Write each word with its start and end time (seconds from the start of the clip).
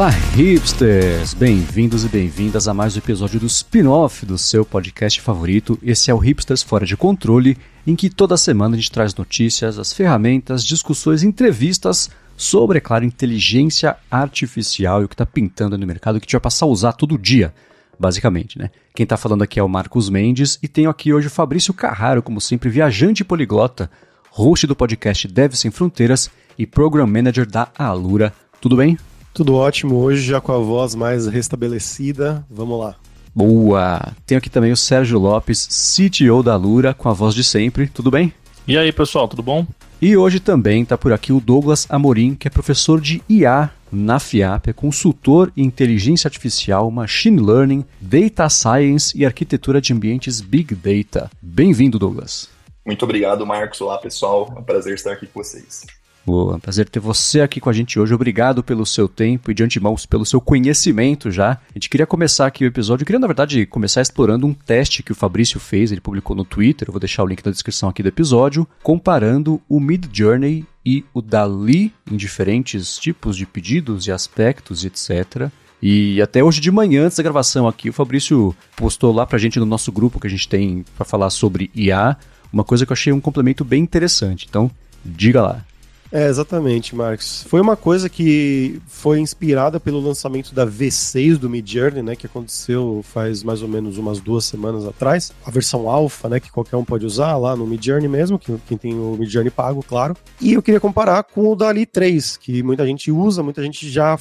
Olá, 0.00 0.08
hipsters! 0.08 1.34
Bem-vindos 1.34 2.06
e 2.06 2.08
bem-vindas 2.08 2.66
a 2.66 2.72
mais 2.72 2.96
um 2.96 2.98
episódio 3.00 3.38
do 3.38 3.44
spin-off 3.44 4.24
do 4.24 4.38
seu 4.38 4.64
podcast 4.64 5.20
favorito. 5.20 5.78
Esse 5.82 6.10
é 6.10 6.14
o 6.14 6.16
Hipsters 6.16 6.62
Fora 6.62 6.86
de 6.86 6.96
Controle, 6.96 7.58
em 7.86 7.94
que 7.94 8.08
toda 8.08 8.34
semana 8.38 8.74
a 8.74 8.78
gente 8.78 8.90
traz 8.90 9.14
notícias, 9.14 9.78
as 9.78 9.92
ferramentas, 9.92 10.64
discussões, 10.64 11.22
entrevistas 11.22 12.08
sobre, 12.34 12.78
é 12.78 12.80
claro, 12.80 13.04
inteligência 13.04 13.94
artificial 14.10 15.02
e 15.02 15.04
o 15.04 15.08
que 15.08 15.12
está 15.12 15.26
pintando 15.26 15.76
no 15.76 15.86
mercado 15.86 16.18
que 16.18 16.24
a 16.24 16.26
gente 16.26 16.32
vai 16.32 16.40
passar 16.40 16.64
a 16.64 16.70
usar 16.70 16.92
todo 16.94 17.18
dia, 17.18 17.52
basicamente, 17.98 18.58
né? 18.58 18.70
Quem 18.94 19.04
está 19.04 19.18
falando 19.18 19.42
aqui 19.42 19.60
é 19.60 19.62
o 19.62 19.68
Marcos 19.68 20.08
Mendes 20.08 20.58
e 20.62 20.66
tenho 20.66 20.88
aqui 20.88 21.12
hoje 21.12 21.26
o 21.26 21.30
Fabrício 21.30 21.74
Carraro, 21.74 22.22
como 22.22 22.40
sempre, 22.40 22.70
viajante 22.70 23.22
poliglota, 23.22 23.90
host 24.30 24.66
do 24.66 24.74
podcast 24.74 25.28
Dev 25.28 25.52
Sem 25.52 25.70
Fronteiras 25.70 26.30
e 26.56 26.66
Program 26.66 27.06
Manager 27.06 27.46
da 27.46 27.68
Alura. 27.76 28.32
Tudo 28.62 28.76
bem? 28.76 28.96
Tudo 29.32 29.54
ótimo 29.54 29.96
hoje, 29.96 30.22
já 30.22 30.40
com 30.40 30.52
a 30.52 30.58
voz 30.58 30.94
mais 30.94 31.26
restabelecida. 31.26 32.44
Vamos 32.50 32.78
lá. 32.78 32.96
Boa! 33.34 34.12
Tenho 34.26 34.38
aqui 34.38 34.50
também 34.50 34.72
o 34.72 34.76
Sérgio 34.76 35.18
Lopes, 35.18 35.68
CTO 35.68 36.42
da 36.42 36.56
Lura, 36.56 36.92
com 36.92 37.08
a 37.08 37.12
voz 37.12 37.34
de 37.34 37.44
sempre. 37.44 37.86
Tudo 37.86 38.10
bem? 38.10 38.32
E 38.66 38.76
aí, 38.76 38.92
pessoal, 38.92 39.28
tudo 39.28 39.42
bom? 39.42 39.66
E 40.02 40.16
hoje 40.16 40.40
também 40.40 40.82
está 40.82 40.98
por 40.98 41.12
aqui 41.12 41.32
o 41.32 41.40
Douglas 41.40 41.86
Amorim, 41.88 42.34
que 42.34 42.48
é 42.48 42.50
professor 42.50 43.00
de 43.00 43.22
IA 43.28 43.70
na 43.92 44.18
FIAP, 44.18 44.68
é 44.68 44.72
consultor 44.72 45.52
em 45.56 45.64
inteligência 45.64 46.28
artificial, 46.28 46.90
machine 46.90 47.40
learning, 47.40 47.84
data 48.00 48.48
science 48.48 49.16
e 49.16 49.26
arquitetura 49.26 49.80
de 49.80 49.92
ambientes 49.92 50.40
big 50.40 50.74
data. 50.74 51.30
Bem-vindo, 51.42 51.98
Douglas. 51.98 52.48
Muito 52.84 53.04
obrigado, 53.04 53.46
Marcos. 53.46 53.80
Olá, 53.80 53.98
pessoal. 53.98 54.52
É 54.56 54.58
um 54.58 54.62
prazer 54.62 54.94
estar 54.94 55.12
aqui 55.12 55.26
com 55.26 55.42
vocês. 55.42 55.84
Boa, 56.24 56.58
prazer 56.58 56.88
ter 56.88 57.00
você 57.00 57.40
aqui 57.40 57.60
com 57.60 57.70
a 57.70 57.72
gente 57.72 57.98
hoje. 57.98 58.12
Obrigado 58.12 58.62
pelo 58.62 58.84
seu 58.84 59.08
tempo 59.08 59.50
e 59.50 59.54
de 59.54 59.64
antemão 59.64 59.96
pelo 60.08 60.26
seu 60.26 60.40
conhecimento 60.40 61.30
já. 61.30 61.52
A 61.52 61.72
gente 61.74 61.88
queria 61.88 62.06
começar 62.06 62.46
aqui 62.46 62.64
o 62.64 62.66
episódio, 62.66 63.06
queria 63.06 63.18
na 63.18 63.26
verdade 63.26 63.64
começar 63.64 64.02
explorando 64.02 64.46
um 64.46 64.52
teste 64.52 65.02
que 65.02 65.12
o 65.12 65.14
Fabrício 65.14 65.58
fez, 65.58 65.90
ele 65.90 66.00
publicou 66.00 66.36
no 66.36 66.44
Twitter, 66.44 66.88
eu 66.88 66.92
vou 66.92 67.00
deixar 67.00 67.24
o 67.24 67.26
link 67.26 67.44
na 67.44 67.50
descrição 67.50 67.88
aqui 67.88 68.02
do 68.02 68.08
episódio, 68.08 68.68
comparando 68.82 69.60
o 69.66 69.80
Mid 69.80 70.06
Journey 70.12 70.66
e 70.84 71.04
o 71.14 71.22
Dali 71.22 71.92
em 72.10 72.16
diferentes 72.16 72.98
tipos 72.98 73.34
de 73.34 73.46
pedidos 73.46 74.06
e 74.06 74.12
aspectos, 74.12 74.84
etc. 74.84 75.50
E 75.82 76.20
até 76.20 76.44
hoje 76.44 76.60
de 76.60 76.70
manhã, 76.70 77.06
antes 77.06 77.16
da 77.16 77.22
gravação 77.22 77.66
aqui, 77.66 77.88
o 77.88 77.94
Fabrício 77.94 78.54
postou 78.76 79.12
lá 79.12 79.24
pra 79.24 79.38
gente 79.38 79.58
no 79.58 79.64
nosso 79.64 79.90
grupo 79.90 80.20
que 80.20 80.26
a 80.26 80.30
gente 80.30 80.46
tem 80.46 80.84
para 80.96 81.06
falar 81.06 81.30
sobre 81.30 81.70
IA, 81.74 82.16
uma 82.52 82.64
coisa 82.64 82.84
que 82.84 82.92
eu 82.92 82.94
achei 82.94 83.12
um 83.12 83.20
complemento 83.20 83.64
bem 83.64 83.82
interessante. 83.82 84.46
Então, 84.48 84.70
diga 85.02 85.40
lá. 85.40 85.64
É, 86.12 86.26
exatamente, 86.28 86.94
Marcos. 86.94 87.44
Foi 87.48 87.60
uma 87.60 87.76
coisa 87.76 88.08
que 88.08 88.80
foi 88.86 89.20
inspirada 89.20 89.78
pelo 89.78 90.00
lançamento 90.00 90.52
da 90.52 90.66
V6 90.66 91.36
do 91.36 91.48
Midjourney, 91.48 92.02
né, 92.02 92.16
que 92.16 92.26
aconteceu 92.26 93.00
faz 93.04 93.44
mais 93.44 93.62
ou 93.62 93.68
menos 93.68 93.96
umas 93.96 94.18
duas 94.18 94.44
semanas 94.44 94.84
atrás. 94.84 95.32
A 95.44 95.50
versão 95.50 95.88
alfa, 95.88 96.28
né, 96.28 96.40
que 96.40 96.50
qualquer 96.50 96.76
um 96.76 96.84
pode 96.84 97.06
usar 97.06 97.36
lá 97.36 97.54
no 97.54 97.66
Midjourney 97.66 98.08
mesmo, 98.08 98.38
que 98.38 98.52
quem 98.66 98.76
tem 98.76 98.94
o 98.94 99.16
Midjourney 99.18 99.50
pago, 99.50 99.84
claro. 99.86 100.16
E 100.40 100.52
eu 100.52 100.62
queria 100.62 100.80
comparar 100.80 101.22
com 101.22 101.52
o 101.52 101.54
Dali 101.54 101.86
3, 101.86 102.36
que 102.36 102.62
muita 102.62 102.84
gente 102.84 103.12
usa, 103.12 103.42
muita 103.42 103.62
gente 103.62 103.88
já 103.88 104.18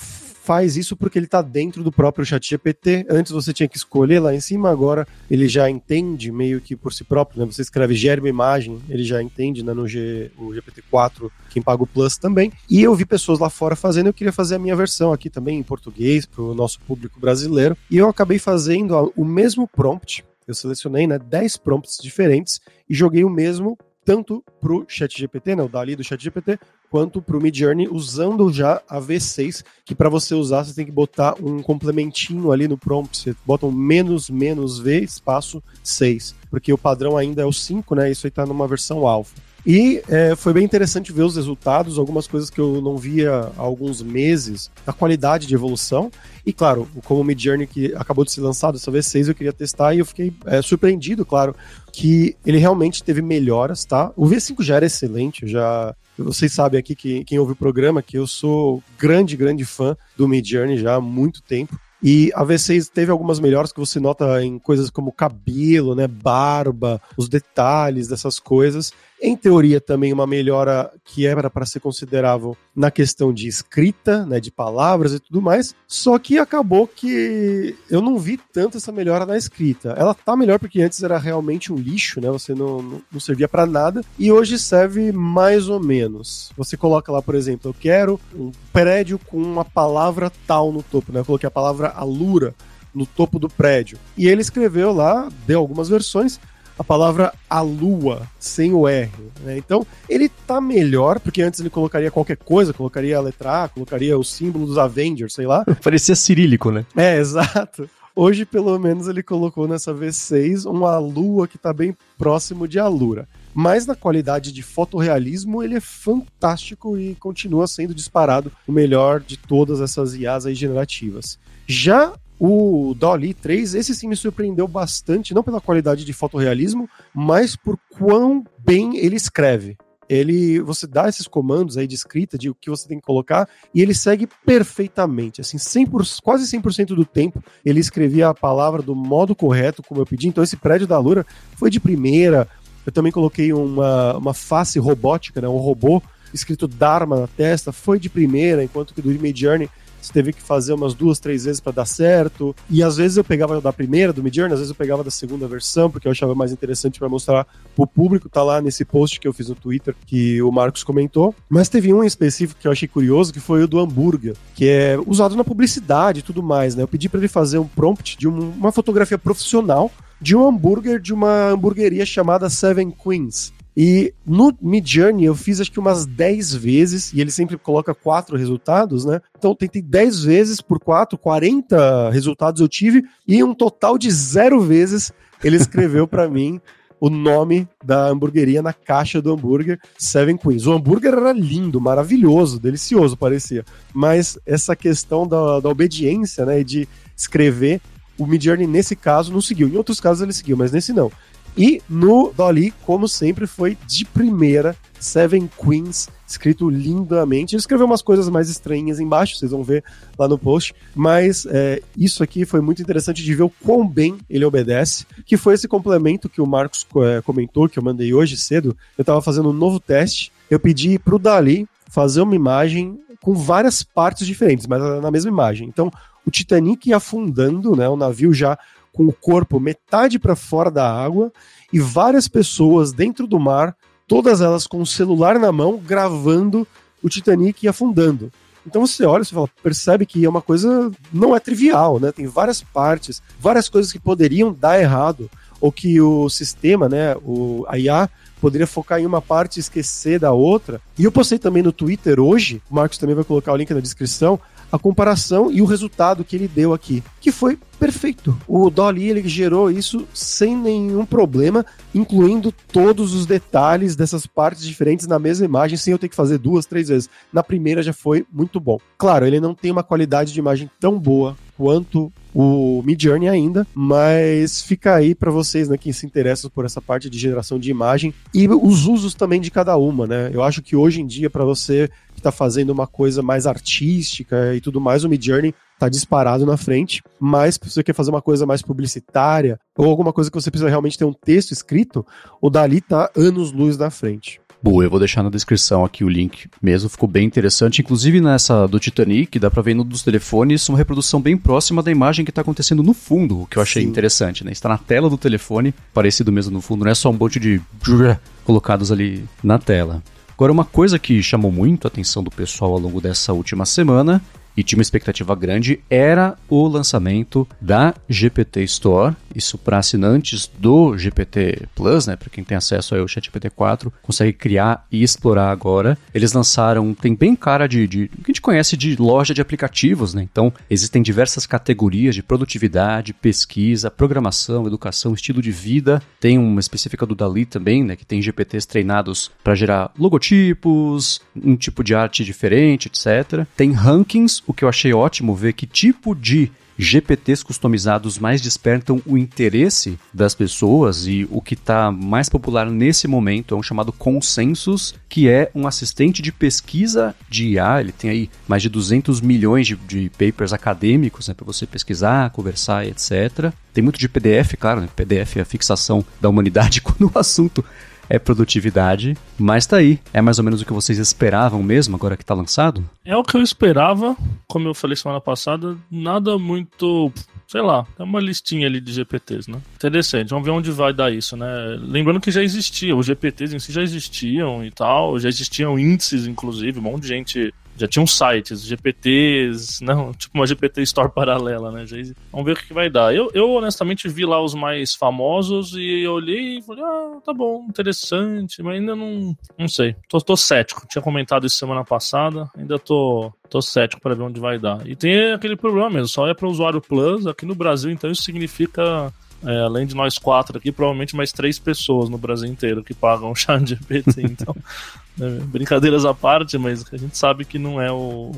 faz 0.49 0.75
isso 0.75 0.97
porque 0.97 1.19
ele 1.19 1.27
está 1.27 1.43
dentro 1.43 1.83
do 1.83 1.91
próprio 1.91 2.25
chat 2.25 2.49
GPT. 2.49 3.05
Antes 3.07 3.31
você 3.31 3.53
tinha 3.53 3.69
que 3.69 3.77
escolher 3.77 4.19
lá 4.19 4.33
em 4.33 4.39
cima, 4.39 4.71
agora 4.71 5.07
ele 5.29 5.47
já 5.47 5.69
entende 5.69 6.31
meio 6.31 6.59
que 6.59 6.75
por 6.75 6.91
si 6.91 7.03
próprio, 7.03 7.39
né? 7.39 7.45
Você 7.45 7.61
escreve 7.61 7.93
gera 7.93 8.19
uma 8.19 8.29
imagem, 8.29 8.81
ele 8.89 9.03
já 9.03 9.21
entende, 9.21 9.63
né? 9.63 9.75
No 9.75 9.87
G, 9.87 10.31
o 10.39 10.47
GPT-4, 10.47 11.29
quem 11.51 11.61
paga 11.61 11.83
o 11.83 11.85
Plus 11.85 12.17
também. 12.17 12.51
E 12.67 12.81
eu 12.81 12.95
vi 12.95 13.05
pessoas 13.05 13.37
lá 13.37 13.47
fora 13.47 13.75
fazendo, 13.75 14.07
eu 14.07 14.13
queria 14.13 14.33
fazer 14.33 14.55
a 14.55 14.59
minha 14.59 14.75
versão 14.75 15.13
aqui 15.13 15.29
também 15.29 15.59
em 15.59 15.61
português 15.61 16.25
para 16.25 16.41
o 16.41 16.55
nosso 16.55 16.79
público 16.79 17.19
brasileiro. 17.19 17.77
E 17.91 17.97
eu 17.97 18.09
acabei 18.09 18.39
fazendo 18.39 19.13
o 19.15 19.23
mesmo 19.23 19.67
prompt, 19.67 20.25
eu 20.47 20.55
selecionei 20.55 21.05
né, 21.05 21.19
10 21.19 21.57
prompts 21.57 21.99
diferentes 22.01 22.59
e 22.89 22.95
joguei 22.95 23.23
o 23.23 23.29
mesmo 23.29 23.77
tanto 24.03 24.43
para 24.59 24.73
o 24.73 24.83
ChatGPT, 24.87 25.55
né, 25.55 25.61
o 25.61 25.69
Dali 25.69 25.95
do 25.95 26.03
ChatGPT, 26.03 26.57
quanto 26.89 27.21
para 27.21 27.37
o 27.37 27.41
Midjourney, 27.41 27.87
usando 27.89 28.51
já 28.51 28.81
a 28.87 28.99
V6, 28.99 29.63
que 29.85 29.95
para 29.95 30.09
você 30.09 30.33
usar 30.33 30.63
você 30.63 30.73
tem 30.73 30.85
que 30.85 30.91
botar 30.91 31.35
um 31.41 31.61
complementinho 31.61 32.51
ali 32.51 32.67
no 32.67 32.77
prompt, 32.77 33.17
você 33.17 33.35
bota 33.45 33.65
um 33.65 33.71
menos 33.71 34.29
menos 34.29 34.79
V 34.79 34.99
espaço 35.01 35.61
6, 35.83 36.35
porque 36.49 36.73
o 36.73 36.77
padrão 36.77 37.17
ainda 37.17 37.41
é 37.41 37.45
o 37.45 37.53
5, 37.53 37.95
né, 37.95 38.11
isso 38.11 38.25
aí 38.25 38.29
está 38.29 38.45
numa 38.45 38.67
versão 38.67 39.07
alfa. 39.07 39.48
E 39.71 40.01
é, 40.09 40.35
foi 40.35 40.51
bem 40.51 40.63
interessante 40.65 41.13
ver 41.13 41.21
os 41.21 41.35
resultados, 41.35 41.99
algumas 41.99 42.25
coisas 42.25 42.49
que 42.49 42.59
eu 42.59 42.81
não 42.81 42.97
via 42.97 43.51
há 43.55 43.61
alguns 43.61 44.01
meses, 44.01 44.71
a 44.87 44.91
qualidade 44.91 45.45
de 45.45 45.53
evolução. 45.53 46.09
E 46.43 46.51
claro, 46.51 46.87
como 47.05 47.21
o 47.21 47.23
Midjourney 47.23 47.67
que 47.67 47.93
acabou 47.93 48.25
de 48.25 48.31
ser 48.31 48.41
lançado, 48.41 48.77
essa 48.77 48.91
V6 48.91 49.27
eu 49.27 49.35
queria 49.35 49.53
testar 49.53 49.93
e 49.93 49.99
eu 49.99 50.07
fiquei 50.07 50.33
é, 50.47 50.59
surpreendido, 50.63 51.23
claro, 51.23 51.55
que 51.93 52.35
ele 52.43 52.57
realmente 52.57 53.03
teve 53.03 53.21
melhoras, 53.21 53.85
tá? 53.85 54.11
O 54.15 54.25
V5 54.25 54.63
já 54.63 54.77
era 54.77 54.87
excelente, 54.87 55.45
já 55.45 55.95
vocês 56.17 56.51
sabem 56.51 56.79
aqui 56.79 56.95
que 56.95 57.23
quem 57.23 57.37
ouve 57.37 57.51
o 57.51 57.55
programa 57.55 58.01
que 58.01 58.17
eu 58.17 58.25
sou 58.25 58.81
grande, 58.97 59.37
grande 59.37 59.65
fã 59.65 59.95
do 60.17 60.27
Midjourney 60.27 60.79
já 60.79 60.95
há 60.95 60.99
muito 60.99 61.43
tempo. 61.43 61.79
E 62.01 62.31
a 62.33 62.45
V6 62.45 62.89
teve 62.89 63.11
algumas 63.11 63.39
melhoras 63.39 63.73
que 63.73 63.79
você 63.79 63.99
nota 63.99 64.41
em 64.41 64.57
coisas 64.57 64.89
como 64.89 65.11
cabelo, 65.11 65.93
né, 65.93 66.07
barba, 66.07 67.01
os 67.17 67.27
detalhes 67.27 68.07
dessas 68.07 68.39
coisas. 68.39 68.93
Em 69.21 69.35
teoria, 69.35 69.81
também 69.81 70.13
uma 70.13 70.25
melhora 70.25 70.91
que 71.03 71.25
era 71.25 71.49
para 71.49 71.65
ser 71.65 71.81
considerável 71.81 72.55
na 72.73 72.89
questão 72.89 73.33
de 73.33 73.47
escrita, 73.47 74.25
né, 74.25 74.39
de 74.39 74.49
palavras 74.49 75.13
e 75.13 75.19
tudo 75.19 75.41
mais. 75.41 75.75
Só 75.87 76.17
que 76.17 76.37
acabou 76.37 76.87
que 76.87 77.75
eu 77.89 78.01
não 78.01 78.17
vi 78.17 78.39
tanto 78.53 78.77
essa 78.77 78.91
melhora 78.91 79.25
na 79.25 79.37
escrita. 79.37 79.93
Ela 79.97 80.13
tá 80.13 80.35
melhor 80.35 80.57
porque 80.57 80.81
antes 80.81 81.03
era 81.03 81.17
realmente 81.17 81.73
um 81.73 81.75
lixo, 81.75 82.21
né? 82.21 82.29
Você 82.29 82.53
não, 82.53 82.81
não, 82.81 83.01
não 83.11 83.19
servia 83.19 83.47
para 83.47 83.65
nada. 83.65 84.01
E 84.17 84.31
hoje 84.31 84.57
serve 84.57 85.11
mais 85.11 85.67
ou 85.67 85.79
menos. 85.81 86.51
Você 86.55 86.77
coloca 86.77 87.11
lá, 87.11 87.21
por 87.21 87.35
exemplo, 87.35 87.69
eu 87.69 87.75
quero 87.77 88.19
um 88.33 88.51
prédio 88.71 89.19
com 89.19 89.37
uma 89.37 89.65
palavra 89.65 90.31
tal 90.47 90.71
no 90.71 90.81
topo, 90.81 91.11
né? 91.11 91.19
Eu 91.19 91.25
coloquei 91.25 91.47
a 91.47 91.51
palavra 91.51 91.89
alura 91.89 92.55
no 92.93 93.05
topo 93.05 93.37
do 93.37 93.49
prédio. 93.49 93.97
E 94.17 94.27
ele 94.27 94.41
escreveu 94.41 94.93
lá, 94.93 95.29
deu 95.45 95.59
algumas 95.59 95.89
versões, 95.89 96.39
a 96.79 96.83
palavra 96.83 97.33
a 97.49 97.59
lua, 97.59 98.25
sem 98.39 98.73
o 98.73 98.87
R. 98.87 99.11
Né? 99.41 99.57
Então, 99.57 99.85
ele 100.07 100.29
tá 100.29 100.61
melhor, 100.61 101.19
porque 101.19 101.41
antes 101.41 101.59
ele 101.59 101.69
colocaria 101.69 102.09
qualquer 102.09 102.37
coisa, 102.37 102.73
colocaria 102.73 103.17
a 103.17 103.21
letra 103.21 103.65
A, 103.65 103.67
colocaria 103.67 104.17
o 104.17 104.23
símbolo 104.23 104.65
dos 104.65 104.77
Avengers, 104.77 105.33
sei 105.33 105.45
lá. 105.45 105.65
Parecia 105.83 106.15
cirílico, 106.15 106.71
né? 106.71 106.85
É, 106.95 107.17
exato. 107.17 107.89
Hoje, 108.15 108.45
pelo 108.45 108.77
menos, 108.79 109.07
ele 109.09 109.21
colocou 109.21 109.67
nessa 109.67 109.93
V6 109.93 110.65
uma 110.69 110.97
lua 110.97 111.47
que 111.47 111.57
tá 111.57 111.73
bem 111.73 111.95
próximo 112.17 112.67
de 112.67 112.79
Alura. 112.79 113.27
Mas 113.53 113.85
na 113.85 113.95
qualidade 113.95 114.53
de 114.53 114.63
fotorrealismo, 114.63 115.61
ele 115.61 115.75
é 115.75 115.81
fantástico 115.81 116.97
e 116.97 117.15
continua 117.15 117.67
sendo 117.67 117.93
disparado 117.93 118.51
o 118.65 118.71
melhor 118.71 119.19
de 119.19 119.37
todas 119.37 119.81
essas 119.81 120.15
IAs 120.15 120.45
aí 120.45 120.55
generativas. 120.55 121.37
Já 121.67 122.13
o 122.39 122.95
Dolly 122.97 123.33
3, 123.33 123.75
esse 123.75 123.93
sim 123.93 124.07
me 124.07 124.15
surpreendeu 124.15 124.67
bastante, 124.67 125.33
não 125.33 125.43
pela 125.43 125.59
qualidade 125.59 126.05
de 126.05 126.13
fotorrealismo, 126.13 126.89
mas 127.13 127.55
por 127.55 127.77
quão 127.97 128.45
bem 128.57 128.97
ele 128.97 129.17
escreve. 129.17 129.77
Ele, 130.07 130.59
você 130.61 130.87
dá 130.87 131.07
esses 131.07 131.27
comandos 131.27 131.77
aí 131.77 131.85
de 131.85 131.93
escrita, 131.93 132.37
de 132.37 132.49
o 132.49 132.55
que 132.55 132.69
você 132.69 132.87
tem 132.87 132.97
que 132.97 133.05
colocar, 133.05 133.47
e 133.75 133.81
ele 133.81 133.93
segue 133.93 134.27
perfeitamente, 134.43 135.41
assim, 135.41 135.57
100%, 135.57 136.19
quase 136.23 136.45
100% 136.57 136.95
do 136.95 137.05
tempo, 137.05 137.43
ele 137.63 137.79
escrevia 137.79 138.29
a 138.29 138.33
palavra 138.33 138.81
do 138.81 138.95
modo 138.95 139.35
correto, 139.35 139.83
como 139.83 140.01
eu 140.01 140.05
pedi, 140.05 140.27
então 140.27 140.43
esse 140.43 140.57
prédio 140.57 140.87
da 140.87 140.97
Lura 140.97 141.25
foi 141.57 141.69
de 141.69 141.79
primeira, 141.79 142.47
eu 142.85 142.91
também 142.91 143.11
coloquei 143.11 143.53
uma, 143.53 144.17
uma 144.17 144.33
face 144.33 144.79
robótica, 144.79 145.41
né, 145.41 145.47
um 145.47 145.57
robô 145.57 146.01
escrito 146.33 146.67
Dharma 146.67 147.19
na 147.19 147.27
testa, 147.27 147.71
foi 147.71 147.99
de 147.99 148.09
primeira, 148.09 148.63
enquanto 148.63 148.95
que 148.95 149.01
do 149.01 149.09
Midjourney 149.09 149.69
você 150.01 150.13
teve 150.13 150.33
que 150.33 150.41
fazer 150.41 150.73
umas 150.73 150.93
duas, 150.93 151.19
três 151.19 151.45
vezes 151.45 151.59
para 151.59 151.71
dar 151.71 151.85
certo. 151.85 152.55
E 152.69 152.83
às 152.83 152.97
vezes 152.97 153.17
eu 153.17 153.23
pegava 153.23 153.59
da 153.59 153.73
primeira, 153.73 154.13
do 154.13 154.23
Midjourney, 154.23 154.53
às 154.53 154.59
vezes 154.59 154.69
eu 154.69 154.75
pegava 154.75 155.03
da 155.03 155.11
segunda 155.11 155.47
versão, 155.47 155.89
porque 155.89 156.07
eu 156.07 156.11
achava 156.11 156.33
mais 156.35 156.51
interessante 156.51 156.99
para 156.99 157.09
mostrar 157.09 157.45
pro 157.75 157.87
público. 157.87 158.29
Tá 158.29 158.43
lá 158.43 158.61
nesse 158.61 158.85
post 158.85 159.19
que 159.19 159.27
eu 159.27 159.33
fiz 159.33 159.49
no 159.49 159.55
Twitter, 159.55 159.95
que 160.05 160.41
o 160.41 160.51
Marcos 160.51 160.83
comentou. 160.83 161.35
Mas 161.49 161.69
teve 161.69 161.93
um 161.93 162.03
em 162.03 162.07
específico 162.07 162.59
que 162.59 162.67
eu 162.67 162.71
achei 162.71 162.87
curioso, 162.87 163.33
que 163.33 163.39
foi 163.39 163.63
o 163.63 163.67
do 163.67 163.79
hambúrguer, 163.79 164.35
que 164.55 164.67
é 164.67 164.97
usado 165.05 165.35
na 165.35 165.43
publicidade 165.43 166.19
e 166.19 166.23
tudo 166.23 166.41
mais, 166.41 166.75
né? 166.75 166.83
Eu 166.83 166.87
pedi 166.87 167.09
para 167.09 167.19
ele 167.19 167.27
fazer 167.27 167.57
um 167.57 167.67
prompt 167.67 168.17
de 168.17 168.27
um, 168.27 168.51
uma 168.51 168.71
fotografia 168.71 169.17
profissional 169.17 169.91
de 170.21 170.35
um 170.35 170.47
hambúrguer 170.47 170.99
de 170.99 171.13
uma 171.13 171.51
hamburgueria 171.51 172.05
chamada 172.05 172.49
Seven 172.49 172.91
Queens. 172.91 173.53
E 173.81 174.13
no 174.25 174.53
Midjourney 174.61 175.23
eu 175.23 175.33
fiz 175.33 175.61
acho 175.61 175.71
que 175.71 175.79
umas 175.79 176.05
10 176.05 176.53
vezes, 176.53 177.13
e 177.13 177.21
ele 177.21 177.31
sempre 177.31 177.57
coloca 177.57 177.95
quatro 177.95 178.35
resultados, 178.35 179.05
né? 179.05 179.21
Então 179.37 179.51
eu 179.51 179.55
tentei 179.55 179.81
10 179.81 180.21
vezes 180.25 180.59
por 180.59 180.81
4, 180.81 181.17
40 181.17 182.09
resultados 182.09 182.59
eu 182.59 182.67
tive, 182.67 183.05
e 183.25 183.41
um 183.41 183.53
total 183.53 183.97
de 183.97 184.11
zero 184.11 184.59
vezes 184.59 185.13
ele 185.41 185.55
escreveu 185.55 186.05
para 186.05 186.27
mim 186.27 186.59
o 186.99 187.09
nome 187.09 187.69
da 187.81 188.07
hamburgueria 188.07 188.61
na 188.61 188.73
caixa 188.73 189.21
do 189.21 189.31
hambúrguer 189.31 189.79
Seven 189.97 190.35
Queens. 190.35 190.67
O 190.67 190.73
hambúrguer 190.73 191.13
era 191.13 191.31
lindo, 191.31 191.79
maravilhoso, 191.79 192.59
delicioso 192.59 193.15
parecia. 193.15 193.63
Mas 193.93 194.37
essa 194.45 194.75
questão 194.75 195.25
da, 195.25 195.61
da 195.61 195.69
obediência, 195.69 196.45
né, 196.45 196.65
de 196.65 196.85
escrever, 197.15 197.79
o 198.17 198.27
Midjourney 198.27 198.67
nesse 198.67 198.97
caso 198.97 199.31
não 199.31 199.39
seguiu. 199.39 199.69
Em 199.69 199.77
outros 199.77 200.01
casos 200.01 200.21
ele 200.21 200.33
seguiu, 200.33 200.57
mas 200.57 200.73
nesse 200.73 200.91
não. 200.91 201.09
E 201.57 201.81
no 201.89 202.31
Dolly, 202.35 202.73
como 202.85 203.07
sempre, 203.07 203.45
foi 203.47 203.77
de 203.85 204.05
primeira 204.05 204.75
Seven 204.99 205.49
Queens, 205.57 206.09
escrito 206.27 206.69
lindamente. 206.69 207.55
Ele 207.55 207.59
escreveu 207.59 207.85
umas 207.85 208.01
coisas 208.01 208.29
mais 208.29 208.49
estranhas 208.49 208.99
embaixo, 208.99 209.37
vocês 209.37 209.51
vão 209.51 209.63
ver 209.63 209.83
lá 210.17 210.27
no 210.27 210.37
post. 210.37 210.73
Mas 210.93 211.45
é, 211.45 211.81
isso 211.97 212.21
aqui 212.21 212.45
foi 212.45 212.61
muito 212.61 212.81
interessante 212.81 213.23
de 213.23 213.33
ver 213.33 213.43
o 213.43 213.49
quão 213.49 213.87
bem 213.87 214.17
ele 214.29 214.45
obedece, 214.45 215.05
que 215.25 215.37
foi 215.37 215.53
esse 215.53 215.67
complemento 215.67 216.29
que 216.29 216.41
o 216.41 216.47
Marcos 216.47 216.85
é, 216.97 217.21
comentou, 217.21 217.69
que 217.69 217.79
eu 217.79 217.83
mandei 217.83 218.13
hoje 218.13 218.37
cedo. 218.37 218.75
Eu 218.97 219.01
estava 219.01 219.21
fazendo 219.21 219.49
um 219.49 219.53
novo 219.53 219.79
teste. 219.79 220.31
Eu 220.49 220.59
pedi 220.59 220.99
para 220.99 221.15
o 221.15 221.19
Dali 221.19 221.67
fazer 221.89 222.21
uma 222.21 222.35
imagem 222.35 222.99
com 223.21 223.33
várias 223.33 223.83
partes 223.83 224.25
diferentes, 224.25 224.65
mas 224.67 224.81
na 225.01 225.11
mesma 225.11 225.29
imagem. 225.29 225.67
Então, 225.67 225.91
o 226.25 226.31
Titanic 226.31 226.93
afundando, 226.93 227.75
né, 227.75 227.89
o 227.89 227.97
navio 227.97 228.33
já 228.33 228.57
com 228.93 229.07
o 229.07 229.13
corpo 229.13 229.59
metade 229.59 230.19
para 230.19 230.35
fora 230.35 230.69
da 230.69 230.91
água 230.91 231.31
e 231.71 231.79
várias 231.79 232.27
pessoas 232.27 232.91
dentro 232.91 233.27
do 233.27 233.39
mar, 233.39 233.75
todas 234.07 234.41
elas 234.41 234.65
com 234.65 234.81
o 234.81 234.85
celular 234.85 235.37
na 235.39 235.51
mão, 235.51 235.77
gravando 235.77 236.67
o 237.01 237.09
Titanic 237.09 237.67
afundando. 237.67 238.31
Então 238.65 238.85
você 238.85 239.05
olha, 239.05 239.23
fala, 239.25 239.49
percebe 239.63 240.05
que 240.05 240.23
é 240.23 240.29
uma 240.29 240.41
coisa 240.41 240.91
não 241.11 241.35
é 241.35 241.39
trivial, 241.39 241.99
né? 241.99 242.11
Tem 242.11 242.27
várias 242.27 242.61
partes, 242.61 243.21
várias 243.39 243.69
coisas 243.69 243.91
que 243.91 243.99
poderiam 243.99 244.53
dar 244.53 244.79
errado 244.79 245.29
ou 245.61 245.71
que 245.71 245.99
o 245.99 246.29
sistema, 246.29 246.87
né, 246.87 247.15
o 247.23 247.65
a 247.67 247.77
IA 247.77 248.09
poderia 248.39 248.67
focar 248.67 248.99
em 248.99 249.05
uma 249.05 249.21
parte 249.21 249.57
e 249.57 249.59
esquecer 249.59 250.19
da 250.19 250.31
outra. 250.31 250.81
E 250.97 251.03
eu 251.03 251.11
postei 251.11 251.37
também 251.37 251.61
no 251.61 251.71
Twitter 251.71 252.19
hoje, 252.19 252.61
o 252.69 252.75
Marcos 252.75 252.97
também 252.97 253.15
vai 253.15 253.25
colocar 253.25 253.51
o 253.51 253.55
link 253.55 253.73
na 253.73 253.81
descrição, 253.81 254.39
a 254.71 254.77
comparação 254.77 255.51
e 255.51 255.61
o 255.61 255.65
resultado 255.65 256.23
que 256.23 256.35
ele 256.35 256.47
deu 256.47 256.73
aqui, 256.73 257.03
que 257.19 257.31
foi 257.31 257.57
perfeito. 257.79 258.37
O 258.47 258.69
Dolly 258.69 259.09
ele 259.09 259.27
gerou 259.27 259.71
isso 259.71 260.05
sem 260.13 260.55
nenhum 260.55 261.05
problema, 261.05 261.65
incluindo 261.95 262.51
todos 262.51 263.13
os 263.13 263.25
detalhes 263.25 263.95
dessas 263.95 264.27
partes 264.27 264.63
diferentes 264.63 265.07
na 265.07 265.17
mesma 265.17 265.45
imagem, 265.45 265.77
sem 265.77 265.93
eu 265.93 265.97
ter 265.97 266.09
que 266.09 266.15
fazer 266.15 266.37
duas, 266.37 266.65
três 266.65 266.89
vezes. 266.89 267.09
Na 267.31 267.41
primeira 267.41 267.81
já 267.81 267.93
foi 267.93 268.25
muito 268.31 268.59
bom. 268.59 268.77
Claro, 268.97 269.25
ele 269.25 269.39
não 269.39 269.55
tem 269.55 269.71
uma 269.71 269.83
qualidade 269.83 270.33
de 270.33 270.39
imagem 270.39 270.69
tão 270.79 270.99
boa 270.99 271.37
quanto 271.57 272.11
o 272.33 272.81
Midjourney 272.85 273.27
ainda, 273.27 273.67
mas 273.73 274.61
fica 274.61 274.95
aí 274.95 275.15
para 275.15 275.31
vocês, 275.31 275.67
né, 275.67 275.77
que 275.77 275.91
se 275.91 276.05
interessam 276.05 276.49
por 276.49 276.63
essa 276.63 276.81
parte 276.81 277.09
de 277.09 277.17
geração 277.17 277.59
de 277.59 277.69
imagem 277.71 278.13
e 278.33 278.47
os 278.47 278.85
usos 278.85 279.13
também 279.13 279.41
de 279.41 279.51
cada 279.51 279.75
uma, 279.75 280.05
né? 280.05 280.29
Eu 280.33 280.43
acho 280.43 280.61
que 280.61 280.75
hoje 280.75 281.01
em 281.01 281.07
dia 281.07 281.29
para 281.29 281.43
você 281.43 281.89
que 282.19 282.27
está 282.27 282.31
fazendo 282.31 282.69
uma 282.69 282.85
coisa 282.85 283.21
mais 283.21 283.47
artística 283.47 284.53
e 284.53 284.61
tudo 284.61 284.79
mais, 284.79 285.03
o 285.03 285.09
Midjourney 285.09 285.53
tá 285.79 285.87
disparado 285.87 286.45
na 286.45 286.57
frente, 286.57 287.01
mas 287.19 287.55
se 287.55 287.69
você 287.69 287.81
quer 287.81 287.93
fazer 287.93 288.11
uma 288.11 288.21
coisa 288.21 288.45
mais 288.45 288.61
publicitária 288.61 289.57
ou 289.77 289.89
alguma 289.89 290.11
coisa 290.11 290.29
que 290.29 290.39
você 290.39 290.51
precisa 290.51 290.69
realmente 290.69 290.97
ter 290.97 291.05
um 291.05 291.13
texto 291.13 291.51
escrito, 291.51 292.05
o 292.41 292.49
Dali 292.49 292.81
tá 292.81 293.09
anos 293.15 293.51
luz 293.51 293.77
na 293.77 293.89
frente. 293.89 294.41
Boa, 294.61 294.83
eu 294.83 294.89
vou 294.89 294.99
deixar 294.99 295.23
na 295.23 295.29
descrição 295.29 295.85
aqui 295.85 296.03
o 296.03 296.09
link 296.09 296.49
mesmo, 296.61 296.89
ficou 296.89 297.07
bem 297.07 297.25
interessante. 297.25 297.81
Inclusive 297.81 298.19
nessa 298.19 298.67
do 298.67 298.77
Titanic, 298.77 299.39
dá 299.39 299.49
pra 299.49 299.61
ver 299.61 299.73
no 299.73 299.85
dos 299.85 300.03
telefones 300.03 300.67
uma 300.67 300.77
reprodução 300.77 301.21
bem 301.21 301.37
próxima 301.37 301.81
da 301.81 301.89
imagem 301.89 302.25
que 302.25 302.31
tá 302.31 302.41
acontecendo 302.41 302.83
no 302.83 302.93
fundo, 302.93 303.43
o 303.43 303.47
que 303.47 303.57
eu 303.57 303.61
achei 303.61 303.83
Sim. 303.83 303.87
interessante, 303.87 304.43
né? 304.43 304.51
Está 304.51 304.67
na 304.67 304.77
tela 304.77 305.09
do 305.09 305.17
telefone, 305.17 305.73
parecido 305.93 306.29
mesmo 306.29 306.51
no 306.51 306.59
fundo, 306.59 306.83
não 306.83 306.91
é 306.91 306.95
só 306.95 307.09
um 307.09 307.13
monte 307.13 307.39
de 307.39 307.61
colocados 308.43 308.91
ali 308.91 309.23
na 309.41 309.57
tela. 309.57 310.03
Agora, 310.39 310.53
uma 310.53 310.63
coisa 310.63 310.97
que 310.97 311.21
chamou 311.21 311.51
muito 311.51 311.85
a 311.85 311.89
atenção 311.89 312.23
do 312.23 312.31
pessoal 312.31 312.71
ao 312.71 312.79
longo 312.79 313.01
dessa 313.01 313.33
última 313.33 313.65
semana 313.65 314.21
e 314.59 314.63
tinha 314.63 314.77
uma 314.77 314.83
expectativa 314.83 315.33
grande 315.35 315.79
era 315.89 316.35
o 316.49 316.67
lançamento 316.67 317.47
da 317.61 317.95
GPT 318.09 318.61
Store. 318.63 319.15
Isso 319.33 319.57
para 319.57 319.77
assinantes 319.77 320.51
do 320.59 320.97
GPT 320.97 321.65
Plus, 321.73 322.05
né? 322.05 322.17
Para 322.17 322.29
quem 322.29 322.43
tem 322.43 322.57
acesso 322.57 322.93
ao 322.93 323.07
ChatGPT 323.07 323.51
4, 323.51 323.93
consegue 324.01 324.33
criar 324.33 324.85
e 324.91 325.01
explorar 325.01 325.49
agora. 325.49 325.97
Eles 326.13 326.33
lançaram, 326.33 326.93
tem 326.93 327.15
bem 327.15 327.37
cara 327.37 327.67
de, 327.67 327.87
de 327.87 328.09
que 328.09 328.23
a 328.25 328.27
gente 328.31 328.41
conhece 328.41 328.75
de 328.75 328.97
loja 328.97 329.33
de 329.33 329.39
aplicativos, 329.39 330.13
né? 330.13 330.27
Então, 330.29 330.51
existem 330.69 331.01
diversas 331.01 331.45
categorias 331.45 332.13
de 332.13 332.21
produtividade, 332.21 333.13
pesquisa, 333.13 333.89
programação, 333.89 334.67
educação, 334.67 335.13
estilo 335.13 335.41
de 335.41 335.51
vida. 335.51 336.01
Tem 336.19 336.37
uma 336.37 336.59
específica 336.59 337.05
do 337.05 337.15
Dali 337.15 337.45
também, 337.45 337.81
né? 337.81 337.95
Que 337.95 338.05
tem 338.05 338.21
GPTs 338.21 338.67
treinados 338.67 339.31
para 339.41 339.55
gerar 339.55 339.89
logotipos, 339.97 341.21
um 341.33 341.55
tipo 341.55 341.81
de 341.81 341.95
arte 341.95 342.25
diferente, 342.25 342.89
etc. 342.89 343.47
Tem 343.55 343.71
rankings 343.71 344.43
o 344.49 344.53
que 344.53 344.65
eu 344.65 344.69
achei 344.69 344.91
ótimo 344.91 345.35
ver 345.35 345.53
que 345.53 345.67
tipo 345.67 346.15
de 346.15 346.51
GPTs 346.75 347.45
customizados 347.45 348.17
mais 348.17 348.41
despertam 348.41 348.99
o 349.05 349.15
interesse 349.15 349.99
das 350.11 350.33
pessoas 350.33 351.05
e 351.05 351.27
o 351.29 351.39
que 351.39 351.53
está 351.53 351.91
mais 351.91 352.29
popular 352.29 352.65
nesse 352.67 353.07
momento 353.07 353.53
é 353.53 353.57
um 353.57 353.61
chamado 353.61 353.93
Consensus, 353.93 354.95
que 355.07 355.29
é 355.29 355.51
um 355.53 355.67
assistente 355.67 356.19
de 356.19 356.31
pesquisa 356.31 357.13
de 357.29 357.49
IA. 357.49 357.81
Ele 357.81 357.91
tem 357.91 358.09
aí 358.09 358.29
mais 358.47 358.63
de 358.63 358.69
200 358.69 359.21
milhões 359.21 359.67
de, 359.67 359.75
de 359.75 360.09
papers 360.09 360.51
acadêmicos 360.51 361.27
né, 361.27 361.35
para 361.35 361.45
você 361.45 361.67
pesquisar, 361.67 362.31
conversar, 362.31 362.87
etc. 362.87 363.53
Tem 363.71 363.83
muito 363.83 363.99
de 363.99 364.09
PDF, 364.09 364.55
claro, 364.57 364.81
né? 364.81 364.89
PDF 364.95 365.37
é 365.37 365.41
a 365.41 365.45
fixação 365.45 366.03
da 366.19 366.27
humanidade 366.27 366.81
quando 366.81 367.11
o 367.13 367.19
assunto 367.19 367.63
é 368.09 368.17
produtividade, 368.17 369.15
mas 369.37 369.65
tá 369.65 369.77
aí. 369.77 369.99
É 370.11 370.21
mais 370.21 370.39
ou 370.39 370.43
menos 370.43 370.61
o 370.61 370.65
que 370.65 370.73
vocês 370.73 370.97
esperavam 370.97 371.61
mesmo, 371.61 371.95
agora 371.95 372.17
que 372.17 372.25
tá 372.25 372.33
lançado? 372.33 372.83
É 373.05 373.15
o 373.15 373.23
que 373.23 373.37
eu 373.37 373.41
esperava, 373.41 374.17
como 374.47 374.67
eu 374.67 374.73
falei 374.73 374.95
semana 374.95 375.21
passada, 375.21 375.77
nada 375.91 376.37
muito 376.37 377.13
sei 377.49 377.61
lá, 377.61 377.83
é 377.97 378.03
uma 378.03 378.19
listinha 378.19 378.67
ali 378.67 378.79
de 378.79 378.93
GPTs, 378.93 379.49
né? 379.49 379.59
Interessante, 379.75 380.29
vamos 380.29 380.45
ver 380.45 380.51
onde 380.51 380.69
vai 380.69 380.93
dar 380.93 381.11
isso, 381.11 381.35
né? 381.35 381.47
Lembrando 381.81 382.21
que 382.21 382.29
já 382.29 382.43
existia, 382.43 382.95
os 382.95 383.07
GPTs 383.07 383.55
em 383.55 383.59
si 383.59 383.71
já 383.71 383.81
existiam 383.81 384.63
e 384.63 384.69
tal, 384.69 385.19
já 385.19 385.27
existiam 385.27 385.79
índices, 385.79 386.27
inclusive, 386.27 386.77
um 386.77 386.83
monte 386.83 387.01
de 387.01 387.07
gente 387.07 387.53
já 387.79 387.87
tinham 387.87 388.05
sites, 388.05 388.65
GPTs, 388.65 389.83
não, 389.83 390.11
tipo 390.13 390.37
uma 390.37 390.45
GPT 390.45 390.81
Store 390.83 391.09
paralela, 391.09 391.71
né? 391.71 391.85
Vamos 392.31 392.45
ver 392.45 392.53
o 392.53 392.55
que 392.55 392.73
vai 392.73 392.89
dar. 392.89 393.15
Eu, 393.15 393.31
eu, 393.33 393.51
honestamente, 393.51 394.07
vi 394.09 394.25
lá 394.25 394.41
os 394.41 394.53
mais 394.53 394.93
famosos 394.93 395.73
e 395.75 396.05
olhei 396.07 396.57
e 396.57 396.61
falei, 396.61 396.83
ah, 396.83 397.19
tá 397.25 397.33
bom, 397.33 397.65
interessante, 397.69 398.61
mas 398.61 398.79
ainda 398.79 398.95
não, 398.95 399.35
não 399.57 399.67
sei. 399.67 399.95
Tô, 400.07 400.19
tô 400.19 400.35
cético. 400.35 400.85
Tinha 400.87 401.01
comentado 401.01 401.47
isso 401.47 401.57
semana 401.57 401.83
passada, 401.83 402.49
ainda 402.57 402.77
tô, 402.77 403.31
tô 403.49 403.61
cético 403.61 404.01
para 404.01 404.15
ver 404.15 404.23
onde 404.23 404.39
vai 404.39 404.59
dar. 404.59 404.85
E 404.87 404.95
tem 404.95 405.31
aquele 405.31 405.55
problema 405.55 405.89
mesmo, 405.89 406.07
só 406.07 406.27
é 406.27 406.33
para 406.33 406.47
usuário 406.47 406.81
Plus. 406.81 407.25
Aqui 407.27 407.45
no 407.45 407.55
Brasil, 407.55 407.91
então, 407.91 408.11
isso 408.11 408.23
significa 408.23 409.13
é, 409.45 409.61
além 409.61 409.85
de 409.85 409.95
nós 409.95 410.17
quatro 410.17 410.57
aqui, 410.57 410.71
provavelmente 410.71 411.15
mais 411.15 411.31
três 411.31 411.57
pessoas 411.57 412.09
no 412.09 412.17
Brasil 412.17 412.49
inteiro 412.49 412.83
que 412.83 412.93
pagam 412.93 413.31
o 413.31 413.35
chat 413.35 413.65
GPT. 413.65 414.21
Então, 414.23 414.55
brincadeiras 415.45 416.05
à 416.05 416.13
parte, 416.13 416.57
mas 416.57 416.85
a 416.91 416.97
gente 416.97 417.17
sabe 417.17 417.45
que 417.45 417.59
não 417.59 417.81
é 417.81 417.91
o 417.91 418.31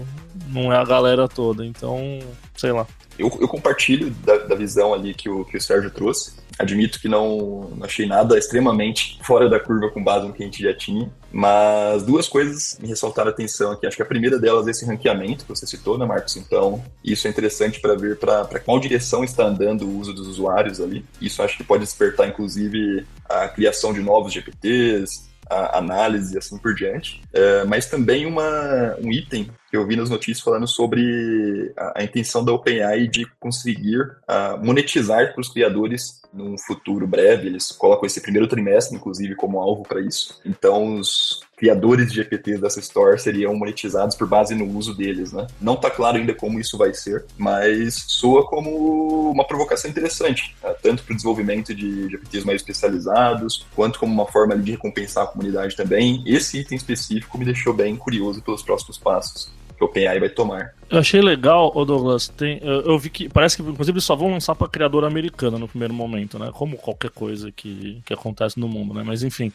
não 0.51 0.71
é 0.71 0.77
a 0.77 0.83
galera 0.83 1.27
toda. 1.27 1.65
Então, 1.65 2.19
sei 2.55 2.71
lá. 2.71 2.85
Eu, 3.17 3.27
eu 3.39 3.47
compartilho 3.47 4.09
da, 4.23 4.37
da, 4.37 4.55
visão 4.55 4.93
ali 4.93 5.13
que 5.13 5.29
o, 5.29 5.45
que 5.45 5.57
o 5.57 5.61
Sérgio 5.61 5.91
trouxe. 5.91 6.39
Admito 6.57 6.99
que 6.99 7.07
não, 7.07 7.71
não 7.75 7.85
achei 7.85 8.05
nada 8.05 8.37
extremamente 8.37 9.19
fora 9.23 9.49
da 9.49 9.59
curva 9.59 9.89
com 9.89 10.03
base 10.03 10.27
no 10.27 10.33
que 10.33 10.43
a 10.43 10.45
gente 10.45 10.61
já 10.61 10.73
tinha. 10.73 11.11
Mas 11.31 12.03
duas 12.03 12.27
coisas 12.27 12.77
me 12.81 12.87
ressaltaram 12.87 13.29
a 13.29 13.33
atenção 13.33 13.71
aqui. 13.71 13.85
Acho 13.85 13.95
que 13.95 14.03
a 14.03 14.07
primeira 14.07 14.39
delas 14.39 14.67
é 14.67 14.71
esse 14.71 14.85
ranqueamento 14.85 15.45
que 15.45 15.49
você 15.49 15.65
citou, 15.67 15.97
né, 15.97 16.05
Marcos? 16.05 16.35
Então, 16.37 16.83
isso 17.03 17.27
é 17.27 17.29
interessante 17.29 17.79
para 17.79 17.95
ver 17.95 18.17
para 18.17 18.59
qual 18.59 18.79
direção 18.79 19.23
está 19.23 19.45
andando 19.45 19.85
o 19.85 19.99
uso 19.99 20.13
dos 20.13 20.27
usuários 20.27 20.79
ali. 20.79 21.05
Isso 21.19 21.41
acho 21.41 21.57
que 21.57 21.63
pode 21.63 21.83
despertar, 21.83 22.27
inclusive, 22.27 23.05
a 23.29 23.47
criação 23.47 23.93
de 23.93 24.01
novos 24.01 24.33
GPTs, 24.33 25.30
a 25.51 25.77
análise 25.77 26.35
e 26.35 26.37
assim 26.37 26.57
por 26.57 26.73
diante. 26.73 27.21
É, 27.33 27.63
mas 27.65 27.87
também 27.87 28.25
uma, 28.25 28.95
um 28.99 29.11
item 29.11 29.49
eu 29.77 29.85
vi 29.85 29.95
nas 29.95 30.09
notícias 30.09 30.41
falando 30.41 30.67
sobre 30.67 31.71
a, 31.77 31.99
a 32.01 32.03
intenção 32.03 32.43
da 32.43 32.51
OpenAI 32.51 33.07
de 33.07 33.25
conseguir 33.39 34.01
uh, 34.01 34.63
monetizar 34.63 35.33
para 35.33 35.41
os 35.41 35.49
criadores 35.49 36.21
num 36.33 36.57
futuro 36.57 37.05
breve. 37.05 37.47
Eles 37.47 37.71
colocam 37.71 38.05
esse 38.05 38.21
primeiro 38.21 38.47
trimestre, 38.47 38.95
inclusive, 38.95 39.35
como 39.35 39.59
alvo 39.59 39.83
para 39.83 40.01
isso. 40.01 40.39
Então, 40.45 40.95
os 40.95 41.41
criadores 41.57 42.11
de 42.11 42.15
GPTs 42.15 42.59
dessa 42.59 42.79
store 42.79 43.19
seriam 43.19 43.55
monetizados 43.55 44.15
por 44.15 44.27
base 44.27 44.55
no 44.55 44.65
uso 44.75 44.95
deles, 44.95 45.31
né? 45.31 45.45
Não 45.61 45.75
está 45.75 45.91
claro 45.91 46.17
ainda 46.17 46.33
como 46.33 46.59
isso 46.59 46.75
vai 46.75 46.91
ser, 46.91 47.25
mas 47.37 48.03
soa 48.07 48.47
como 48.47 49.29
uma 49.29 49.45
provocação 49.45 49.89
interessante, 49.89 50.55
né? 50.63 50.73
tanto 50.81 51.03
para 51.03 51.13
o 51.13 51.15
desenvolvimento 51.15 51.75
de 51.75 52.09
GPTs 52.09 52.45
mais 52.45 52.61
especializados, 52.61 53.67
quanto 53.75 53.99
como 53.99 54.11
uma 54.11 54.25
forma 54.25 54.57
de 54.57 54.71
recompensar 54.71 55.25
a 55.25 55.27
comunidade 55.27 55.75
também. 55.75 56.23
Esse 56.25 56.59
item 56.59 56.77
específico 56.77 57.37
me 57.37 57.45
deixou 57.45 57.73
bem 57.73 57.95
curioso 57.95 58.41
pelos 58.41 58.63
próximos 58.63 58.97
passos 58.97 59.51
o 59.83 59.85
OpenAI 59.85 60.19
vai 60.19 60.29
tomar. 60.29 60.73
Eu 60.91 60.99
achei 60.99 61.21
legal, 61.21 61.71
o 61.73 61.85
Douglas, 61.85 62.27
tem, 62.27 62.59
eu, 62.61 62.81
eu, 62.81 62.99
vi 62.99 63.09
que 63.09 63.29
parece 63.29 63.55
que 63.55 63.63
inclusive 63.63 63.95
eles 63.95 64.03
só 64.03 64.13
vão 64.13 64.29
lançar 64.29 64.53
para 64.55 64.67
criadora 64.67 65.07
americana 65.07 65.57
no 65.57 65.65
primeiro 65.65 65.93
momento, 65.93 66.37
né? 66.37 66.51
Como 66.53 66.75
qualquer 66.75 67.11
coisa 67.11 67.49
que, 67.49 68.01
que 68.05 68.13
acontece 68.13 68.59
no 68.59 68.67
mundo, 68.67 68.93
né? 68.93 69.01
Mas 69.01 69.23
enfim. 69.23 69.53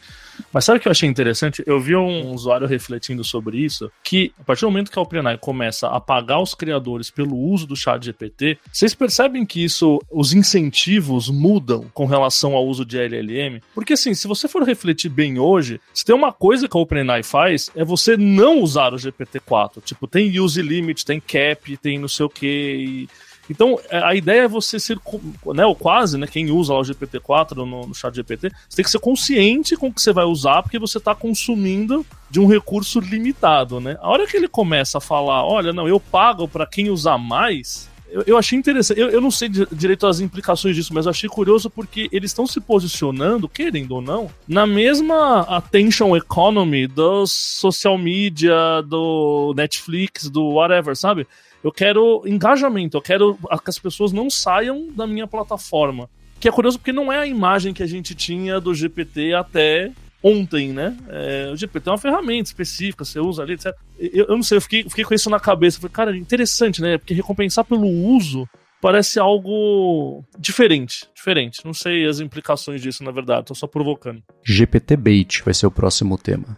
Mas 0.51 0.65
sabe 0.65 0.79
o 0.79 0.81
que 0.81 0.87
eu 0.87 0.91
achei 0.91 1.07
interessante? 1.07 1.61
Eu 1.67 1.79
vi 1.79 1.95
um 1.95 2.31
usuário 2.33 2.65
refletindo 2.65 3.23
sobre 3.23 3.59
isso, 3.59 3.91
que 4.03 4.33
a 4.39 4.43
partir 4.43 4.61
do 4.61 4.71
momento 4.71 4.89
que 4.89 4.97
a 4.97 5.01
OpenAI 5.01 5.37
começa 5.37 5.87
a 5.87 5.99
pagar 5.99 6.39
os 6.39 6.55
criadores 6.55 7.11
pelo 7.11 7.37
uso 7.37 7.67
do 7.67 7.75
chat 7.75 8.03
GPT, 8.03 8.57
vocês 8.73 8.95
percebem 8.95 9.45
que 9.45 9.63
isso, 9.63 10.01
os 10.09 10.33
incentivos 10.33 11.29
mudam 11.29 11.85
com 11.93 12.07
relação 12.07 12.55
ao 12.55 12.65
uso 12.65 12.83
de 12.83 12.97
LLM? 12.97 13.61
Porque 13.75 13.93
assim, 13.93 14.15
se 14.15 14.27
você 14.27 14.47
for 14.47 14.63
refletir 14.63 15.09
bem 15.09 15.37
hoje, 15.37 15.79
se 15.93 16.03
tem 16.03 16.15
uma 16.15 16.33
coisa 16.33 16.67
que 16.67 16.75
a 16.75 16.79
OpenAI 16.81 17.21
faz, 17.21 17.69
é 17.75 17.85
você 17.85 18.17
não 18.17 18.59
usar 18.59 18.91
o 18.91 18.97
GPT-4. 18.97 19.83
Tipo, 19.83 20.07
tem 20.07 20.39
use 20.39 20.59
limit, 20.63 21.05
tem 21.05 21.21
cap, 21.27 21.77
tem 21.77 21.99
não 21.99 22.07
sei 22.07 22.25
o 22.25 22.29
que. 22.29 23.07
Então, 23.49 23.79
é, 23.89 23.99
a 24.03 24.15
ideia 24.15 24.41
é 24.41 24.47
você 24.47 24.79
ser, 24.79 24.97
né, 25.53 25.65
ou 25.65 25.75
quase, 25.75 26.17
né, 26.17 26.27
quem 26.27 26.51
usa 26.51 26.73
lá 26.73 26.79
o 26.79 26.83
GPT-4 26.83 27.55
no, 27.55 27.87
no 27.87 27.95
chat 27.95 28.13
GPT, 28.13 28.49
você 28.67 28.75
tem 28.75 28.85
que 28.85 28.91
ser 28.91 28.99
consciente 28.99 29.75
com 29.75 29.87
o 29.87 29.93
que 29.93 30.01
você 30.01 30.11
vai 30.11 30.25
usar, 30.25 30.61
porque 30.61 30.79
você 30.79 30.97
está 30.97 31.15
consumindo 31.15 32.05
de 32.29 32.39
um 32.39 32.47
recurso 32.47 32.99
limitado, 32.99 33.79
né? 33.79 33.97
A 34.01 34.09
hora 34.09 34.27
que 34.27 34.35
ele 34.35 34.47
começa 34.47 34.97
a 34.97 35.01
falar, 35.01 35.45
olha, 35.45 35.71
não, 35.71 35.87
eu 35.87 35.99
pago 35.99 36.47
para 36.47 36.65
quem 36.65 36.89
usar 36.89 37.17
mais, 37.17 37.89
eu, 38.09 38.23
eu 38.25 38.37
achei 38.37 38.57
interessante. 38.57 38.99
Eu, 38.99 39.09
eu 39.09 39.21
não 39.21 39.31
sei 39.31 39.49
direito 39.49 40.07
as 40.07 40.19
implicações 40.19 40.75
disso, 40.75 40.93
mas 40.93 41.05
eu 41.05 41.09
achei 41.09 41.29
curioso 41.29 41.69
porque 41.69 42.09
eles 42.11 42.31
estão 42.31 42.47
se 42.47 42.59
posicionando, 42.59 43.49
querendo 43.49 43.91
ou 43.93 44.01
não, 44.01 44.29
na 44.47 44.65
mesma 44.65 45.41
attention 45.41 46.15
economy 46.15 46.87
dos 46.87 47.31
social 47.31 47.97
media, 47.97 48.81
do 48.85 49.53
Netflix, 49.55 50.29
do 50.29 50.43
whatever, 50.53 50.95
sabe? 50.95 51.27
Eu 51.63 51.71
quero 51.71 52.23
engajamento, 52.25 52.97
eu 52.97 53.01
quero 53.01 53.35
que 53.35 53.69
as 53.69 53.79
pessoas 53.79 54.13
não 54.13 54.29
saiam 54.29 54.87
da 54.95 55.05
minha 55.05 55.27
plataforma. 55.27 56.09
Que 56.39 56.47
é 56.47 56.51
curioso 56.51 56.77
porque 56.77 56.93
não 56.93 57.11
é 57.11 57.17
a 57.17 57.25
imagem 57.25 57.73
que 57.73 57.81
a 57.81 57.87
gente 57.87 58.13
tinha 58.13 58.59
do 58.59 58.73
GPT 58.73 59.33
até 59.33 59.91
ontem, 60.23 60.73
né? 60.73 60.97
É, 61.09 61.49
o 61.51 61.55
GPT 61.55 61.87
é 61.87 61.91
uma 61.91 61.97
ferramenta 61.97 62.49
específica, 62.49 63.05
você 63.05 63.19
usa 63.19 63.43
ali, 63.43 63.53
etc. 63.53 63.73
Eu, 63.99 64.25
eu 64.25 64.35
não 64.35 64.43
sei, 64.43 64.57
eu 64.57 64.61
fiquei, 64.61 64.83
fiquei 64.83 65.03
com 65.03 65.13
isso 65.13 65.29
na 65.29 65.39
cabeça. 65.39 65.79
Falei, 65.79 65.93
cara, 65.93 66.17
interessante, 66.17 66.81
né? 66.81 66.97
Porque 66.97 67.13
recompensar 67.13 67.65
pelo 67.65 67.87
uso 67.87 68.47
parece 68.81 69.19
algo 69.19 70.23
diferente, 70.37 71.07
diferente. 71.15 71.61
Não 71.65 71.73
sei 71.73 72.05
as 72.05 72.19
implicações 72.19 72.81
disso, 72.81 73.03
na 73.03 73.11
verdade, 73.11 73.45
tô 73.45 73.55
só 73.55 73.67
provocando. 73.67 74.21
GPT 74.43 74.95
bait 74.95 75.43
vai 75.43 75.53
ser 75.53 75.67
o 75.67 75.71
próximo 75.71 76.17
tema. 76.17 76.57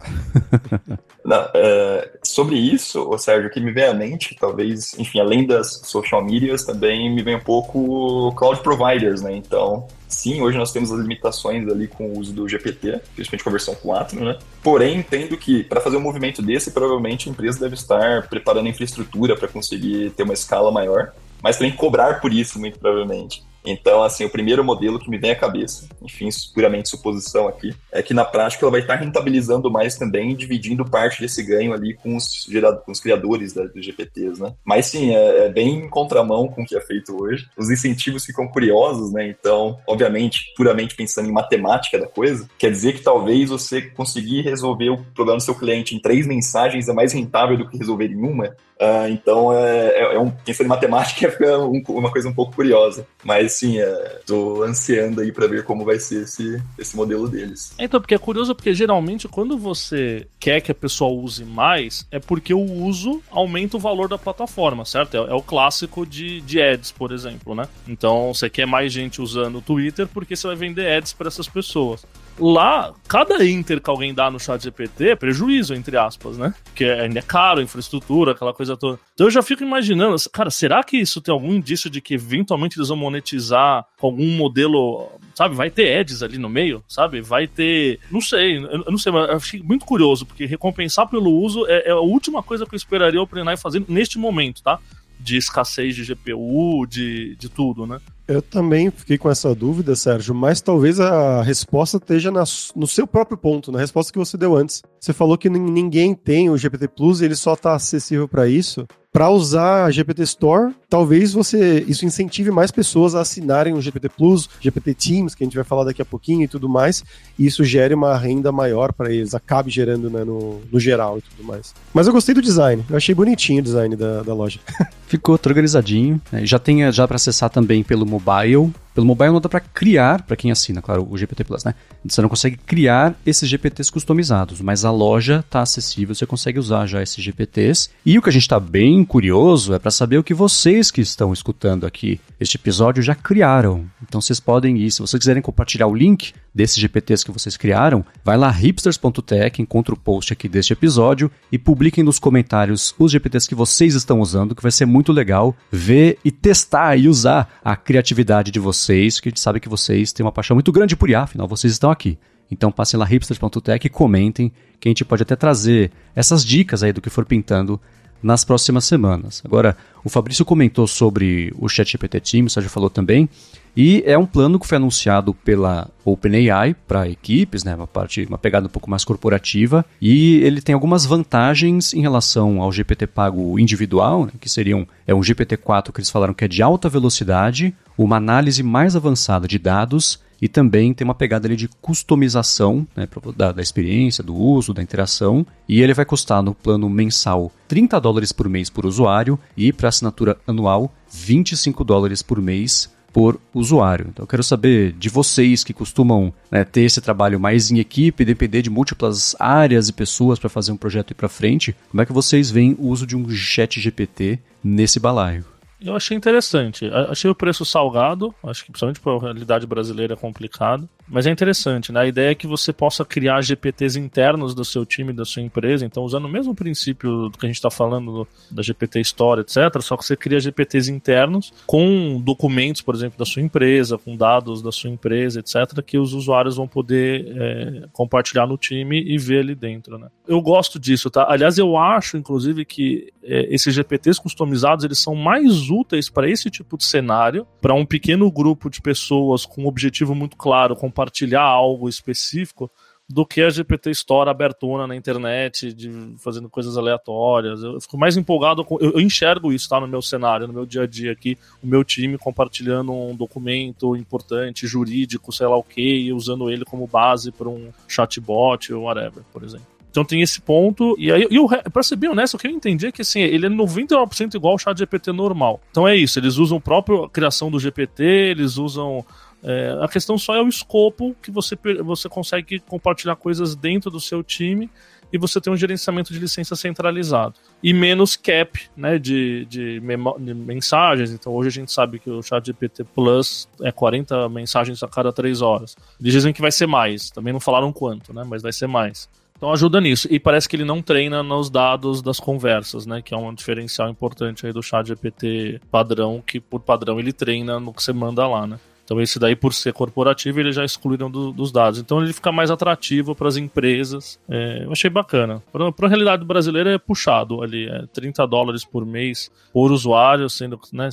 Não, 1.23 1.47
é, 1.53 2.11
sobre 2.23 2.55
isso, 2.55 3.15
Sérgio, 3.17 3.49
o 3.49 3.51
que 3.51 3.59
me 3.59 3.71
vem 3.71 3.83
à 3.85 3.93
mente, 3.93 4.35
talvez, 4.39 4.97
enfim, 4.97 5.19
além 5.19 5.45
das 5.45 5.81
social 5.85 6.23
medias, 6.23 6.63
também 6.63 7.13
me 7.13 7.21
vem 7.21 7.35
um 7.35 7.41
pouco 7.41 8.33
cloud 8.35 8.61
providers, 8.61 9.21
né? 9.21 9.35
Então, 9.35 9.85
sim, 10.07 10.41
hoje 10.41 10.57
nós 10.57 10.71
temos 10.71 10.91
as 10.91 10.99
limitações 10.99 11.67
ali 11.67 11.87
com 11.87 12.07
o 12.07 12.19
uso 12.19 12.33
do 12.33 12.47
GPT, 12.47 13.01
principalmente 13.15 13.43
com 13.43 13.49
a 13.49 13.51
versão 13.51 13.75
4, 13.75 14.23
né? 14.23 14.39
Porém, 14.63 14.97
entendo 14.97 15.37
que 15.37 15.63
para 15.63 15.81
fazer 15.81 15.97
um 15.97 16.01
movimento 16.01 16.41
desse, 16.41 16.71
provavelmente 16.71 17.29
a 17.29 17.31
empresa 17.31 17.59
deve 17.59 17.75
estar 17.75 18.27
preparando 18.27 18.67
a 18.67 18.69
infraestrutura 18.69 19.35
para 19.35 19.47
conseguir 19.47 20.11
ter 20.11 20.23
uma 20.23 20.33
escala 20.33 20.71
maior 20.71 21.13
mas 21.41 21.57
também 21.57 21.75
cobrar 21.75 22.19
por 22.19 22.33
isso, 22.33 22.59
muito 22.59 22.79
provavelmente. 22.79 23.43
Então, 23.65 24.01
assim, 24.03 24.25
o 24.25 24.29
primeiro 24.29 24.63
modelo 24.63 24.99
que 24.99 25.09
me 25.09 25.17
vem 25.17 25.31
à 25.31 25.35
cabeça, 25.35 25.87
enfim, 26.01 26.29
puramente 26.53 26.89
suposição 26.89 27.47
aqui, 27.47 27.75
é 27.91 28.01
que 28.01 28.13
na 28.13 28.23
prática 28.23 28.63
ela 28.63 28.71
vai 28.71 28.81
estar 28.81 28.95
rentabilizando 28.95 29.69
mais 29.69 29.97
também, 29.97 30.35
dividindo 30.35 30.85
parte 30.85 31.21
desse 31.21 31.43
ganho 31.43 31.73
ali 31.73 31.93
com 31.93 32.15
os, 32.15 32.47
gerado, 32.49 32.81
com 32.81 32.91
os 32.91 32.99
criadores 32.99 33.53
da, 33.53 33.65
dos 33.65 33.85
GPTs, 33.85 34.41
né? 34.41 34.53
Mas 34.63 34.87
sim, 34.87 35.13
é, 35.13 35.45
é, 35.45 35.49
bem 35.49 35.85
em 35.85 35.89
contramão 35.89 36.47
com 36.47 36.61
o 36.61 36.65
que 36.65 36.75
é 36.75 36.81
feito 36.81 37.21
hoje. 37.21 37.47
Os 37.57 37.69
incentivos 37.69 38.25
ficam 38.25 38.47
curiosos, 38.47 39.11
né? 39.11 39.27
Então, 39.27 39.77
obviamente, 39.85 40.53
puramente 40.55 40.95
pensando 40.95 41.29
em 41.29 41.33
matemática 41.33 41.99
da 41.99 42.07
coisa, 42.07 42.49
quer 42.57 42.71
dizer 42.71 42.93
que 42.93 43.01
talvez 43.01 43.49
você 43.49 43.81
conseguir 43.81 44.41
resolver 44.41 44.89
o 44.89 45.03
problema 45.13 45.37
do 45.37 45.43
seu 45.43 45.55
cliente 45.55 45.95
em 45.95 45.99
três 45.99 46.25
mensagens 46.25 46.87
é 46.87 46.93
mais 46.93 47.13
rentável 47.13 47.57
do 47.57 47.67
que 47.67 47.77
resolver 47.77 48.07
em 48.07 48.21
uma. 48.21 48.55
Uh, 48.79 49.09
então, 49.09 49.53
é, 49.53 49.87
é, 49.87 50.15
é, 50.15 50.19
um, 50.19 50.31
pensando 50.31 50.67
em 50.67 50.69
matemática, 50.69 51.29
fica 51.31 51.57
um, 51.59 51.83
uma 51.89 52.09
coisa 52.09 52.29
um 52.29 52.33
pouco 52.33 52.55
curiosa. 52.55 53.05
Mas 53.23 53.51
sim, 53.53 53.77
é, 53.77 54.21
tô 54.25 54.63
ansiando 54.63 55.19
aí 55.19 55.33
para 55.33 55.47
ver 55.47 55.65
como 55.65 55.83
vai 55.83 55.99
ser 55.99 56.23
esse, 56.23 56.63
esse 56.77 56.95
modelo 56.95 57.27
deles. 57.27 57.73
Então, 57.77 57.99
porque 57.99 58.15
é 58.15 58.17
curioso, 58.17 58.55
porque 58.55 58.73
geralmente 58.73 59.27
quando 59.27 59.57
você 59.57 60.25
quer 60.39 60.61
que 60.61 60.71
a 60.71 60.75
pessoa 60.75 61.11
use 61.11 61.43
mais, 61.43 62.07
é 62.09 62.19
porque 62.19 62.53
o 62.53 62.61
uso 62.61 63.21
aumenta 63.29 63.75
o 63.75 63.79
valor 63.79 64.07
da 64.07 64.17
plataforma, 64.17 64.85
certo? 64.85 65.17
É, 65.17 65.19
é 65.19 65.33
o 65.33 65.41
clássico 65.41 66.05
de, 66.05 66.39
de 66.41 66.61
ads, 66.61 66.91
por 66.91 67.11
exemplo, 67.11 67.53
né? 67.53 67.67
Então, 67.85 68.33
você 68.33 68.49
quer 68.49 68.65
mais 68.65 68.93
gente 68.93 69.21
usando 69.21 69.57
o 69.57 69.61
Twitter 69.61 70.07
porque 70.07 70.37
você 70.37 70.47
vai 70.47 70.55
vender 70.55 70.89
ads 70.89 71.11
para 71.11 71.27
essas 71.27 71.49
pessoas. 71.49 72.05
Lá, 72.39 72.93
cada 73.07 73.45
enter 73.45 73.81
que 73.81 73.89
alguém 73.89 74.13
dá 74.13 74.31
no 74.31 74.39
chat 74.39 74.63
GPT 74.63 75.09
é 75.09 75.15
prejuízo, 75.15 75.73
entre 75.73 75.97
aspas, 75.97 76.37
né? 76.37 76.53
Porque 76.63 76.85
ainda 76.85 77.19
é 77.19 77.21
caro, 77.21 77.61
infraestrutura, 77.61 78.31
aquela 78.31 78.53
coisa 78.53 78.77
toda. 78.77 78.99
Então 79.13 79.27
eu 79.27 79.31
já 79.31 79.41
fico 79.41 79.63
imaginando, 79.63 80.15
cara, 80.31 80.49
será 80.49 80.83
que 80.83 80.97
isso 80.97 81.19
tem 81.19 81.33
algum 81.33 81.53
indício 81.53 81.89
de 81.89 81.99
que 81.99 82.13
eventualmente 82.13 82.77
eles 82.77 82.87
vão 82.87 82.97
monetizar 82.97 83.85
com 83.97 84.07
algum 84.07 84.37
modelo, 84.37 85.11
sabe? 85.35 85.55
Vai 85.55 85.69
ter 85.69 85.99
ads 85.99 86.23
ali 86.23 86.37
no 86.37 86.49
meio, 86.49 86.83
sabe? 86.87 87.21
Vai 87.21 87.45
ter. 87.45 87.99
Não 88.09 88.21
sei, 88.21 88.57
eu 88.57 88.85
não 88.89 88.97
sei, 88.97 89.11
mas 89.11 89.29
eu 89.29 89.39
fiquei 89.39 89.61
muito 89.61 89.85
curioso, 89.85 90.25
porque 90.25 90.45
recompensar 90.45 91.07
pelo 91.07 91.31
uso 91.31 91.65
é, 91.67 91.89
é 91.89 91.91
a 91.91 91.99
última 91.99 92.41
coisa 92.41 92.65
que 92.65 92.73
eu 92.73 92.77
esperaria 92.77 93.19
o 93.19 93.23
OpenAI 93.23 93.57
fazer 93.57 93.83
neste 93.87 94.17
momento, 94.17 94.63
tá? 94.63 94.79
De 95.19 95.37
escassez 95.37 95.95
de 95.95 96.05
GPU, 96.05 96.85
de, 96.87 97.35
de 97.35 97.49
tudo, 97.49 97.85
né? 97.85 97.99
Eu 98.27 98.41
também 98.41 98.91
fiquei 98.91 99.17
com 99.17 99.29
essa 99.29 99.55
dúvida, 99.55 99.95
Sérgio, 99.95 100.35
mas 100.35 100.61
talvez 100.61 100.99
a 100.99 101.41
resposta 101.41 101.97
esteja 101.97 102.29
na, 102.29 102.43
no 102.75 102.85
seu 102.85 103.07
próprio 103.07 103.37
ponto, 103.37 103.71
na 103.71 103.79
resposta 103.79 104.13
que 104.13 104.19
você 104.19 104.37
deu 104.37 104.55
antes. 104.55 104.83
Você 104.99 105.11
falou 105.13 105.35
que 105.35 105.49
ninguém 105.49 106.13
tem 106.13 106.49
o 106.49 106.57
GPT 106.57 106.89
Plus 106.89 107.21
e 107.21 107.25
ele 107.25 107.35
só 107.35 107.53
está 107.53 107.73
acessível 107.73 108.27
para 108.27 108.47
isso 108.47 108.87
para 109.11 109.29
usar 109.29 109.85
a 109.85 109.91
GPT 109.91 110.21
Store, 110.23 110.73
talvez 110.87 111.33
você 111.33 111.83
isso 111.87 112.05
incentive 112.05 112.51
mais 112.51 112.69
pessoas 112.69 113.15
a 113.15 113.21
assinarem 113.21 113.73
o 113.73 113.81
GPT 113.81 114.09
Plus, 114.09 114.49
GPT 114.61 114.93
Teams, 114.93 115.35
que 115.35 115.43
a 115.43 115.47
gente 115.47 115.55
vai 115.55 115.63
falar 115.63 115.83
daqui 115.83 116.01
a 116.01 116.05
pouquinho 116.05 116.43
e 116.43 116.47
tudo 116.47 116.69
mais, 116.69 117.03
e 117.37 117.45
isso 117.45 117.63
gere 117.63 117.93
uma 117.93 118.15
renda 118.17 118.51
maior 118.51 118.93
para 118.93 119.11
eles, 119.11 119.33
acabe 119.33 119.71
gerando 119.71 120.09
né, 120.09 120.23
no, 120.23 120.61
no 120.71 120.79
geral 120.79 121.17
e 121.17 121.21
tudo 121.21 121.43
mais. 121.43 121.73
Mas 121.93 122.05
eu 122.05 122.13
gostei 122.13 122.35
do 122.35 122.41
design, 122.41 122.85
eu 122.89 122.95
achei 122.95 123.15
bonitinho 123.15 123.61
o 123.61 123.63
design 123.63 123.95
da, 123.95 124.21
da 124.21 124.33
loja. 124.33 124.59
Ficou 125.07 125.39
organizadinho, 125.43 126.21
né? 126.31 126.45
já 126.45 126.59
tem 126.59 126.91
já 126.91 127.07
para 127.07 127.15
acessar 127.15 127.49
também 127.49 127.81
pelo 127.83 128.05
mobile, 128.05 128.71
pelo 128.93 129.05
mobile 129.05 129.31
não 129.31 129.41
dá 129.41 129.49
para 129.49 129.59
criar, 129.59 130.23
para 130.23 130.35
quem 130.35 130.51
assina, 130.51 130.81
claro, 130.81 131.07
o 131.09 131.17
GPT 131.17 131.43
Plus, 131.43 131.63
né? 131.63 131.75
Você 132.05 132.21
não 132.21 132.29
consegue 132.29 132.57
criar 132.57 133.15
esses 133.25 133.47
GPTs 133.49 133.91
customizados, 133.91 134.61
mas 134.61 134.85
a 134.85 134.91
loja 134.91 135.43
está 135.45 135.61
acessível, 135.61 136.15
você 136.15 136.25
consegue 136.25 136.59
usar 136.59 136.85
já 136.85 137.01
esses 137.01 137.23
GPTs. 137.23 137.89
E 138.05 138.17
o 138.17 138.21
que 138.21 138.29
a 138.29 138.31
gente 138.31 138.43
está 138.43 138.59
bem 138.59 139.03
curioso 139.03 139.73
é 139.73 139.79
para 139.79 139.91
saber 139.91 140.17
o 140.17 140.23
que 140.23 140.33
vocês 140.33 140.91
que 140.91 141.01
estão 141.01 141.31
escutando 141.33 141.85
aqui 141.85 142.19
este 142.39 142.57
episódio 142.57 143.03
já 143.03 143.15
criaram. 143.15 143.85
Então 144.01 144.21
vocês 144.21 144.39
podem 144.39 144.77
ir, 144.77 144.91
se 144.91 145.01
vocês 145.01 145.19
quiserem 145.19 145.41
compartilhar 145.41 145.87
o 145.87 145.95
link 145.95 146.33
desses 146.53 146.77
GPTs 146.77 147.23
que 147.23 147.31
vocês 147.31 147.55
criaram, 147.55 148.03
vai 148.23 148.37
lá 148.37 148.49
hipsters.tech, 148.49 149.61
encontra 149.61 149.93
o 149.93 149.97
post 149.97 150.33
aqui 150.33 150.49
deste 150.49 150.73
episódio 150.73 151.31
e 151.51 151.57
publiquem 151.57 152.03
nos 152.03 152.19
comentários 152.19 152.93
os 152.97 153.11
GPTs 153.11 153.47
que 153.47 153.55
vocês 153.55 153.95
estão 153.95 154.19
usando, 154.19 154.55
que 154.55 154.63
vai 154.63 154.71
ser 154.71 154.85
muito 154.85 155.11
legal 155.11 155.55
ver 155.71 156.17
e 156.23 156.31
testar 156.31 156.97
e 156.97 157.07
usar 157.07 157.59
a 157.63 157.75
criatividade 157.75 158.51
de 158.51 158.59
vocês, 158.59 159.19
que 159.19 159.29
a 159.29 159.31
gente 159.31 159.39
sabe 159.39 159.59
que 159.59 159.69
vocês 159.69 160.11
têm 160.11 160.25
uma 160.25 160.31
paixão 160.31 160.55
muito 160.55 160.71
grande 160.71 160.95
por 160.95 161.09
IA, 161.09 161.21
afinal 161.21 161.47
vocês 161.47 161.73
estão 161.73 161.91
aqui. 161.91 162.17
Então 162.51 162.71
passem 162.71 162.99
lá 162.99 163.05
hipsters.tech 163.05 163.85
e 163.85 163.89
comentem, 163.89 164.51
que 164.79 164.87
a 164.87 164.91
gente 164.91 165.05
pode 165.05 165.23
até 165.23 165.35
trazer 165.35 165.91
essas 166.15 166.43
dicas 166.43 166.83
aí 166.83 166.91
do 166.91 167.01
que 167.01 167.09
for 167.09 167.25
pintando 167.25 167.79
nas 168.21 168.43
próximas 168.43 168.85
semanas. 168.85 169.41
Agora, 169.45 169.77
o 170.03 170.09
Fabrício 170.09 170.43
comentou 170.43 170.87
sobre 170.87 171.53
o 171.57 171.69
ChatGPT 171.69 172.19
Team, 172.19 172.45
o 172.45 172.49
Sérgio 172.49 172.69
falou 172.69 172.89
também. 172.89 173.29
E 173.75 174.03
é 174.05 174.17
um 174.17 174.25
plano 174.25 174.59
que 174.59 174.67
foi 174.67 174.77
anunciado 174.77 175.33
pela 175.33 175.89
OpenAI 176.03 176.75
para 176.87 177.09
equipes, 177.09 177.63
né, 177.63 177.75
uma 177.75 177.87
parte, 177.87 178.25
uma 178.25 178.37
pegada 178.37 178.67
um 178.67 178.69
pouco 178.69 178.89
mais 178.89 179.05
corporativa, 179.05 179.85
e 180.01 180.37
ele 180.37 180.61
tem 180.61 180.73
algumas 180.73 181.05
vantagens 181.05 181.93
em 181.93 182.01
relação 182.01 182.61
ao 182.61 182.71
GPT 182.71 183.07
pago 183.07 183.59
individual, 183.59 184.25
né, 184.25 184.31
que 184.39 184.49
seriam 184.49 184.87
é 185.05 185.13
um 185.13 185.21
GPT-4 185.21 185.91
que 185.91 185.99
eles 185.99 186.09
falaram 186.09 186.33
que 186.33 186.45
é 186.45 186.47
de 186.47 186.61
alta 186.61 186.89
velocidade, 186.89 187.73
uma 187.97 188.17
análise 188.17 188.63
mais 188.63 188.95
avançada 188.95 189.47
de 189.47 189.59
dados 189.59 190.19
e 190.41 190.47
também 190.47 190.93
tem 190.93 191.05
uma 191.05 191.15
pegada 191.15 191.47
ali 191.47 191.55
de 191.55 191.67
customização 191.67 192.87
né, 192.95 193.07
da, 193.35 193.51
da, 193.51 193.61
experiência, 193.61 194.23
do 194.23 194.35
uso, 194.35 194.73
da 194.73 194.81
interação. 194.81 195.45
E 195.67 195.81
ele 195.81 195.93
vai 195.93 196.05
custar 196.05 196.41
no 196.41 196.53
plano 196.53 196.89
mensal 196.89 197.51
30 197.67 197.99
dólares 197.99 198.31
por 198.31 198.47
mês 198.47 198.69
por 198.69 198.85
usuário 198.85 199.37
e 199.55 199.73
para 199.73 199.89
assinatura 199.89 200.37
anual 200.47 200.93
25 201.11 201.83
dólares 201.83 202.21
por 202.21 202.41
mês 202.41 202.89
por 203.19 203.37
usuário. 203.53 204.07
Então 204.07 204.23
eu 204.23 204.27
quero 204.27 204.41
saber 204.41 204.93
de 204.93 205.09
vocês 205.09 205.61
que 205.61 205.73
costumam 205.73 206.33
né, 206.49 206.63
ter 206.63 206.83
esse 206.83 207.01
trabalho 207.01 207.37
mais 207.37 207.69
em 207.69 207.77
equipe, 207.77 208.23
depender 208.23 208.61
de 208.61 208.69
múltiplas 208.69 209.35
áreas 209.37 209.89
e 209.89 209.93
pessoas 209.93 210.39
para 210.39 210.47
fazer 210.47 210.71
um 210.71 210.77
projeto 210.77 211.11
ir 211.11 211.15
para 211.15 211.27
frente, 211.27 211.75
como 211.91 212.01
é 212.01 212.05
que 212.05 212.13
vocês 212.13 212.49
veem 212.49 212.77
o 212.79 212.87
uso 212.87 213.05
de 213.05 213.17
um 213.17 213.29
chat 213.29 213.77
GPT 213.77 214.39
nesse 214.63 215.01
balaio? 215.01 215.43
Eu 215.81 215.97
achei 215.97 216.15
interessante. 216.15 216.89
Achei 217.09 217.29
o 217.29 217.35
preço 217.35 217.65
salgado, 217.65 218.33
acho 218.41 218.63
que 218.63 218.71
principalmente 218.71 219.01
para 219.01 219.13
a 219.13 219.19
realidade 219.19 219.67
brasileira 219.67 220.13
é 220.13 220.17
complicado. 220.17 220.87
Mas 221.09 221.25
é 221.25 221.31
interessante, 221.31 221.91
né? 221.91 222.01
A 222.01 222.05
ideia 222.05 222.31
é 222.31 222.35
que 222.35 222.45
você 222.45 222.71
possa 222.71 223.03
criar 223.03 223.41
GPTs 223.41 223.99
internos 223.99 224.53
do 224.53 224.63
seu 224.63 224.85
time, 224.85 225.11
da 225.11 225.25
sua 225.25 225.41
empresa. 225.41 225.85
Então, 225.85 226.03
usando 226.03 226.25
o 226.25 226.29
mesmo 226.29 226.53
princípio 226.53 227.29
do 227.29 227.37
que 227.37 227.45
a 227.45 227.49
gente 227.49 227.55
está 227.55 227.71
falando 227.71 228.27
da 228.51 228.61
GPT 228.61 228.99
Store, 229.01 229.41
etc., 229.41 229.81
só 229.81 229.97
que 229.97 230.05
você 230.05 230.15
cria 230.15 230.39
GPTs 230.39 230.91
internos 230.91 231.51
com 231.65 232.21
documentos, 232.21 232.81
por 232.81 232.93
exemplo, 232.93 233.17
da 233.17 233.25
sua 233.25 233.41
empresa, 233.41 233.97
com 233.97 234.15
dados 234.15 234.61
da 234.61 234.71
sua 234.71 234.89
empresa, 234.89 235.39
etc., 235.39 235.81
que 235.83 235.97
os 235.97 236.13
usuários 236.13 236.57
vão 236.57 236.67
poder 236.67 237.25
é, 237.35 237.87
compartilhar 237.91 238.45
no 238.45 238.57
time 238.57 239.01
e 239.01 239.17
ver 239.17 239.39
ali 239.39 239.55
dentro, 239.55 239.97
né? 239.97 240.07
Eu 240.27 240.41
gosto 240.41 240.79
disso, 240.79 241.09
tá? 241.09 241.25
Aliás, 241.27 241.57
eu 241.57 241.75
acho, 241.75 242.17
inclusive, 242.17 242.63
que 242.63 243.11
é, 243.23 243.53
esses 243.53 243.73
GPTs 243.73 244.21
customizados 244.21 244.85
eles 244.85 244.99
são 244.99 245.15
mais 245.15 245.69
úteis 245.69 246.09
para 246.09 246.29
esse 246.29 246.49
tipo 246.49 246.77
de 246.77 246.85
cenário, 246.85 247.47
para 247.59 247.73
um 247.73 247.85
pequeno 247.85 248.31
grupo 248.31 248.69
de 248.69 248.79
pessoas 248.79 249.45
com 249.45 249.63
um 249.63 249.67
objetivo 249.67 250.13
muito 250.13 250.37
claro, 250.37 250.75
com 250.75 250.91
compartilhar 250.99 251.43
algo 251.43 251.87
específico 251.87 252.69
do 253.07 253.25
que 253.25 253.41
a 253.41 253.49
GPT 253.49 253.89
Store 253.91 254.29
abertona 254.29 254.85
na 254.85 254.95
internet, 254.95 255.73
de 255.73 255.89
fazendo 256.17 256.47
coisas 256.47 256.77
aleatórias. 256.77 257.63
Eu 257.63 257.81
fico 257.81 257.97
mais 257.97 258.15
empolgado 258.15 258.63
com. 258.63 258.77
Eu, 258.79 258.91
eu, 258.91 258.99
enxergo 258.99 259.51
isso, 259.51 259.67
tá? 259.67 259.79
No 259.79 259.87
meu 259.87 260.01
cenário, 260.01 260.45
no 260.45 260.53
meu 260.53 260.65
dia 260.65 260.83
a 260.83 260.87
dia 260.87 261.11
aqui, 261.11 261.35
o 261.63 261.65
meu 261.65 261.83
time 261.83 262.19
compartilhando 262.19 262.91
um 262.93 263.15
documento 263.15 263.95
importante, 263.95 264.67
jurídico, 264.67 265.31
sei 265.31 265.47
lá 265.47 265.57
o 265.57 265.63
que, 265.63 265.81
e 265.81 266.13
usando 266.13 266.51
ele 266.51 266.63
como 266.63 266.85
base 266.85 267.31
para 267.31 267.49
um 267.49 267.71
chatbot 267.87 268.71
ou 268.73 268.83
whatever, 268.83 269.23
por 269.33 269.43
exemplo. 269.43 269.65
Então 269.89 270.05
tem 270.05 270.21
esse 270.21 270.39
ponto. 270.39 270.95
E 270.99 271.11
aí, 271.11 271.27
e 271.31 271.83
ser 271.83 271.95
bem 271.95 272.11
honesto, 272.11 272.35
o 272.35 272.37
que 272.37 272.45
eu 272.45 272.51
entendi 272.51 272.85
é 272.85 272.91
que 272.91 273.01
assim, 273.01 273.21
ele 273.21 273.47
é 273.47 273.49
99% 273.49 274.35
igual 274.35 274.53
ao 274.53 274.59
chat 274.59 274.77
GPT 274.77 275.11
normal. 275.11 275.59
Então 275.71 275.87
é 275.87 275.95
isso, 275.95 276.19
eles 276.19 276.37
usam 276.37 276.59
a 276.59 276.61
própria 276.61 277.09
criação 277.09 277.49
do 277.49 277.59
GPT, 277.59 278.03
eles 278.03 278.57
usam 278.57 279.03
é, 279.43 279.77
a 279.81 279.87
questão 279.87 280.17
só 280.17 280.35
é 280.35 280.41
o 280.41 280.47
escopo 280.47 281.15
que 281.21 281.31
você, 281.31 281.57
você 281.83 282.09
consegue 282.09 282.59
compartilhar 282.59 283.15
coisas 283.15 283.55
dentro 283.55 283.89
do 283.89 283.99
seu 283.99 284.23
time 284.23 284.69
e 285.11 285.17
você 285.17 285.41
tem 285.41 285.51
um 285.51 285.57
gerenciamento 285.57 286.13
de 286.13 286.19
licença 286.19 286.55
centralizado. 286.55 287.35
E 287.63 287.73
menos 287.73 288.15
cap 288.15 288.59
né, 288.75 288.99
de, 288.99 289.45
de, 289.45 289.79
de, 289.79 290.33
mensagens. 290.33 291.11
Então 291.11 291.33
hoje 291.33 291.47
a 291.47 291.51
gente 291.51 291.71
sabe 291.71 291.99
que 291.99 292.09
o 292.09 292.21
chat 292.21 292.45
GPT 292.45 292.83
Plus 292.83 293.47
é 293.61 293.71
40 293.71 294.29
mensagens 294.29 294.83
a 294.83 294.87
cada 294.87 295.11
3 295.11 295.41
horas. 295.41 295.75
Eles 295.99 296.13
dizem 296.13 296.33
que 296.33 296.41
vai 296.41 296.51
ser 296.51 296.67
mais, 296.67 297.09
também 297.09 297.33
não 297.33 297.39
falaram 297.39 297.71
quanto, 297.73 298.13
né, 298.13 298.23
mas 298.27 298.41
vai 298.41 298.53
ser 298.53 298.67
mais. 298.67 299.09
Então 299.39 299.53
ajuda 299.53 299.79
nisso. 299.79 300.05
E 300.11 300.19
parece 300.19 300.49
que 300.49 300.55
ele 300.57 300.65
não 300.65 300.81
treina 300.81 301.23
nos 301.23 301.49
dados 301.49 302.01
das 302.01 302.19
conversas, 302.19 302.85
né? 302.85 303.01
Que 303.01 303.13
é 303.13 303.17
um 303.17 303.33
diferencial 303.33 303.87
importante 303.89 304.45
aí 304.45 304.51
do 304.51 304.61
chat 304.61 304.85
GPT 304.85 305.61
padrão, 305.71 306.21
que 306.21 306.41
por 306.41 306.59
padrão 306.59 306.99
ele 306.99 307.13
treina 307.13 307.57
no 307.57 307.73
que 307.73 307.81
você 307.81 307.93
manda 307.93 308.27
lá, 308.27 308.45
né? 308.45 308.59
Então 308.89 308.99
esse 308.99 309.19
daí, 309.19 309.35
por 309.35 309.53
ser 309.53 309.71
corporativo, 309.71 310.39
eles 310.39 310.55
já 310.55 310.65
excluíram 310.65 311.11
do, 311.11 311.31
dos 311.31 311.51
dados. 311.51 311.79
Então 311.79 312.01
ele 312.01 312.11
fica 312.11 312.31
mais 312.31 312.49
atrativo 312.49 313.13
para 313.13 313.27
as 313.27 313.37
empresas. 313.37 314.19
É, 314.27 314.63
eu 314.63 314.71
achei 314.71 314.89
bacana. 314.89 315.43
Para 315.51 315.85
a 315.85 315.87
realidade 315.87 316.25
brasileira 316.25 316.73
é 316.73 316.77
puxado 316.79 317.43
ali, 317.43 317.69
é 317.69 317.85
30 317.93 318.25
dólares 318.25 318.65
por 318.65 318.83
mês 318.87 319.29
por 319.53 319.71
usuário, 319.71 320.27
sendo 320.27 320.59
né, 320.73 320.89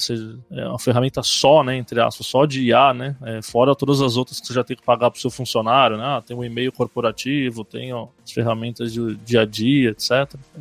é 0.50 0.68
uma 0.68 0.78
ferramenta 0.78 1.22
só, 1.22 1.64
né, 1.64 1.74
entre 1.78 1.98
aspas, 1.98 2.26
só 2.26 2.44
de 2.44 2.66
IA, 2.66 2.92
né, 2.92 3.16
é, 3.22 3.40
fora 3.40 3.74
todas 3.74 4.02
as 4.02 4.18
outras 4.18 4.40
que 4.40 4.46
você 4.46 4.52
já 4.52 4.64
tem 4.64 4.76
que 4.76 4.82
pagar 4.82 5.10
para 5.10 5.16
o 5.16 5.20
seu 5.20 5.30
funcionário, 5.30 5.96
né, 5.96 6.04
ah, 6.04 6.22
tem 6.24 6.36
o 6.36 6.40
um 6.40 6.44
e-mail 6.44 6.72
corporativo, 6.72 7.64
tem 7.64 7.94
ó, 7.94 8.08
as 8.22 8.32
ferramentas 8.32 8.92
de 8.92 9.14
dia 9.16 9.42
a 9.42 9.44
dia, 9.46 9.90
etc. 9.90 10.10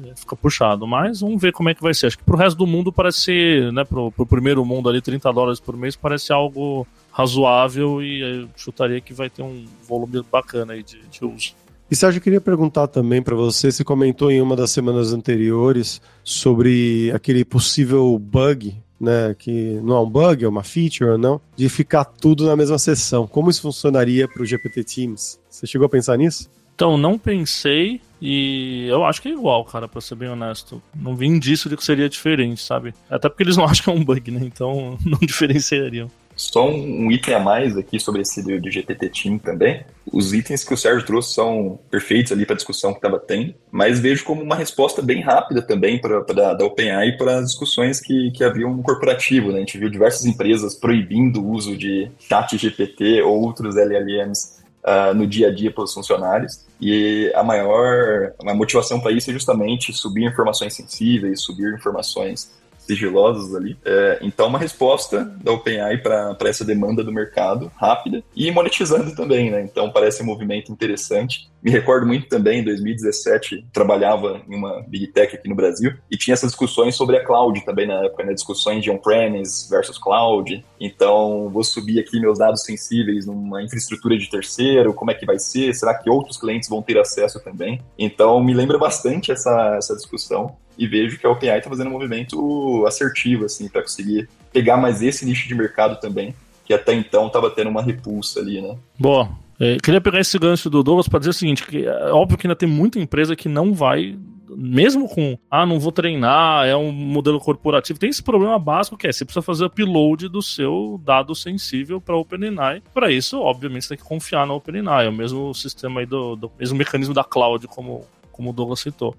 É, 0.06 0.16
fica 0.16 0.36
puxado, 0.38 0.88
mas 0.88 1.20
vamos 1.20 1.42
ver 1.42 1.52
como 1.52 1.68
é 1.68 1.74
que 1.74 1.82
vai 1.82 1.94
ser. 1.94 2.08
Acho 2.08 2.18
que 2.18 2.24
para 2.24 2.36
o 2.36 2.40
resto 2.40 2.58
do 2.58 2.68
mundo 2.68 2.94
parece 2.94 3.70
né, 3.74 3.84
para 3.84 4.00
o 4.00 4.26
primeiro 4.26 4.64
mundo 4.64 4.88
ali, 4.90 5.02
30 5.02 5.32
dólares 5.34 5.60
por 5.60 5.76
mês 5.76 5.98
parece 5.98 6.32
algo 6.32 6.88
razoável 7.16 8.04
e 8.04 8.46
chutaria 8.58 9.00
que 9.00 9.14
vai 9.14 9.30
ter 9.30 9.42
um 9.42 9.64
volume 9.88 10.22
bacana 10.30 10.74
aí 10.74 10.84
de, 10.84 11.00
de 11.08 11.24
uso. 11.24 11.54
E 11.90 11.96
Sérgio, 11.96 12.18
eu 12.18 12.22
queria 12.22 12.42
perguntar 12.42 12.88
também 12.88 13.22
para 13.22 13.36
você, 13.36 13.72
você 13.72 13.86
comentou 13.86 14.30
em 14.30 14.42
uma 14.42 14.54
das 14.54 14.72
semanas 14.72 15.14
anteriores 15.14 16.02
sobre 16.26 17.10
aquele 17.14 17.46
possível 17.46 18.20
bug, 18.20 18.76
né, 19.00 19.34
que 19.40 19.80
não 19.82 19.96
é 19.96 20.00
um 20.02 20.10
bug, 20.10 20.44
é 20.44 20.48
uma 20.48 20.64
feature 20.64 21.12
ou 21.12 21.18
não, 21.18 21.40
de 21.56 21.70
ficar 21.70 22.04
tudo 22.04 22.46
na 22.46 22.56
mesma 22.56 22.78
sessão. 22.78 23.26
Como 23.26 23.50
isso 23.50 23.62
funcionaria 23.62 24.28
para 24.28 24.44
o 24.44 24.46
GPT 24.46 24.84
Teams? 24.84 25.40
Você 25.50 25.66
chegou 25.66 25.86
a 25.86 25.90
pensar 25.90 26.18
nisso? 26.18 26.50
Então, 26.76 26.98
não 26.98 27.18
pensei 27.18 28.02
e 28.22 28.88
eu 28.90 29.06
acho 29.06 29.22
que 29.22 29.30
é 29.30 29.32
igual, 29.32 29.64
cara, 29.64 29.88
pra 29.88 30.02
ser 30.02 30.16
bem 30.16 30.28
honesto. 30.28 30.82
Não 30.94 31.16
vi 31.16 31.28
indício 31.28 31.70
de 31.70 31.78
que 31.78 31.84
seria 31.86 32.10
diferente, 32.10 32.62
sabe? 32.62 32.94
Até 33.10 33.30
porque 33.30 33.44
eles 33.44 33.56
não 33.56 33.64
acham 33.70 33.86
que 33.86 33.90
é 33.90 33.94
um 33.94 34.04
bug, 34.04 34.32
né? 34.32 34.42
Então 34.44 34.98
não 35.06 35.20
diferenciariam. 35.20 36.12
Só 36.36 36.70
um, 36.70 37.10
item 37.12 37.34
a 37.34 37.40
mais 37.40 37.78
aqui 37.78 38.00
sobre 38.00 38.22
esse 38.22 38.44
do, 38.44 38.60
do, 38.60 38.70
GPT 38.70 39.10
Team 39.10 39.38
também. 39.38 39.86
Os 40.12 40.34
itens 40.34 40.64
que 40.64 40.74
o 40.74 40.78
Sérgio 40.78 41.06
trouxe 41.06 41.34
são 41.34 41.80
perfeitos 41.90 42.32
ali 42.32 42.46
para 42.46 42.54
a 42.54 42.58
discussão 42.58 42.92
que 42.92 42.98
estava 42.98 43.18
tendo, 43.20 43.56
mas 43.72 44.00
vejo 44.00 44.26
como 44.26 44.42
uma 44.42 44.56
resposta 44.56 45.02
bem 45.02 45.22
rápida 45.22 45.62
também 45.62 46.00
para 46.00 46.22
da 46.54 46.66
OpenAI 46.66 47.14
para 47.18 47.40
as 47.40 47.48
discussões 47.48 48.02
que, 48.02 48.32
que 48.32 48.44
haviam 48.44 48.76
no 48.76 48.84
corporativo. 48.84 49.50
Né? 49.50 49.58
A 49.58 49.60
gente 49.60 49.78
viu 49.78 49.90
diversas 49.90 50.26
empresas 50.26 50.76
proibindo 50.76 51.42
o 51.42 51.52
uso 51.52 51.78
de 51.78 52.12
chat 52.20 52.58
GPT 52.58 53.22
ou 53.22 53.42
outros 53.42 53.76
LLMs 53.78 54.60
uh, 54.84 55.10
ah, 55.10 55.14
no 55.14 55.26
dia 55.26 55.48
a 55.48 55.54
dia 55.54 55.72
pelos 55.72 55.94
funcionários. 55.94 56.66
E 56.80 57.32
a 57.34 57.44
maior 57.44 58.34
a 58.46 58.54
motivação 58.54 59.00
para 59.00 59.12
isso 59.12 59.30
é 59.30 59.34
justamente 59.34 59.94
subir 59.94 60.26
informações 60.26 60.74
sensíveis, 60.74 61.42
subir 61.42 61.74
informações 61.74 62.52
sigilosas 62.86 63.54
ali. 63.56 63.78
É, 63.84 64.20
então, 64.22 64.48
uma 64.48 64.60
resposta 64.60 65.26
da 65.44 65.52
OpenAI 65.52 65.98
para 65.98 66.38
essa 66.46 66.64
demanda 66.64 67.04
do 67.04 67.12
mercado 67.12 67.72
rápida 67.76 68.24
e 68.36 68.52
monetizando 68.52 69.16
também, 69.16 69.50
né? 69.50 69.62
Então, 69.62 69.92
parece 69.92 70.22
um 70.22 70.26
movimento 70.26 70.72
interessante. 70.72 71.50
Me 71.62 71.72
recordo 71.72 72.06
muito 72.06 72.28
também, 72.28 72.60
em 72.60 72.64
2017, 72.64 73.66
trabalhava 73.74 74.42
em 74.48 74.56
uma 74.56 74.84
Big 74.88 75.08
Tech 75.08 75.36
aqui 75.36 75.50
no 75.50 75.56
Brasil 75.56 75.94
e 76.12 76.16
tinha 76.16 76.34
essas 76.34 76.52
discussões 76.52 76.96
sobre 76.96 77.18
a 77.18 77.26
cloud 77.26 77.66
também 77.66 77.88
na 77.88 78.06
época, 78.06 78.24
né? 78.24 78.34
Discussões 78.34 78.84
de 78.84 78.92
on-premise 78.92 79.68
versus 79.70 79.98
cloud. 79.98 80.64
Então, 80.80 81.50
vou 81.50 81.64
subir 81.64 82.00
aqui 82.00 82.20
meus 82.20 82.38
dados 82.38 82.64
sensíveis 82.64 83.26
numa 83.26 83.64
infraestrutura 83.64 84.18
de 84.18 84.30
terceiro, 84.30 84.94
como 84.94 85.10
é 85.12 85.16
que 85.16 85.26
vai 85.26 85.40
ser? 85.40 85.74
Será 85.74 85.96
que 85.96 86.10
outros 86.10 86.38
clientes 86.38 86.70
vão 86.70 86.82
ter 86.82 87.00
acesso 87.00 87.40
também? 87.40 87.82
Então, 87.98 88.44
me 88.44 88.54
lembra 88.54 88.78
bastante 88.78 89.32
essa, 89.32 89.76
essa 89.78 89.96
discussão 89.96 90.56
e 90.78 90.88
vejo 90.88 91.18
que 91.18 91.26
a 91.26 91.30
OpenAI 91.30 91.60
está 91.60 91.70
fazendo 91.70 91.88
um 91.88 91.94
movimento 91.94 92.86
assertivo, 92.88 93.46
assim, 93.46 93.68
para 93.68 93.82
conseguir 93.82 94.28
pegar 94.52 94.78
mais 94.78 95.02
esse 95.02 95.26
nicho 95.26 95.48
de 95.48 95.56
mercado 95.56 96.00
também, 96.00 96.34
que 96.66 96.74
até 96.74 96.94
então 96.94 97.28
estava 97.28 97.50
tendo 97.50 97.70
uma 97.70 97.82
repulsa 97.82 98.40
ali, 98.40 98.62
né? 98.62 98.76
Boa. 99.00 99.30
É, 99.60 99.78
queria 99.78 100.02
pegar 100.02 100.20
esse 100.20 100.38
gancho 100.38 100.70
do 100.70 100.84
Douglas 100.84 101.08
para 101.08 101.20
dizer 101.20 101.32
o 101.32 101.34
seguinte, 101.34 101.66
que 101.66 101.86
é 101.86 102.12
óbvio 102.12 102.38
que 102.38 102.46
ainda 102.46 102.56
tem 102.56 102.68
muita 102.68 103.00
empresa 103.00 103.36
que 103.36 103.48
não 103.48 103.74
vai 103.74 104.18
mesmo 104.56 105.08
com, 105.08 105.38
ah, 105.50 105.66
não 105.66 105.80
vou 105.80 105.92
treinar, 105.92 106.66
é 106.66 106.76
um 106.76 106.92
modelo 106.92 107.40
corporativo, 107.40 108.00
tem 108.00 108.10
esse 108.10 108.24
problema 108.24 108.58
básico 108.58 108.98
que 108.98 109.08
é, 109.08 109.12
você 109.12 109.26
precisa 109.26 109.42
fazer 109.42 109.66
upload 109.66 110.28
do 110.30 110.42
seu 110.42 111.00
dado 111.04 111.36
sensível 111.36 112.00
para 112.00 112.16
OpenAI. 112.16 112.82
Para 112.94 113.12
isso, 113.12 113.40
obviamente, 113.40 113.84
você 113.84 113.90
tem 113.90 113.98
que 113.98 114.04
confiar 114.04 114.48
na 114.48 114.54
OpenAI, 114.54 115.08
é 115.08 115.10
o 115.10 115.14
mesmo 115.14 115.54
sistema 115.54 116.00
aí 116.00 116.06
do, 116.06 116.36
do 116.36 116.52
mesmo 116.58 116.78
mecanismo 116.78 117.14
da 117.14 117.24
cloud, 117.24 117.68
como, 117.68 118.06
como 118.32 118.50
o 118.50 118.54
Douglas 118.54 118.80
citou. 118.80 119.16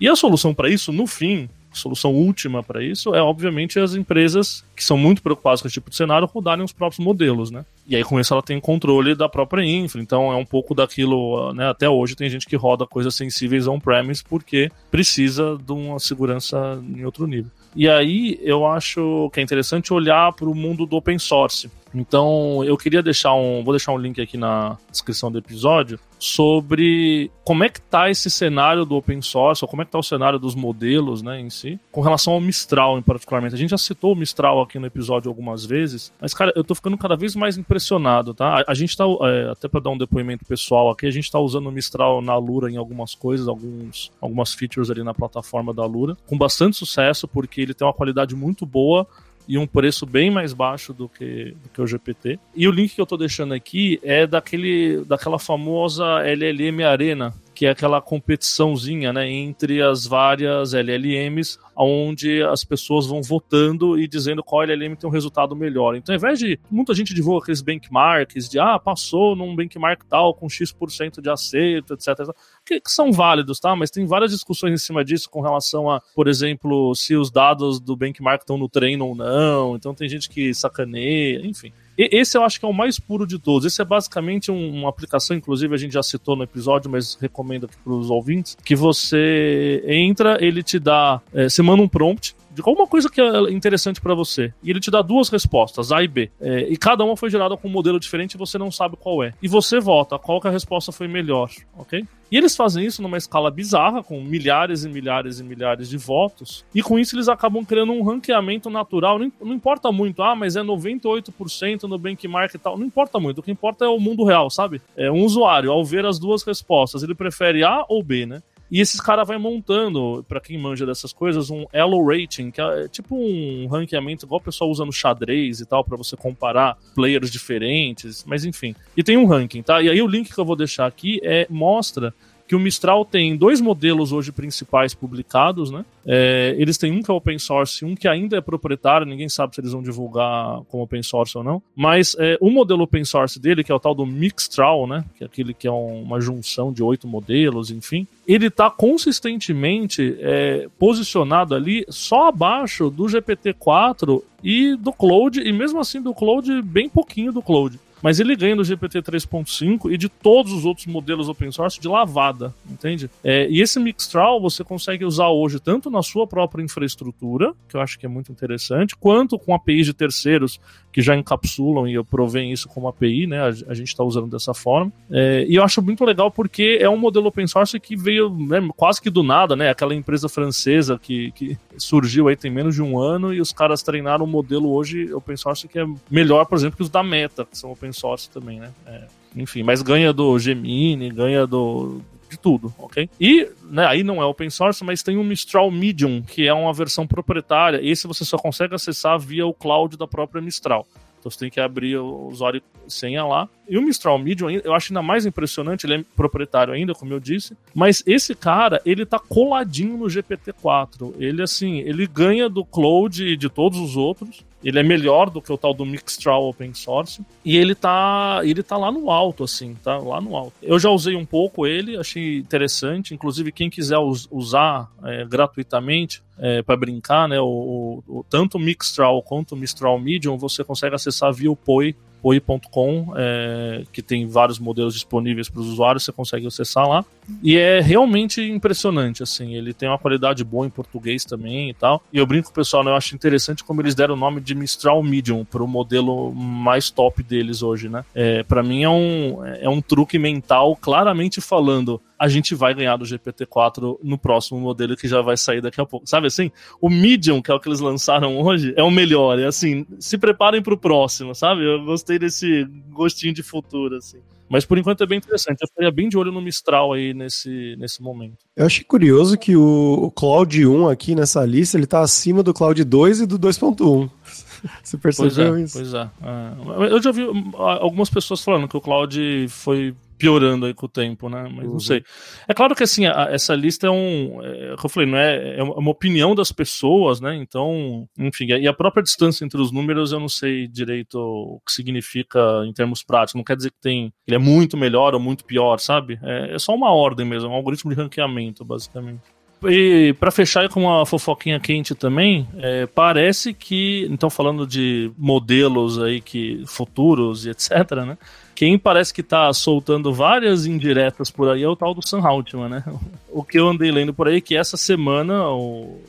E 0.00 0.08
a 0.08 0.16
solução 0.16 0.54
para 0.54 0.68
isso, 0.68 0.92
no 0.92 1.06
fim, 1.06 1.48
a 1.70 1.74
solução 1.74 2.12
última 2.12 2.62
para 2.62 2.82
isso 2.82 3.14
é, 3.14 3.22
obviamente, 3.22 3.78
as 3.78 3.94
empresas 3.94 4.64
que 4.74 4.82
são 4.82 4.96
muito 4.96 5.22
preocupadas 5.22 5.62
com 5.62 5.68
esse 5.68 5.74
tipo 5.74 5.90
de 5.90 5.96
cenário 5.96 6.26
rodarem 6.26 6.64
os 6.64 6.72
próprios 6.72 7.04
modelos, 7.04 7.50
né? 7.50 7.64
E 7.86 7.94
aí, 7.94 8.02
com 8.02 8.18
isso, 8.18 8.32
ela 8.32 8.42
tem 8.42 8.58
controle 8.58 9.14
da 9.14 9.28
própria 9.28 9.62
infra. 9.64 10.00
Então, 10.00 10.32
é 10.32 10.36
um 10.36 10.44
pouco 10.44 10.74
daquilo, 10.74 11.52
né? 11.52 11.68
Até 11.68 11.88
hoje 11.88 12.16
tem 12.16 12.28
gente 12.28 12.46
que 12.46 12.56
roda 12.56 12.86
coisas 12.86 13.14
sensíveis 13.14 13.66
on-premise 13.68 14.24
porque 14.24 14.70
precisa 14.90 15.58
de 15.64 15.72
uma 15.72 15.98
segurança 15.98 16.82
em 16.82 17.04
outro 17.04 17.26
nível. 17.26 17.50
E 17.76 17.88
aí, 17.88 18.38
eu 18.42 18.66
acho 18.66 19.30
que 19.32 19.38
é 19.38 19.42
interessante 19.42 19.92
olhar 19.92 20.32
para 20.32 20.48
o 20.48 20.54
mundo 20.54 20.86
do 20.86 20.96
open 20.96 21.18
source. 21.18 21.70
Então, 21.94 22.62
eu 22.64 22.76
queria 22.76 23.02
deixar 23.02 23.34
um, 23.34 23.64
vou 23.64 23.74
deixar 23.74 23.92
um 23.92 23.98
link 23.98 24.20
aqui 24.20 24.36
na 24.36 24.76
descrição 24.90 25.30
do 25.30 25.38
episódio 25.38 25.98
sobre 26.18 27.30
como 27.44 27.64
é 27.64 27.68
que 27.68 27.80
tá 27.80 28.10
esse 28.10 28.30
cenário 28.30 28.84
do 28.84 28.94
open 28.94 29.22
source, 29.22 29.64
ou 29.64 29.68
como 29.68 29.82
é 29.82 29.84
que 29.84 29.90
tá 29.90 29.98
o 29.98 30.02
cenário 30.02 30.38
dos 30.38 30.54
modelos, 30.54 31.22
né, 31.22 31.40
em 31.40 31.48
si, 31.48 31.80
com 31.90 32.00
relação 32.00 32.34
ao 32.34 32.40
Mistral 32.40 32.98
em 32.98 33.02
particularmente. 33.02 33.54
A 33.54 33.58
gente 33.58 33.70
já 33.70 33.78
citou 33.78 34.12
o 34.12 34.16
Mistral 34.16 34.60
aqui 34.60 34.78
no 34.78 34.86
episódio 34.86 35.28
algumas 35.28 35.64
vezes, 35.64 36.12
mas 36.20 36.34
cara, 36.34 36.52
eu 36.54 36.62
tô 36.62 36.74
ficando 36.74 36.98
cada 36.98 37.16
vez 37.16 37.34
mais 37.34 37.56
impressionado, 37.56 38.34
tá? 38.34 38.60
A, 38.60 38.72
a 38.72 38.74
gente 38.74 38.96
tá 38.96 39.04
é, 39.22 39.50
até 39.50 39.66
para 39.66 39.80
dar 39.80 39.90
um 39.90 39.98
depoimento 39.98 40.44
pessoal 40.44 40.90
aqui, 40.90 41.06
a 41.06 41.10
gente 41.10 41.30
tá 41.30 41.38
usando 41.38 41.68
o 41.68 41.72
Mistral 41.72 42.20
na 42.20 42.36
Lura 42.36 42.70
em 42.70 42.76
algumas 42.76 43.14
coisas, 43.14 43.48
alguns 43.48 44.12
algumas 44.20 44.52
features 44.52 44.90
ali 44.90 45.02
na 45.02 45.14
plataforma 45.14 45.72
da 45.72 45.86
Lura, 45.86 46.16
com 46.26 46.36
bastante 46.36 46.76
sucesso 46.76 47.26
porque 47.26 47.62
ele 47.62 47.74
tem 47.74 47.86
uma 47.86 47.94
qualidade 47.94 48.36
muito 48.36 48.66
boa 48.66 49.06
e 49.50 49.58
um 49.58 49.66
preço 49.66 50.06
bem 50.06 50.30
mais 50.30 50.52
baixo 50.52 50.94
do 50.94 51.08
que, 51.08 51.56
do 51.60 51.68
que 51.70 51.82
o 51.82 51.86
GPT. 51.86 52.38
E 52.54 52.68
o 52.68 52.70
link 52.70 52.94
que 52.94 53.00
eu 53.00 53.02
estou 53.02 53.18
deixando 53.18 53.52
aqui 53.52 53.98
é 54.00 54.24
daquele, 54.24 55.02
daquela 55.04 55.40
famosa 55.40 56.04
LLM 56.22 56.84
Arena, 56.84 57.34
que 57.60 57.66
é 57.66 57.70
aquela 57.70 58.00
competiçãozinha 58.00 59.12
né, 59.12 59.30
entre 59.30 59.82
as 59.82 60.06
várias 60.06 60.72
LLMs, 60.72 61.58
onde 61.76 62.42
as 62.42 62.64
pessoas 62.64 63.06
vão 63.06 63.20
votando 63.20 64.00
e 64.00 64.08
dizendo 64.08 64.42
qual 64.42 64.62
LLM 64.62 64.96
tem 64.96 65.06
um 65.06 65.12
resultado 65.12 65.54
melhor. 65.54 65.94
Então, 65.94 66.14
ao 66.14 66.16
invés 66.16 66.38
de 66.38 66.58
muita 66.70 66.94
gente 66.94 67.12
divulga 67.12 67.42
aqueles 67.42 67.60
benchmarks 67.60 68.48
de 68.48 68.58
ah, 68.58 68.78
passou 68.78 69.36
num 69.36 69.54
benchmark 69.54 70.04
tal 70.08 70.32
com 70.32 70.48
X% 70.48 71.20
de 71.20 71.28
acerto, 71.28 71.92
etc, 71.92 72.08
etc 72.20 72.34
que, 72.64 72.80
são 72.86 73.12
válidos, 73.12 73.60
tá? 73.60 73.76
Mas 73.76 73.90
tem 73.90 74.06
várias 74.06 74.30
discussões 74.30 74.72
em 74.72 74.78
cima 74.78 75.04
disso 75.04 75.28
com 75.28 75.42
relação 75.42 75.90
a, 75.90 76.00
por 76.14 76.28
exemplo, 76.28 76.94
se 76.94 77.14
os 77.14 77.30
dados 77.30 77.78
do 77.78 77.94
benchmark 77.94 78.40
estão 78.40 78.56
no 78.56 78.70
treino 78.70 79.06
ou 79.06 79.14
não. 79.14 79.76
Então 79.76 79.94
tem 79.94 80.08
gente 80.08 80.30
que 80.30 80.54
sacaneia, 80.54 81.44
enfim. 81.44 81.72
Esse 82.10 82.38
eu 82.38 82.42
acho 82.42 82.58
que 82.58 82.64
é 82.64 82.68
o 82.68 82.72
mais 82.72 82.98
puro 82.98 83.26
de 83.26 83.38
todos. 83.38 83.66
Esse 83.66 83.82
é 83.82 83.84
basicamente 83.84 84.50
um, 84.50 84.80
uma 84.80 84.88
aplicação, 84.88 85.36
inclusive 85.36 85.74
a 85.74 85.78
gente 85.78 85.92
já 85.92 86.02
citou 86.02 86.36
no 86.36 86.42
episódio, 86.42 86.90
mas 86.90 87.16
recomendo 87.20 87.68
para 87.68 87.92
os 87.92 88.10
ouvintes, 88.10 88.56
que 88.64 88.74
você 88.74 89.82
entra, 89.86 90.38
ele 90.40 90.62
te 90.62 90.78
dá, 90.78 91.20
é, 91.34 91.48
você 91.48 91.62
manda 91.62 91.82
um 91.82 91.88
prompt, 91.88 92.34
de 92.50 92.62
alguma 92.64 92.86
coisa 92.86 93.08
que 93.08 93.20
é 93.20 93.50
interessante 93.50 94.00
para 94.00 94.14
você. 94.14 94.52
E 94.62 94.70
ele 94.70 94.80
te 94.80 94.90
dá 94.90 95.02
duas 95.02 95.28
respostas, 95.28 95.92
A 95.92 96.02
e 96.02 96.08
B. 96.08 96.30
É, 96.40 96.68
e 96.68 96.76
cada 96.76 97.04
uma 97.04 97.16
foi 97.16 97.30
gerada 97.30 97.56
com 97.56 97.68
um 97.68 97.70
modelo 97.70 98.00
diferente 98.00 98.34
e 98.34 98.38
você 98.38 98.58
não 98.58 98.70
sabe 98.70 98.96
qual 98.96 99.22
é. 99.22 99.32
E 99.42 99.48
você 99.48 99.78
vota 99.78 100.18
qual 100.18 100.40
que 100.40 100.48
a 100.48 100.50
resposta 100.50 100.92
foi 100.92 101.08
melhor, 101.08 101.50
ok? 101.76 102.04
E 102.30 102.36
eles 102.36 102.54
fazem 102.54 102.86
isso 102.86 103.02
numa 103.02 103.16
escala 103.16 103.50
bizarra, 103.50 104.04
com 104.04 104.22
milhares 104.22 104.84
e 104.84 104.88
milhares 104.88 105.40
e 105.40 105.44
milhares 105.44 105.88
de 105.88 105.96
votos. 105.96 106.64
E 106.72 106.80
com 106.80 106.96
isso 106.96 107.16
eles 107.16 107.28
acabam 107.28 107.64
criando 107.64 107.92
um 107.92 108.04
ranqueamento 108.04 108.70
natural. 108.70 109.18
Não, 109.18 109.32
não 109.40 109.52
importa 109.52 109.90
muito, 109.90 110.22
ah, 110.22 110.36
mas 110.36 110.54
é 110.54 110.60
98% 110.60 111.82
no 111.84 111.98
benchmark 111.98 112.54
e 112.54 112.58
tal. 112.58 112.78
Não 112.78 112.86
importa 112.86 113.18
muito. 113.18 113.38
O 113.38 113.42
que 113.42 113.50
importa 113.50 113.84
é 113.84 113.88
o 113.88 113.98
mundo 113.98 114.24
real, 114.24 114.48
sabe? 114.48 114.80
É 114.96 115.10
um 115.10 115.24
usuário, 115.24 115.72
ao 115.72 115.84
ver 115.84 116.06
as 116.06 116.20
duas 116.20 116.44
respostas, 116.44 117.02
ele 117.02 117.16
prefere 117.16 117.64
A 117.64 117.84
ou 117.88 118.00
B, 118.00 118.26
né? 118.26 118.40
E 118.70 118.80
esses 118.80 119.00
caras 119.00 119.26
vai 119.26 119.36
montando, 119.36 120.24
para 120.28 120.40
quem 120.40 120.56
manja 120.56 120.86
dessas 120.86 121.12
coisas, 121.12 121.50
um 121.50 121.66
Elo 121.72 122.04
Rating, 122.06 122.50
que 122.50 122.60
é 122.60 122.88
tipo 122.88 123.16
um 123.16 123.66
ranqueamento 123.66 124.24
igual 124.24 124.40
o 124.40 124.44
pessoal 124.44 124.70
usa 124.70 124.84
no 124.84 124.92
xadrez 124.92 125.60
e 125.60 125.66
tal, 125.66 125.84
para 125.84 125.96
você 125.96 126.16
comparar 126.16 126.76
players 126.94 127.30
diferentes, 127.30 128.24
mas 128.24 128.44
enfim. 128.44 128.74
E 128.96 129.02
tem 129.02 129.16
um 129.16 129.26
ranking, 129.26 129.62
tá? 129.62 129.82
E 129.82 129.88
aí 129.88 130.00
o 130.00 130.06
link 130.06 130.32
que 130.32 130.38
eu 130.38 130.44
vou 130.44 130.56
deixar 130.56 130.86
aqui 130.86 131.20
é 131.24 131.46
mostra 131.50 132.14
que 132.50 132.56
o 132.56 132.58
Mistral 132.58 133.04
tem 133.04 133.36
dois 133.36 133.60
modelos 133.60 134.10
hoje 134.10 134.32
principais 134.32 134.92
publicados, 134.92 135.70
né? 135.70 135.84
É, 136.04 136.56
eles 136.58 136.76
têm 136.76 136.90
um 136.90 137.00
que 137.00 137.08
é 137.08 137.14
open 137.14 137.38
source, 137.38 137.84
um 137.84 137.94
que 137.94 138.08
ainda 138.08 138.38
é 138.38 138.40
proprietário, 138.40 139.06
ninguém 139.06 139.28
sabe 139.28 139.54
se 139.54 139.60
eles 139.60 139.70
vão 139.70 139.80
divulgar 139.80 140.60
como 140.68 140.82
open 140.82 141.00
source 141.00 141.38
ou 141.38 141.44
não. 141.44 141.62
Mas 141.76 142.16
é, 142.18 142.36
o 142.40 142.50
modelo 142.50 142.82
open 142.82 143.04
source 143.04 143.38
dele, 143.38 143.62
que 143.62 143.70
é 143.70 143.74
o 143.74 143.78
tal 143.78 143.94
do 143.94 144.04
Mixtral, 144.04 144.88
né? 144.88 145.04
Que 145.16 145.22
é 145.22 145.28
aquele 145.28 145.54
que 145.54 145.68
é 145.68 145.70
um, 145.70 146.02
uma 146.02 146.20
junção 146.20 146.72
de 146.72 146.82
oito 146.82 147.06
modelos, 147.06 147.70
enfim. 147.70 148.04
Ele 148.26 148.48
está 148.48 148.68
consistentemente 148.68 150.16
é, 150.18 150.66
posicionado 150.76 151.54
ali 151.54 151.86
só 151.88 152.30
abaixo 152.30 152.90
do 152.90 153.04
GPT-4 153.04 154.24
e 154.42 154.74
do 154.74 154.92
Cloud, 154.92 155.40
e 155.40 155.52
mesmo 155.52 155.78
assim 155.78 156.02
do 156.02 156.12
Cloud, 156.12 156.62
bem 156.62 156.88
pouquinho 156.88 157.32
do 157.32 157.42
Cloud 157.42 157.78
mas 158.02 158.20
ele 158.20 158.36
ganha 158.36 158.56
do 158.56 158.64
GPT 158.64 159.02
3.5 159.02 159.92
e 159.92 159.96
de 159.96 160.08
todos 160.08 160.52
os 160.52 160.64
outros 160.64 160.86
modelos 160.86 161.28
open 161.28 161.50
source 161.50 161.80
de 161.80 161.88
lavada, 161.88 162.54
entende? 162.68 163.10
É, 163.22 163.48
e 163.48 163.60
esse 163.60 163.78
Mixtral 163.78 164.40
você 164.40 164.64
consegue 164.64 165.04
usar 165.04 165.28
hoje 165.28 165.60
tanto 165.60 165.90
na 165.90 166.02
sua 166.02 166.26
própria 166.26 166.62
infraestrutura, 166.62 167.52
que 167.68 167.76
eu 167.76 167.80
acho 167.80 167.98
que 167.98 168.06
é 168.06 168.08
muito 168.08 168.32
interessante, 168.32 168.96
quanto 168.96 169.38
com 169.38 169.54
APIs 169.54 169.86
de 169.86 169.94
terceiros 169.94 170.60
que 170.92 171.02
já 171.02 171.16
encapsulam 171.16 171.88
e 171.88 172.02
provém 172.04 172.52
isso 172.52 172.68
como 172.68 172.88
API, 172.88 173.26
né? 173.26 173.40
A, 173.40 173.46
a 173.46 173.74
gente 173.74 173.88
está 173.88 174.02
usando 174.02 174.28
dessa 174.28 174.52
forma. 174.52 174.92
É, 175.10 175.44
e 175.48 175.54
eu 175.54 175.62
acho 175.62 175.80
muito 175.80 176.04
legal 176.04 176.30
porque 176.30 176.78
é 176.80 176.88
um 176.88 176.96
modelo 176.96 177.28
open 177.28 177.46
source 177.46 177.78
que 177.78 177.96
veio 177.96 178.30
né, 178.30 178.68
quase 178.76 179.00
que 179.00 179.10
do 179.10 179.22
nada, 179.22 179.54
né? 179.54 179.70
Aquela 179.70 179.94
empresa 179.94 180.28
francesa 180.28 180.98
que, 181.00 181.30
que 181.32 181.56
surgiu 181.76 182.28
aí 182.28 182.36
tem 182.36 182.50
menos 182.50 182.74
de 182.74 182.82
um 182.82 182.98
ano 182.98 183.32
e 183.32 183.40
os 183.40 183.52
caras 183.52 183.82
treinaram 183.82 184.24
um 184.24 184.28
modelo 184.28 184.70
hoje 184.70 185.12
open 185.12 185.36
source 185.36 185.68
que 185.68 185.78
é 185.78 185.86
melhor, 186.10 186.44
por 186.46 186.56
exemplo, 186.56 186.76
que 186.76 186.82
os 186.82 186.90
da 186.90 187.02
Meta, 187.02 187.44
que 187.44 187.56
são 187.56 187.70
open 187.70 187.92
source 187.92 188.28
também, 188.30 188.58
né? 188.60 188.70
É, 188.86 189.04
enfim, 189.36 189.62
mas 189.62 189.82
ganha 189.82 190.12
do 190.12 190.38
Gemini, 190.38 191.10
ganha 191.10 191.46
do 191.46 192.00
de 192.30 192.38
tudo, 192.38 192.72
ok? 192.78 193.10
E 193.20 193.48
né, 193.64 193.86
aí 193.86 194.02
não 194.02 194.22
é 194.22 194.24
open 194.24 194.48
source, 194.48 194.84
mas 194.84 195.02
tem 195.02 195.16
o 195.16 195.24
Mistral 195.24 195.70
Medium, 195.70 196.22
que 196.22 196.46
é 196.46 196.54
uma 196.54 196.72
versão 196.72 197.06
proprietária. 197.06 197.80
Esse 197.82 198.06
você 198.06 198.24
só 198.24 198.38
consegue 198.38 198.74
acessar 198.74 199.18
via 199.18 199.46
o 199.46 199.52
cloud 199.52 199.96
da 199.96 200.06
própria 200.06 200.40
Mistral. 200.40 200.86
Então 201.18 201.30
você 201.30 201.38
tem 201.38 201.50
que 201.50 201.60
abrir 201.60 201.98
o 201.98 202.28
usuário 202.28 202.62
senha 202.88 203.24
lá. 203.24 203.48
E 203.68 203.76
o 203.76 203.82
Mistral 203.82 204.18
Medium, 204.18 204.50
eu 204.50 204.72
acho 204.74 204.92
ainda 204.92 205.02
mais 205.02 205.26
impressionante, 205.26 205.84
ele 205.84 205.94
é 205.94 206.04
proprietário 206.16 206.72
ainda, 206.72 206.94
como 206.94 207.12
eu 207.12 207.20
disse, 207.20 207.56
mas 207.74 208.02
esse 208.06 208.34
cara, 208.34 208.80
ele 208.84 209.04
tá 209.04 209.18
coladinho 209.18 209.96
no 209.96 210.06
GPT-4. 210.06 211.14
Ele, 211.18 211.42
assim, 211.42 211.78
ele 211.80 212.06
ganha 212.06 212.48
do 212.48 212.64
Cloud 212.64 213.24
e 213.24 213.36
de 213.36 213.48
todos 213.48 213.78
os 213.78 213.96
outros. 213.96 214.44
Ele 214.62 214.78
é 214.78 214.82
melhor 214.82 215.30
do 215.30 215.40
que 215.40 215.52
o 215.52 215.56
tal 215.56 215.72
do 215.72 215.86
Mixtral 215.86 216.48
Open 216.48 216.74
Source. 216.74 217.22
E 217.44 217.56
ele 217.56 217.74
tá, 217.74 218.40
ele 218.44 218.62
tá 218.62 218.76
lá 218.76 218.92
no 218.92 219.10
alto, 219.10 219.44
assim, 219.44 219.74
tá 219.82 219.96
lá 219.98 220.20
no 220.20 220.36
alto. 220.36 220.52
Eu 220.62 220.78
já 220.78 220.90
usei 220.90 221.16
um 221.16 221.24
pouco 221.24 221.66
ele, 221.66 221.96
achei 221.96 222.38
interessante. 222.38 223.14
Inclusive, 223.14 223.52
quem 223.52 223.70
quiser 223.70 223.98
us 223.98 224.28
usar 224.30 224.90
é, 225.04 225.24
gratuitamente, 225.24 226.22
é, 226.38 226.62
para 226.62 226.76
brincar, 226.76 227.28
né? 227.28 227.40
O, 227.40 228.02
o, 228.08 228.24
tanto 228.28 228.56
o 228.56 228.60
Mixtral 228.60 229.22
quanto 229.22 229.52
o 229.52 229.56
Mistral 229.56 229.98
Medium 229.98 230.38
você 230.38 230.64
consegue 230.64 230.94
acessar 230.94 231.32
via 231.32 231.50
o 231.50 231.56
POI 231.56 231.94
oi.com, 232.22 233.12
é, 233.16 233.84
que 233.92 234.02
tem 234.02 234.26
vários 234.26 234.58
modelos 234.58 234.94
disponíveis 234.94 235.48
para 235.48 235.60
os 235.60 235.68
usuários, 235.68 236.04
você 236.04 236.12
consegue 236.12 236.46
acessar 236.46 236.86
lá. 236.86 237.04
E 237.42 237.56
é 237.56 237.80
realmente 237.80 238.42
impressionante, 238.42 239.22
assim, 239.22 239.54
ele 239.54 239.72
tem 239.72 239.88
uma 239.88 239.98
qualidade 239.98 240.44
boa 240.44 240.66
em 240.66 240.70
português 240.70 241.24
também 241.24 241.70
e 241.70 241.74
tal. 241.74 242.02
E 242.12 242.18
eu 242.18 242.26
brinco 242.26 242.46
com 242.46 242.52
o 242.52 242.54
pessoal, 242.54 242.84
né, 242.84 242.90
eu 242.90 242.96
acho 242.96 243.14
interessante 243.14 243.64
como 243.64 243.80
eles 243.80 243.94
deram 243.94 244.14
o 244.14 244.18
nome 244.18 244.40
de 244.40 244.54
Mistral 244.54 245.02
Medium 245.02 245.44
para 245.44 245.62
o 245.62 245.68
modelo 245.68 246.32
mais 246.32 246.90
top 246.90 247.22
deles 247.22 247.62
hoje, 247.62 247.88
né? 247.88 248.04
É, 248.14 248.42
para 248.42 248.62
mim 248.62 248.82
é 248.82 248.88
um, 248.88 249.44
é 249.44 249.68
um 249.68 249.80
truque 249.80 250.18
mental 250.18 250.76
claramente 250.76 251.40
falando 251.40 252.00
a 252.20 252.28
gente 252.28 252.54
vai 252.54 252.74
ganhar 252.74 252.98
do 252.98 253.04
GPT-4 253.06 253.98
no 254.02 254.18
próximo 254.18 254.60
modelo 254.60 254.94
que 254.94 255.08
já 255.08 255.22
vai 255.22 255.38
sair 255.38 255.62
daqui 255.62 255.80
a 255.80 255.86
pouco. 255.86 256.06
Sabe 256.06 256.26
assim? 256.26 256.50
O 256.78 256.90
Medium, 256.90 257.40
que 257.40 257.50
é 257.50 257.54
o 257.54 257.58
que 257.58 257.66
eles 257.66 257.80
lançaram 257.80 258.38
hoje, 258.38 258.74
é 258.76 258.82
o 258.82 258.90
melhor. 258.90 259.38
É 259.38 259.46
assim, 259.46 259.86
se 259.98 260.18
preparem 260.18 260.60
para 260.60 260.74
o 260.74 260.76
próximo, 260.76 261.34
sabe? 261.34 261.64
Eu 261.64 261.82
gostei 261.82 262.18
desse 262.18 262.68
gostinho 262.90 263.32
de 263.32 263.42
futuro, 263.42 263.96
assim. 263.96 264.18
Mas 264.50 264.64
por 264.64 264.76
enquanto 264.76 265.04
é 265.04 265.06
bem 265.06 265.18
interessante. 265.18 265.62
Eu 265.62 265.68
ficaria 265.68 265.92
bem 265.92 266.08
de 266.08 266.18
olho 266.18 266.32
no 266.32 266.42
Mistral 266.42 266.92
aí 266.92 267.14
nesse, 267.14 267.76
nesse 267.78 268.02
momento. 268.02 268.38
Eu 268.56 268.66
achei 268.66 268.82
curioso 268.82 269.38
que 269.38 269.56
o, 269.56 270.06
o 270.06 270.10
Cloud 270.10 270.66
1 270.66 270.88
aqui 270.88 271.14
nessa 271.14 271.46
lista, 271.46 271.78
ele 271.78 271.86
tá 271.86 272.00
acima 272.00 272.42
do 272.42 272.52
Cloud 272.52 272.82
2 272.82 273.20
e 273.20 273.26
do 273.26 273.38
2.1. 273.38 274.10
Você 274.82 274.98
percebeu 274.98 275.30
pois 275.30 275.38
é, 275.38 275.62
isso? 275.62 275.78
Pois 275.78 275.94
é, 275.94 276.10
é. 276.20 276.92
Eu 276.92 277.00
já 277.00 277.12
vi 277.12 277.22
algumas 277.54 278.10
pessoas 278.10 278.42
falando 278.42 278.66
que 278.66 278.76
o 278.76 278.80
Cloud 278.80 279.46
foi 279.48 279.94
piorando 280.20 280.66
aí 280.66 280.74
com 280.74 280.84
o 280.84 280.88
tempo, 280.88 281.28
né? 281.28 281.50
Mas 281.50 281.64
uhum. 281.64 281.72
não 281.72 281.80
sei. 281.80 282.04
É 282.46 282.52
claro 282.52 282.74
que 282.74 282.82
assim, 282.82 283.06
a, 283.06 283.28
essa 283.30 283.54
lista 283.54 283.86
é 283.86 283.90
um. 283.90 284.40
É, 284.42 284.76
como 284.76 284.84
eu 284.84 284.88
falei, 284.88 285.08
não 285.08 285.18
é, 285.18 285.58
é 285.58 285.62
uma 285.62 285.90
opinião 285.90 286.34
das 286.34 286.52
pessoas, 286.52 287.20
né? 287.20 287.34
Então, 287.36 288.06
enfim, 288.18 288.46
e 288.46 288.68
a 288.68 288.72
própria 288.72 289.02
distância 289.02 289.44
entre 289.44 289.60
os 289.60 289.72
números 289.72 290.12
eu 290.12 290.20
não 290.20 290.28
sei 290.28 290.68
direito 290.68 291.18
o 291.18 291.60
que 291.66 291.72
significa 291.72 292.38
em 292.66 292.72
termos 292.72 293.02
práticos. 293.02 293.34
Não 293.34 293.44
quer 293.44 293.56
dizer 293.56 293.70
que 293.70 293.80
tem. 293.80 294.12
Ele 294.26 294.36
é 294.36 294.38
muito 294.38 294.76
melhor 294.76 295.14
ou 295.14 295.20
muito 295.20 295.44
pior, 295.44 295.78
sabe? 295.78 296.18
É, 296.22 296.54
é 296.54 296.58
só 296.58 296.74
uma 296.74 296.92
ordem 296.92 297.24
mesmo, 297.26 297.48
é 297.48 297.52
um 297.52 297.54
algoritmo 297.54 297.90
de 297.90 297.96
ranqueamento, 297.96 298.64
basicamente. 298.64 299.22
E 299.68 300.14
para 300.18 300.30
fechar 300.30 300.68
com 300.70 300.84
uma 300.84 301.04
fofoquinha 301.04 301.60
quente 301.60 301.94
também, 301.94 302.48
é, 302.58 302.86
parece 302.86 303.52
que, 303.52 304.06
então 304.10 304.30
falando 304.30 304.66
de 304.66 305.12
modelos 305.18 306.00
aí 306.00 306.20
que 306.20 306.62
futuros 306.66 307.44
e 307.44 307.50
etc, 307.50 307.70
né? 308.06 308.16
Quem 308.60 308.78
parece 308.78 309.14
que 309.14 309.22
tá 309.22 309.50
soltando 309.54 310.12
várias 310.12 310.66
indiretas 310.66 311.30
por 311.30 311.48
aí 311.48 311.62
é 311.62 311.66
o 311.66 311.74
tal 311.74 311.94
do 311.94 312.06
Sam 312.06 312.20
Altman, 312.22 312.68
né? 312.68 312.84
O 313.32 313.42
que 313.42 313.58
eu 313.58 313.68
andei 313.68 313.90
lendo 313.90 314.12
por 314.12 314.28
aí 314.28 314.36
é 314.36 314.40
que 314.40 314.56
essa 314.56 314.76
semana 314.76 315.44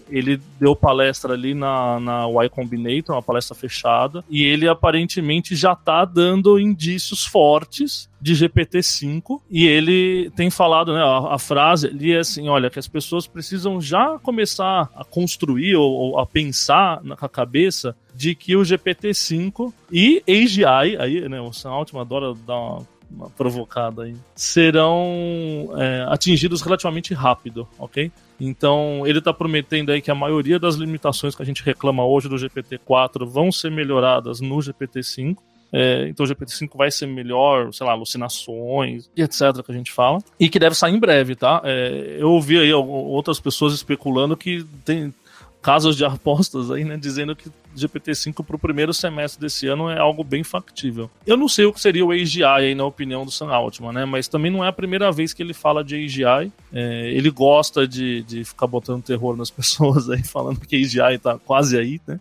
ele 0.10 0.39
deu 0.60 0.75
palestra 0.75 1.34
ali 1.34 1.53
na, 1.53 1.99
na 1.99 2.27
Y 2.27 2.49
Combinator, 2.49 3.15
uma 3.15 3.21
palestra 3.21 3.55
fechada, 3.55 4.23
e 4.29 4.43
ele 4.43 4.67
aparentemente 4.67 5.55
já 5.55 5.75
tá 5.75 6.05
dando 6.05 6.60
indícios 6.60 7.25
fortes 7.25 8.10
de 8.21 8.34
GPT-5 8.34 9.41
e 9.49 9.65
ele 9.65 10.29
tem 10.36 10.51
falado, 10.51 10.93
né, 10.93 11.01
a, 11.01 11.36
a, 11.36 11.39
frase 11.39 11.88
ali 11.88 12.13
é 12.13 12.19
assim, 12.19 12.47
olha, 12.47 12.69
que 12.69 12.77
as 12.77 12.88
pessoas 12.88 13.25
precisam 13.25 13.81
já 13.81 14.19
começar 14.19 14.89
a 14.95 15.03
construir 15.03 15.75
ou, 15.75 15.91
ou 15.91 16.19
a 16.19 16.25
pensar 16.25 17.03
na 17.03 17.15
cabeça 17.15 17.95
de 18.13 18.36
que 18.36 18.55
o 18.55 18.62
GPT-5 18.62 19.73
e 19.91 20.23
AGI, 20.27 20.97
aí, 20.99 21.27
né, 21.27 21.41
o 21.41 21.51
Sam 21.51 21.71
Altman 21.71 22.01
adora 22.01 22.34
dar 22.45 22.57
uma 22.57 22.88
uma 23.13 23.30
provocada 23.30 24.04
aí, 24.04 24.15
serão 24.36 25.69
é, 25.78 26.06
atingidos 26.08 26.62
relativamente 26.62 27.13
rápido, 27.13 27.67
ok? 27.78 28.12
Então, 28.39 29.04
ele 29.06 29.19
está 29.19 29.34
prometendo 29.34 29.91
aí 29.91 30.02
que 30.02 30.10
a 30.10 30.15
maioria 30.15 30.58
das 30.58 30.76
limitações 30.76 31.36
que 31.36 31.43
a 31.43 31.45
gente 31.45 31.63
reclama 31.63 32.06
hoje 32.06 32.28
do 32.28 32.36
GPT-4 32.36 33.26
vão 33.26 33.52
ser 33.52 33.69
melhoradas 33.69 34.39
no 34.39 34.58
GPT-5. 34.58 35.38
É, 35.74 36.08
então 36.10 36.26
o 36.26 36.30
GPT-5 36.30 36.76
vai 36.76 36.91
ser 36.91 37.06
melhor, 37.06 37.74
sei 37.74 37.86
lá, 37.86 37.93
alucinações 37.93 39.10
e 39.15 39.21
etc. 39.21 39.63
que 39.63 39.71
a 39.71 39.76
gente 39.76 39.91
fala. 39.91 40.19
E 40.39 40.50
que 40.50 40.60
deve 40.60 40.76
sair 40.76 40.93
em 40.93 41.00
breve, 41.00 41.36
tá? 41.36 41.62
É, 41.63 42.17
eu 42.19 42.30
ouvi 42.32 42.58
aí 42.58 42.74
outras 42.74 43.39
pessoas 43.39 43.74
especulando 43.74 44.36
que 44.36 44.65
tem 44.84 45.13
casas 45.62 45.95
de 45.95 46.04
apostas 46.04 46.71
aí, 46.71 46.84
né, 46.84 46.97
dizendo 46.97 47.36
que 47.36 47.50
GPT-5 47.75 48.43
para 48.45 48.55
o 48.55 48.60
primeiro 48.60 48.93
semestre 48.93 49.41
desse 49.41 49.67
ano 49.67 49.89
é 49.89 49.99
algo 49.99 50.23
bem 50.23 50.43
factível. 50.43 51.10
Eu 51.25 51.38
não 51.38 51.47
sei 51.47 51.65
o 51.65 51.73
que 51.73 51.79
seria 51.79 52.05
o 52.05 52.12
AGI 52.12 52.43
aí, 52.43 52.75
na 52.75 52.86
opinião 52.86 53.25
do 53.25 53.31
Sam 53.31 53.51
Altman, 53.51 53.93
né? 53.93 54.05
Mas 54.05 54.27
também 54.27 54.51
não 54.51 54.63
é 54.63 54.67
a 54.67 54.73
primeira 54.73 55.12
vez 55.12 55.34
que 55.34 55.41
ele 55.41 55.53
fala 55.53 55.84
de 55.84 55.95
AGI. 55.95 56.51
É, 56.73 57.12
ele 57.12 57.29
gosta 57.29 57.88
de, 57.88 58.23
de 58.23 58.43
ficar 58.43 58.67
botando 58.67 59.03
terror 59.03 59.36
nas 59.36 59.49
pessoas 59.51 60.10
aí, 60.10 60.23
falando 60.23 60.60
que 60.60 60.75
AGI 60.75 61.15
está 61.15 61.38
quase 61.38 61.77
aí, 61.77 61.99
né? 62.07 62.19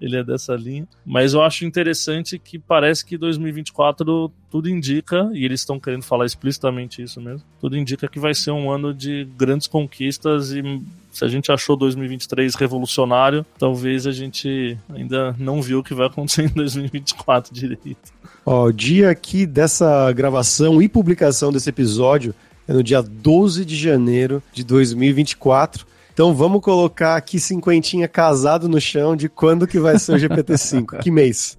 ele 0.00 0.16
é 0.16 0.24
dessa 0.24 0.54
linha. 0.54 0.86
Mas 1.04 1.34
eu 1.34 1.42
acho 1.42 1.64
interessante 1.64 2.38
que 2.38 2.58
parece 2.58 3.04
que 3.04 3.18
2024 3.18 4.30
tudo 4.50 4.68
indica, 4.68 5.28
e 5.32 5.44
eles 5.44 5.60
estão 5.60 5.78
querendo 5.78 6.02
falar 6.02 6.24
explicitamente 6.24 7.02
isso 7.02 7.20
mesmo, 7.20 7.44
tudo 7.60 7.76
indica 7.76 8.08
que 8.08 8.18
vai 8.18 8.34
ser 8.34 8.52
um 8.52 8.70
ano 8.70 8.94
de 8.94 9.26
grandes 9.36 9.66
conquistas 9.66 10.52
e 10.52 10.62
se 11.18 11.24
a 11.24 11.28
gente 11.28 11.50
achou 11.50 11.76
2023 11.76 12.54
revolucionário, 12.54 13.44
talvez 13.58 14.06
a 14.06 14.12
gente 14.12 14.78
ainda 14.94 15.34
não 15.36 15.60
viu 15.60 15.80
o 15.80 15.82
que 15.82 15.92
vai 15.92 16.06
acontecer 16.06 16.44
em 16.44 16.48
2024 16.48 17.52
direito. 17.52 18.12
Ó, 18.46 18.66
o 18.66 18.72
dia 18.72 19.10
aqui 19.10 19.44
dessa 19.44 20.12
gravação 20.12 20.80
e 20.80 20.88
publicação 20.88 21.50
desse 21.50 21.68
episódio 21.68 22.32
é 22.68 22.72
no 22.72 22.84
dia 22.84 23.02
12 23.02 23.64
de 23.64 23.74
janeiro 23.74 24.40
de 24.52 24.62
2024. 24.62 25.84
Então 26.12 26.32
vamos 26.32 26.60
colocar 26.60 27.16
aqui 27.16 27.40
cinquentinha 27.40 28.06
casado 28.06 28.68
no 28.68 28.80
chão 28.80 29.16
de 29.16 29.28
quando 29.28 29.66
que 29.66 29.80
vai 29.80 29.98
ser 29.98 30.12
o 30.12 30.18
GPT-5, 30.18 31.00
que 31.02 31.10
mês. 31.10 31.58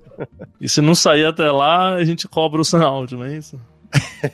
E 0.62 0.69
se 0.69 0.80
não 0.80 0.95
sair 0.95 1.26
até 1.26 1.52
lá, 1.52 1.95
a 1.95 2.06
gente 2.06 2.30
cobra 2.30 2.62
o 2.62 2.78
áudio, 2.78 3.17
não 3.17 3.26
é 3.26 3.36
isso? 3.36 3.60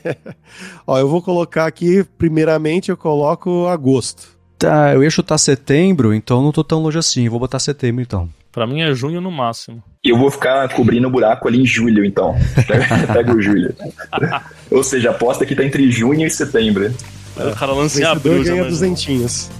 Ó, 0.86 0.96
eu 1.00 1.08
vou 1.08 1.20
colocar 1.20 1.66
aqui, 1.66 2.04
primeiramente 2.16 2.90
eu 2.90 2.96
coloco 2.96 3.66
agosto. 3.66 4.35
Tá, 4.58 4.94
eu 4.94 5.02
ia 5.02 5.10
chutar 5.10 5.38
setembro, 5.38 6.14
então 6.14 6.42
não 6.42 6.52
tô 6.52 6.64
tão 6.64 6.80
longe 6.80 6.98
assim. 6.98 7.28
Vou 7.28 7.38
botar 7.38 7.58
setembro 7.58 8.02
então. 8.02 8.28
Pra 8.50 8.66
mim 8.66 8.80
é 8.80 8.94
junho 8.94 9.20
no 9.20 9.30
máximo. 9.30 9.82
E 10.02 10.08
eu 10.08 10.16
vou 10.16 10.30
ficar 10.30 10.66
cobrindo 10.70 11.08
o 11.08 11.10
buraco 11.10 11.46
ali 11.46 11.60
em 11.60 11.66
julho, 11.66 12.02
então. 12.02 12.34
Pega 13.12 13.34
o 13.34 13.42
julho. 13.42 13.74
Ou 14.70 14.82
seja, 14.82 15.10
aposta 15.10 15.44
que 15.44 15.54
tá 15.54 15.62
entre 15.62 15.90
junho 15.90 16.26
e 16.26 16.30
setembro. 16.30 16.90
É, 17.36 17.46
o 17.48 17.54
cara 17.54 17.72
lança 17.72 18.00
em 18.00 18.04
abril 18.04 18.42
ganha 18.42 18.64
duzentinhos. 18.64 19.50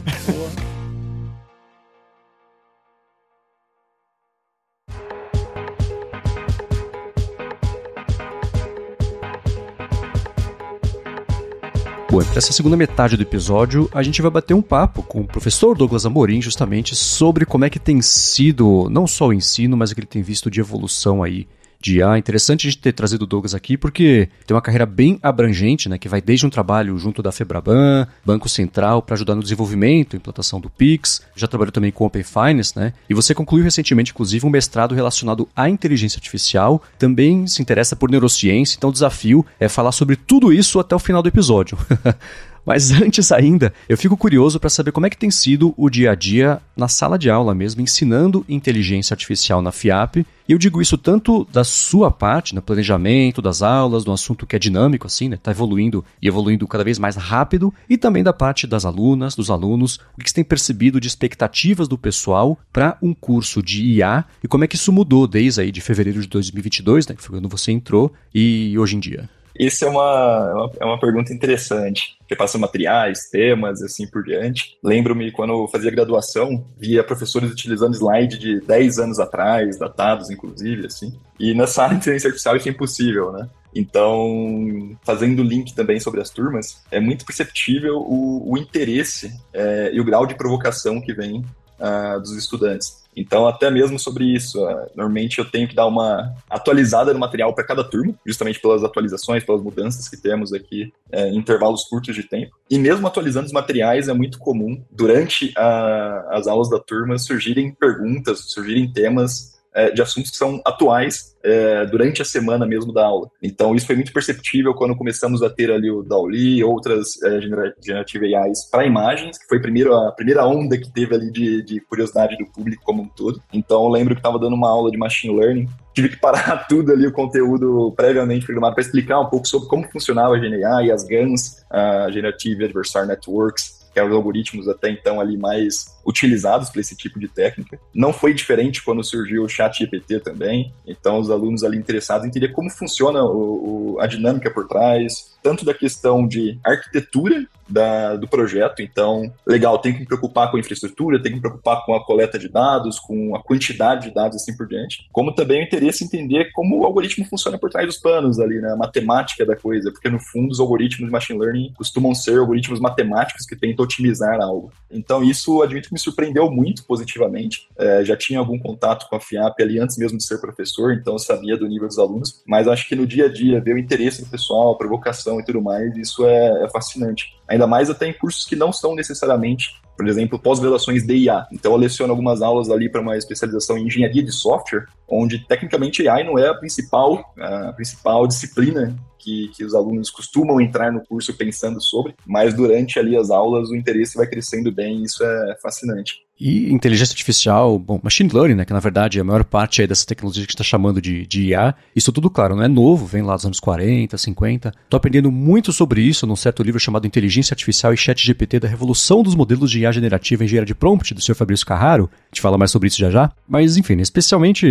Bom, 12.17 12.25
para 12.25 12.39
essa 12.39 12.51
segunda 12.51 12.79
metade 12.79 13.15
do 13.15 13.23
episódio, 13.23 13.91
a 13.93 14.03
gente 14.03 14.23
vai 14.23 14.31
bater 14.31 14.55
um 14.55 14.63
papo 14.63 15.03
com 15.03 15.21
o 15.21 15.27
professor 15.27 15.77
Douglas 15.77 16.07
Amorim 16.07 16.41
justamente 16.41 16.97
sobre 16.97 17.45
como 17.45 17.67
é 17.67 17.69
que 17.69 17.79
tem 17.79 18.01
sido 18.01 18.89
não 18.89 19.07
só 19.07 19.27
o 19.27 19.35
ensino, 19.35 19.77
mas 19.77 19.91
o 19.91 19.95
que 19.95 20.01
ele 20.01 20.07
tem 20.07 20.23
visto 20.23 20.51
de 20.51 20.59
evolução 20.59 21.23
aí 21.23 21.47
de 21.81 21.99
IA. 21.99 22.19
Interessante 22.19 22.67
a 22.67 22.71
gente 22.71 22.81
ter 22.81 22.93
trazido 22.93 23.23
o 23.23 23.27
Douglas 23.27 23.55
aqui, 23.55 23.77
porque 23.77 24.29
tem 24.47 24.55
uma 24.55 24.63
carreira 24.63 24.87
bem 24.87 25.19
abrangente, 25.23 25.89
né, 25.89 25.99
que 25.99 26.09
vai 26.09 26.21
desde 26.21 26.47
um 26.47 26.51
trabalho 26.51 26.99
junto 26.99 27.23
da 27.23 27.33
Febraban, 27.33 28.07
Banco 28.25 28.49
Central, 28.49 29.03
para 29.03 29.15
ajudar 29.15 29.35
no 29.35 29.43
desenvolvimento, 29.43 30.17
implantação 30.17 30.61
do 30.61 30.71
Pix, 30.71 31.23
já 31.35 31.47
trabalhou 31.47 31.73
também 31.73 31.91
com 31.91 32.05
Open 32.05 32.23
Finance, 32.23 32.77
né, 32.77 32.93
e 33.09 33.15
você 33.15 33.35
concluiu 33.35 33.65
recentemente, 33.65 34.13
inclusive, 34.13 34.47
um 34.47 34.51
mestrado 34.51 34.95
relacionado 34.95 35.49
à 35.55 35.69
inteligência 35.69 36.19
artificial, 36.19 36.83
também 36.99 37.47
se 37.47 37.63
interessa 37.63 37.97
por 37.97 38.11
neurociência, 38.11 38.77
então 38.77 38.91
o 38.91 38.93
desafio 38.93 39.45
é 39.59 39.69
falar 39.69 39.93
sobre 39.93 40.17
tudo 40.17 40.53
isso 40.53 40.79
até 40.79 40.95
o 40.95 40.99
final 40.99 41.23
do 41.23 41.29
episódio. 41.29 41.79
Mas 42.67 42.91
antes 43.01 43.31
ainda, 43.31 43.73
eu 43.89 43.97
fico 43.97 44.17
curioso 44.17 44.59
para 44.59 44.69
saber 44.69 44.91
como 44.91 45.07
é 45.07 45.11
que 45.11 45.17
tem 45.17 45.31
sido 45.31 45.73
o 45.77 45.89
dia 45.89 46.11
a 46.11 46.15
dia 46.17 46.61
na 46.77 46.89
sala 46.89 47.17
de 47.17 47.31
aula 47.31 47.55
mesmo, 47.55 47.81
ensinando 47.81 48.45
inteligência 48.49 49.15
artificial 49.15 49.63
na 49.63 49.71
FIAP. 49.71 50.27
E 50.49 50.53
eu 50.53 50.59
digo 50.59 50.83
isso 50.83 50.99
tanto 50.99 51.47
da 51.53 51.65
sua 51.65 52.11
parte, 52.11 52.55
no 52.55 52.63
planejamento 52.63 53.41
das 53.43 53.63
aulas, 53.63 54.05
no 54.05 54.13
assunto 54.13 54.47
que 54.47 54.55
é 54.55 54.59
dinâmico, 54.59 55.07
assim, 55.07 55.29
né? 55.29 55.37
Tá 55.37 55.51
evoluindo 55.51 56.05
e 56.21 56.29
evoluindo 56.29 56.67
cada 56.69 56.85
vez 56.85 56.99
mais 56.99 57.17
rápido, 57.17 57.73
e 57.89 57.97
também 57.97 58.23
da 58.23 58.33
parte 58.33 58.67
das 58.67 58.85
alunas, 58.85 59.35
dos 59.35 59.51
alunos, 59.51 59.99
o 60.17 60.23
que 60.23 60.29
você 60.29 60.37
tem 60.37 60.45
percebido 60.45 61.01
de 61.01 61.09
expectativas 61.09 61.89
do 61.89 61.99
pessoal 61.99 62.59
para 62.73 62.97
um 63.03 63.13
curso 63.13 63.63
de 63.63 63.85
IA 63.85 64.25
e 64.43 64.49
como 64.49 64.65
é 64.65 64.69
que 64.69 64.77
isso 64.77 64.93
mudou 64.93 65.27
desde 65.27 65.61
aí 65.61 65.73
de 65.73 65.81
fevereiro 65.81 66.21
de 66.21 66.29
2022, 66.29 67.09
né? 67.09 67.15
Que 67.17 67.23
foi 67.23 67.37
quando 67.37 67.49
você 67.49 67.73
entrou, 67.73 68.13
e 68.35 68.79
hoje 68.79 68.97
em 68.97 69.01
dia. 69.01 69.29
Isso 69.59 69.85
é 69.85 69.89
uma, 69.89 70.49
é 70.51 70.55
uma, 70.55 70.71
é 70.81 70.85
uma 70.85 71.01
pergunta 71.01 71.33
interessante. 71.33 72.17
Repassa 72.29 72.59
materiais, 72.59 73.29
temas, 73.31 73.83
assim 73.83 74.07
por 74.07 74.23
diante. 74.23 74.77
Lembro-me 74.83 75.31
quando 75.31 75.53
eu 75.53 75.69
fazia 75.69 75.91
graduação, 75.91 76.65
via 76.77 77.05
professores 77.05 77.51
utilizando 77.51 77.95
slide 77.95 78.39
de 78.39 78.61
10 78.61 78.99
anos 78.99 79.19
atrás, 79.19 79.79
datados 79.79 80.31
inclusive, 80.31 80.87
assim. 80.87 81.19
E 81.39 81.55
nessa 81.55 81.83
área 81.85 81.97
de 81.97 82.03
inteligência 82.03 82.29
artificial 82.29 82.57
isso 82.57 82.69
é 82.69 82.73
impossível, 82.73 83.33
né? 83.33 83.49
Então, 83.75 84.97
fazendo 85.05 85.43
link 85.43 85.75
também 85.75 86.01
sobre 86.01 86.21
as 86.21 86.31
turmas, 86.31 86.83
é 86.91 86.99
muito 86.99 87.27
perceptível 87.27 87.99
o, 87.99 88.53
o 88.53 88.57
interesse 88.57 89.31
é, 89.53 89.91
e 89.93 90.01
o 90.01 90.05
grau 90.05 90.27
de 90.27 90.35
provocação 90.35 90.99
que 90.99 91.13
vem 91.13 91.45
uh, 91.79 92.19
dos 92.19 92.35
estudantes. 92.37 93.06
Então, 93.17 93.49
até 93.49 93.71
mesmo 93.71 93.99
sobre 93.99 94.25
isso, 94.25 94.63
uh, 94.63 94.87
normalmente 94.95 95.39
eu 95.39 95.45
tenho 95.45 95.67
que 95.67 95.75
dar 95.75 95.87
uma 95.87 96.35
atualizada 96.51 97.15
no 97.15 97.19
material 97.19 97.55
para 97.55 97.65
cada 97.65 97.83
turma, 97.83 98.15
justamente 98.27 98.61
pelas 98.61 98.85
atualizações, 98.85 99.43
pelas 99.43 99.63
mudanças 99.63 100.09
que 100.09 100.17
temos 100.17 100.53
aqui 100.53 100.93
uh, 101.13 101.29
em 101.29 101.39
intervalos 101.39 101.85
curtos 101.85 102.15
de 102.15 102.23
tempo. 102.23 102.55
E 102.71 102.79
mesmo 102.79 103.07
atualizando 103.07 103.47
os 103.47 103.53
materiais, 103.53 104.09
é 104.09 104.13
muito 104.13 104.39
comum, 104.39 104.83
durante 104.91 105.53
a, 105.57 106.27
as 106.33 106.47
aulas 106.47 106.69
da 106.69 106.79
turma, 106.79 107.19
surgirem 107.19 107.73
perguntas, 107.73 108.53
surgirem 108.53 108.93
temas 108.93 109.56
é, 109.77 109.91
de 109.91 110.01
assuntos 110.01 110.31
que 110.31 110.39
são 110.39 110.59
atuais 110.65 111.37
é, 111.45 111.85
durante 111.85 112.23
a 112.23 112.25
semana 112.25 112.67
mesmo 112.67 112.93
da 112.93 113.05
aula. 113.05 113.31
Então, 113.43 113.75
isso 113.75 113.87
foi 113.87 113.95
muito 113.95 114.13
perceptível 114.13 114.75
quando 114.75 114.97
começamos 114.97 115.43
a 115.43 115.51
ter 115.51 115.71
ali 115.71 115.91
o 115.91 116.03
DALI 116.03 116.59
e 116.59 116.65
outras 116.65 117.23
é, 117.23 117.41
Generative 117.41 118.35
AIs 118.35 118.71
para 118.71 118.87
imagens, 118.87 119.39
que 119.39 119.47
foi 119.47 119.61
primeiro 119.61 119.95
a 119.95 120.11
primeira 120.13 120.47
onda 120.47 120.79
que 120.79 120.91
teve 120.91 121.15
ali 121.15 121.31
de, 121.31 121.63
de 121.63 121.81
curiosidade 121.81 122.39
do 122.39 122.47
público 122.47 122.83
como 122.85 123.03
um 123.03 123.09
todo. 123.09 123.41
Então, 123.53 123.85
eu 123.85 123.91
lembro 123.91 124.15
que 124.15 124.21
estava 124.21 124.39
dando 124.39 124.57
uma 124.57 124.71
aula 124.71 124.91
de 124.91 124.97
Machine 124.97 125.39
Learning, 125.39 125.69
tive 125.95 126.09
que 126.09 126.17
parar 126.17 126.67
tudo 126.69 126.93
ali, 126.93 127.07
o 127.07 127.13
conteúdo 127.13 127.93
previamente 127.95 128.47
programado, 128.47 128.75
para 128.75 128.83
explicar 128.83 129.21
um 129.21 129.27
pouco 129.27 129.47
sobre 129.47 129.69
como 129.69 129.87
funcionava 129.91 130.37
a 130.37 130.39
GNA 130.39 130.85
e 130.85 130.91
as 130.91 131.05
GANs, 131.05 131.65
a 131.71 132.11
Generative 132.11 132.65
Adversarial 132.65 133.09
Networks, 133.09 133.76
que 133.97 134.01
eram 134.01 134.11
os 134.11 134.15
algoritmos 134.15 134.69
até 134.69 134.91
então 134.91 135.19
ali 135.19 135.39
mais 135.39 135.97
utilizados 136.05 136.69
para 136.69 136.83
esse 136.83 136.95
tipo 136.95 137.19
de 137.19 137.29
técnica. 137.29 137.81
Não 137.95 138.13
foi 138.13 138.35
diferente 138.35 138.85
quando 138.85 139.03
surgiu 139.03 139.43
o 139.43 139.49
chat 139.49 139.79
GPT 139.79 140.21
também, 140.21 140.71
então 140.87 141.19
os 141.19 141.31
alunos 141.31 141.65
ali 141.65 141.79
interessados 141.79 142.27
em 142.27 142.29
entender 142.29 142.49
como 142.49 142.69
funciona 142.69 143.25
o, 143.25 143.95
o, 143.95 144.01
a 144.01 144.07
dinâmica 144.07 144.51
por 144.51 144.69
trás, 144.69 145.35
tanto 145.47 145.65
da 145.65 145.73
questão 145.73 146.27
de 146.27 146.59
arquitetura 146.65 147.47
da, 147.69 148.17
do 148.17 148.29
projeto. 148.29 148.83
Então, 148.83 149.33
legal, 149.47 149.79
tem 149.79 149.93
que 149.93 150.01
me 150.01 150.07
preocupar 150.07 150.51
com 150.51 150.57
a 150.57 150.61
infraestrutura, 150.61 151.23
tem 151.23 151.31
que 151.31 151.37
me 151.37 151.41
preocupar 151.41 151.85
com 151.85 151.95
a 151.95 152.05
coleta 152.05 152.39
de 152.39 152.49
dados, 152.49 152.99
com 152.99 153.35
a 153.35 153.43
quantidade 153.43 154.09
de 154.09 154.15
dados 154.15 154.37
assim 154.37 154.57
por 154.57 154.67
diante. 154.67 155.09
Como 155.13 155.35
também 155.35 155.61
o 155.61 155.65
interesse 155.65 156.05
em 156.05 156.07
entender 156.07 156.51
como 156.53 156.81
o 156.81 156.85
algoritmo 156.85 157.25
funciona 157.27 157.59
por 157.59 157.71
trás 157.71 157.87
dos 157.87 157.99
panos 157.99 158.39
ali, 158.39 158.61
né? 158.61 158.73
A 158.73 158.77
matemática 158.77 159.45
da 159.45 159.57
coisa, 159.57 159.91
porque 159.91 160.09
no 160.09 160.19
fundo 160.19 160.51
os 160.51 160.61
algoritmos 160.61 161.09
de 161.09 161.13
machine 161.13 161.39
learning 161.39 161.73
costumam 161.77 162.15
ser 162.15 162.39
algoritmos 162.39 162.81
matemáticos 162.81 163.47
que 163.47 163.57
tentam 163.57 163.85
otimizar 163.85 164.41
algo. 164.41 164.73
Então, 164.91 165.23
isso 165.23 165.63
admito 165.63 165.89
que 165.89 165.95
me 165.95 166.01
surpreendeu 166.01 166.51
muito 166.51 166.85
positivamente. 166.85 167.69
É, 167.79 168.05
já 168.05 168.17
tinha 168.17 168.39
algum 168.39 168.59
contato 168.59 169.09
com 169.09 169.17
a 169.17 169.21
FIAP 169.21 169.61
ali 169.61 169.79
antes 169.79 169.97
mesmo 169.97 170.19
de 170.19 170.25
ser 170.25 170.41
professor, 170.41 170.93
então 170.93 171.15
eu 171.15 171.19
sabia 171.19 171.57
do 171.57 171.67
nível 171.67 171.89
dos 171.89 171.99
alunos, 171.99 172.43
mas 172.47 172.69
acho 172.69 172.89
que 172.89 172.95
no 172.95 173.07
dia 173.07 173.27
a 173.27 173.33
dia 173.33 173.61
ver 173.61 173.75
o 173.75 173.79
interesse 173.79 174.25
do 174.25 174.31
pessoal, 174.31 174.73
a 174.73 174.79
provocação 174.79 175.36
e 175.41 175.45
tudo 175.45 175.63
mais, 175.63 175.97
isso 175.97 176.27
é, 176.27 176.65
é 176.65 176.71
fascinante. 176.71 177.35
Ainda 177.49 177.67
mais 177.67 177.91
até 177.91 178.07
em 178.07 178.13
cursos 178.13 178.45
que 178.45 178.57
não 178.57 178.73
são 178.73 178.95
necessariamente 178.95 179.81
por 179.97 180.07
exemplo, 180.07 180.39
pós-graduações 180.39 181.07
de 181.07 181.15
IA. 181.17 181.47
Então, 181.51 181.73
eu 181.73 181.79
leciono 181.79 182.13
algumas 182.13 182.43
aulas 182.43 182.69
ali 182.69 182.89
para 182.89 183.01
uma 183.01 183.17
especialização 183.17 183.79
em 183.79 183.87
engenharia 183.87 184.23
de 184.23 184.31
software, 184.31 184.85
onde 185.09 185.39
tecnicamente 185.47 186.07
AI 186.07 186.23
não 186.23 186.39
é 186.39 186.49
a 186.49 186.55
principal, 186.55 187.33
a 187.39 187.73
principal 187.73 188.27
disciplina 188.27 188.95
que, 189.27 189.49
que 189.49 189.65
os 189.65 189.75
alunos 189.75 190.09
costumam 190.09 190.61
entrar 190.61 190.93
no 190.93 191.05
curso 191.05 191.35
pensando 191.35 191.83
sobre, 191.83 192.15
mas 192.25 192.55
durante 192.55 192.97
ali 193.01 193.17
as 193.17 193.29
aulas 193.29 193.69
o 193.69 193.75
interesse 193.75 194.17
vai 194.17 194.29
crescendo 194.29 194.71
bem 194.71 195.03
isso 195.03 195.25
é 195.25 195.57
fascinante. 195.61 196.25
E 196.39 196.71
inteligência 196.71 197.15
artificial, 197.15 197.79
bom, 197.79 197.99
machine 198.03 198.31
learning, 198.31 198.57
né, 198.57 198.65
que 198.67 198.73
na 198.73 198.79
verdade 198.79 199.19
é 199.19 199.23
a 199.23 199.25
maior 199.25 199.43
parte 199.43 199.81
aí 199.81 199.89
dessa 199.89 200.05
tecnologia 200.05 200.45
que 200.45 200.53
está 200.53 200.63
chamando 200.63 201.01
de, 201.01 201.27
de 201.27 201.47
IA, 201.47 201.75
isso 201.95 202.13
tudo, 202.13 202.29
claro, 202.29 202.55
não 202.55 202.63
é 202.63 202.69
novo, 202.69 203.07
vem 203.07 203.23
lá 203.23 203.35
dos 203.35 203.47
anos 203.47 203.59
40, 203.59 204.19
50. 204.19 204.69
Estou 204.85 204.99
aprendendo 204.99 205.33
muito 205.33 205.73
sobre 205.73 206.03
isso 206.03 206.27
num 206.27 206.37
certo 206.37 206.63
livro 206.63 206.79
chamado 206.79 207.07
Inteligência 207.07 207.55
Artificial 207.55 207.95
e 207.95 207.97
Chat 207.97 208.23
GPT 208.23 208.61
da 208.61 208.69
Revolução 208.69 209.23
dos 209.23 209.35
Modelos 209.35 209.71
de 209.71 209.81
IA 209.81 209.93
Generativa 209.93 210.43
em 210.43 210.47
Engenharia 210.47 210.67
de 210.67 210.75
Prompt, 210.75 211.15
do 211.15 211.23
Sr. 211.23 211.35
Fabrício 211.35 211.65
Carraro. 211.65 212.11
A 212.13 212.35
gente 212.35 212.43
fala 212.43 212.59
mais 212.59 212.71
sobre 212.71 212.89
isso 212.89 212.99
já 212.99 213.11
já. 213.11 213.33
Mas, 213.49 213.79
enfim, 213.79 213.99
especialmente 213.99 214.67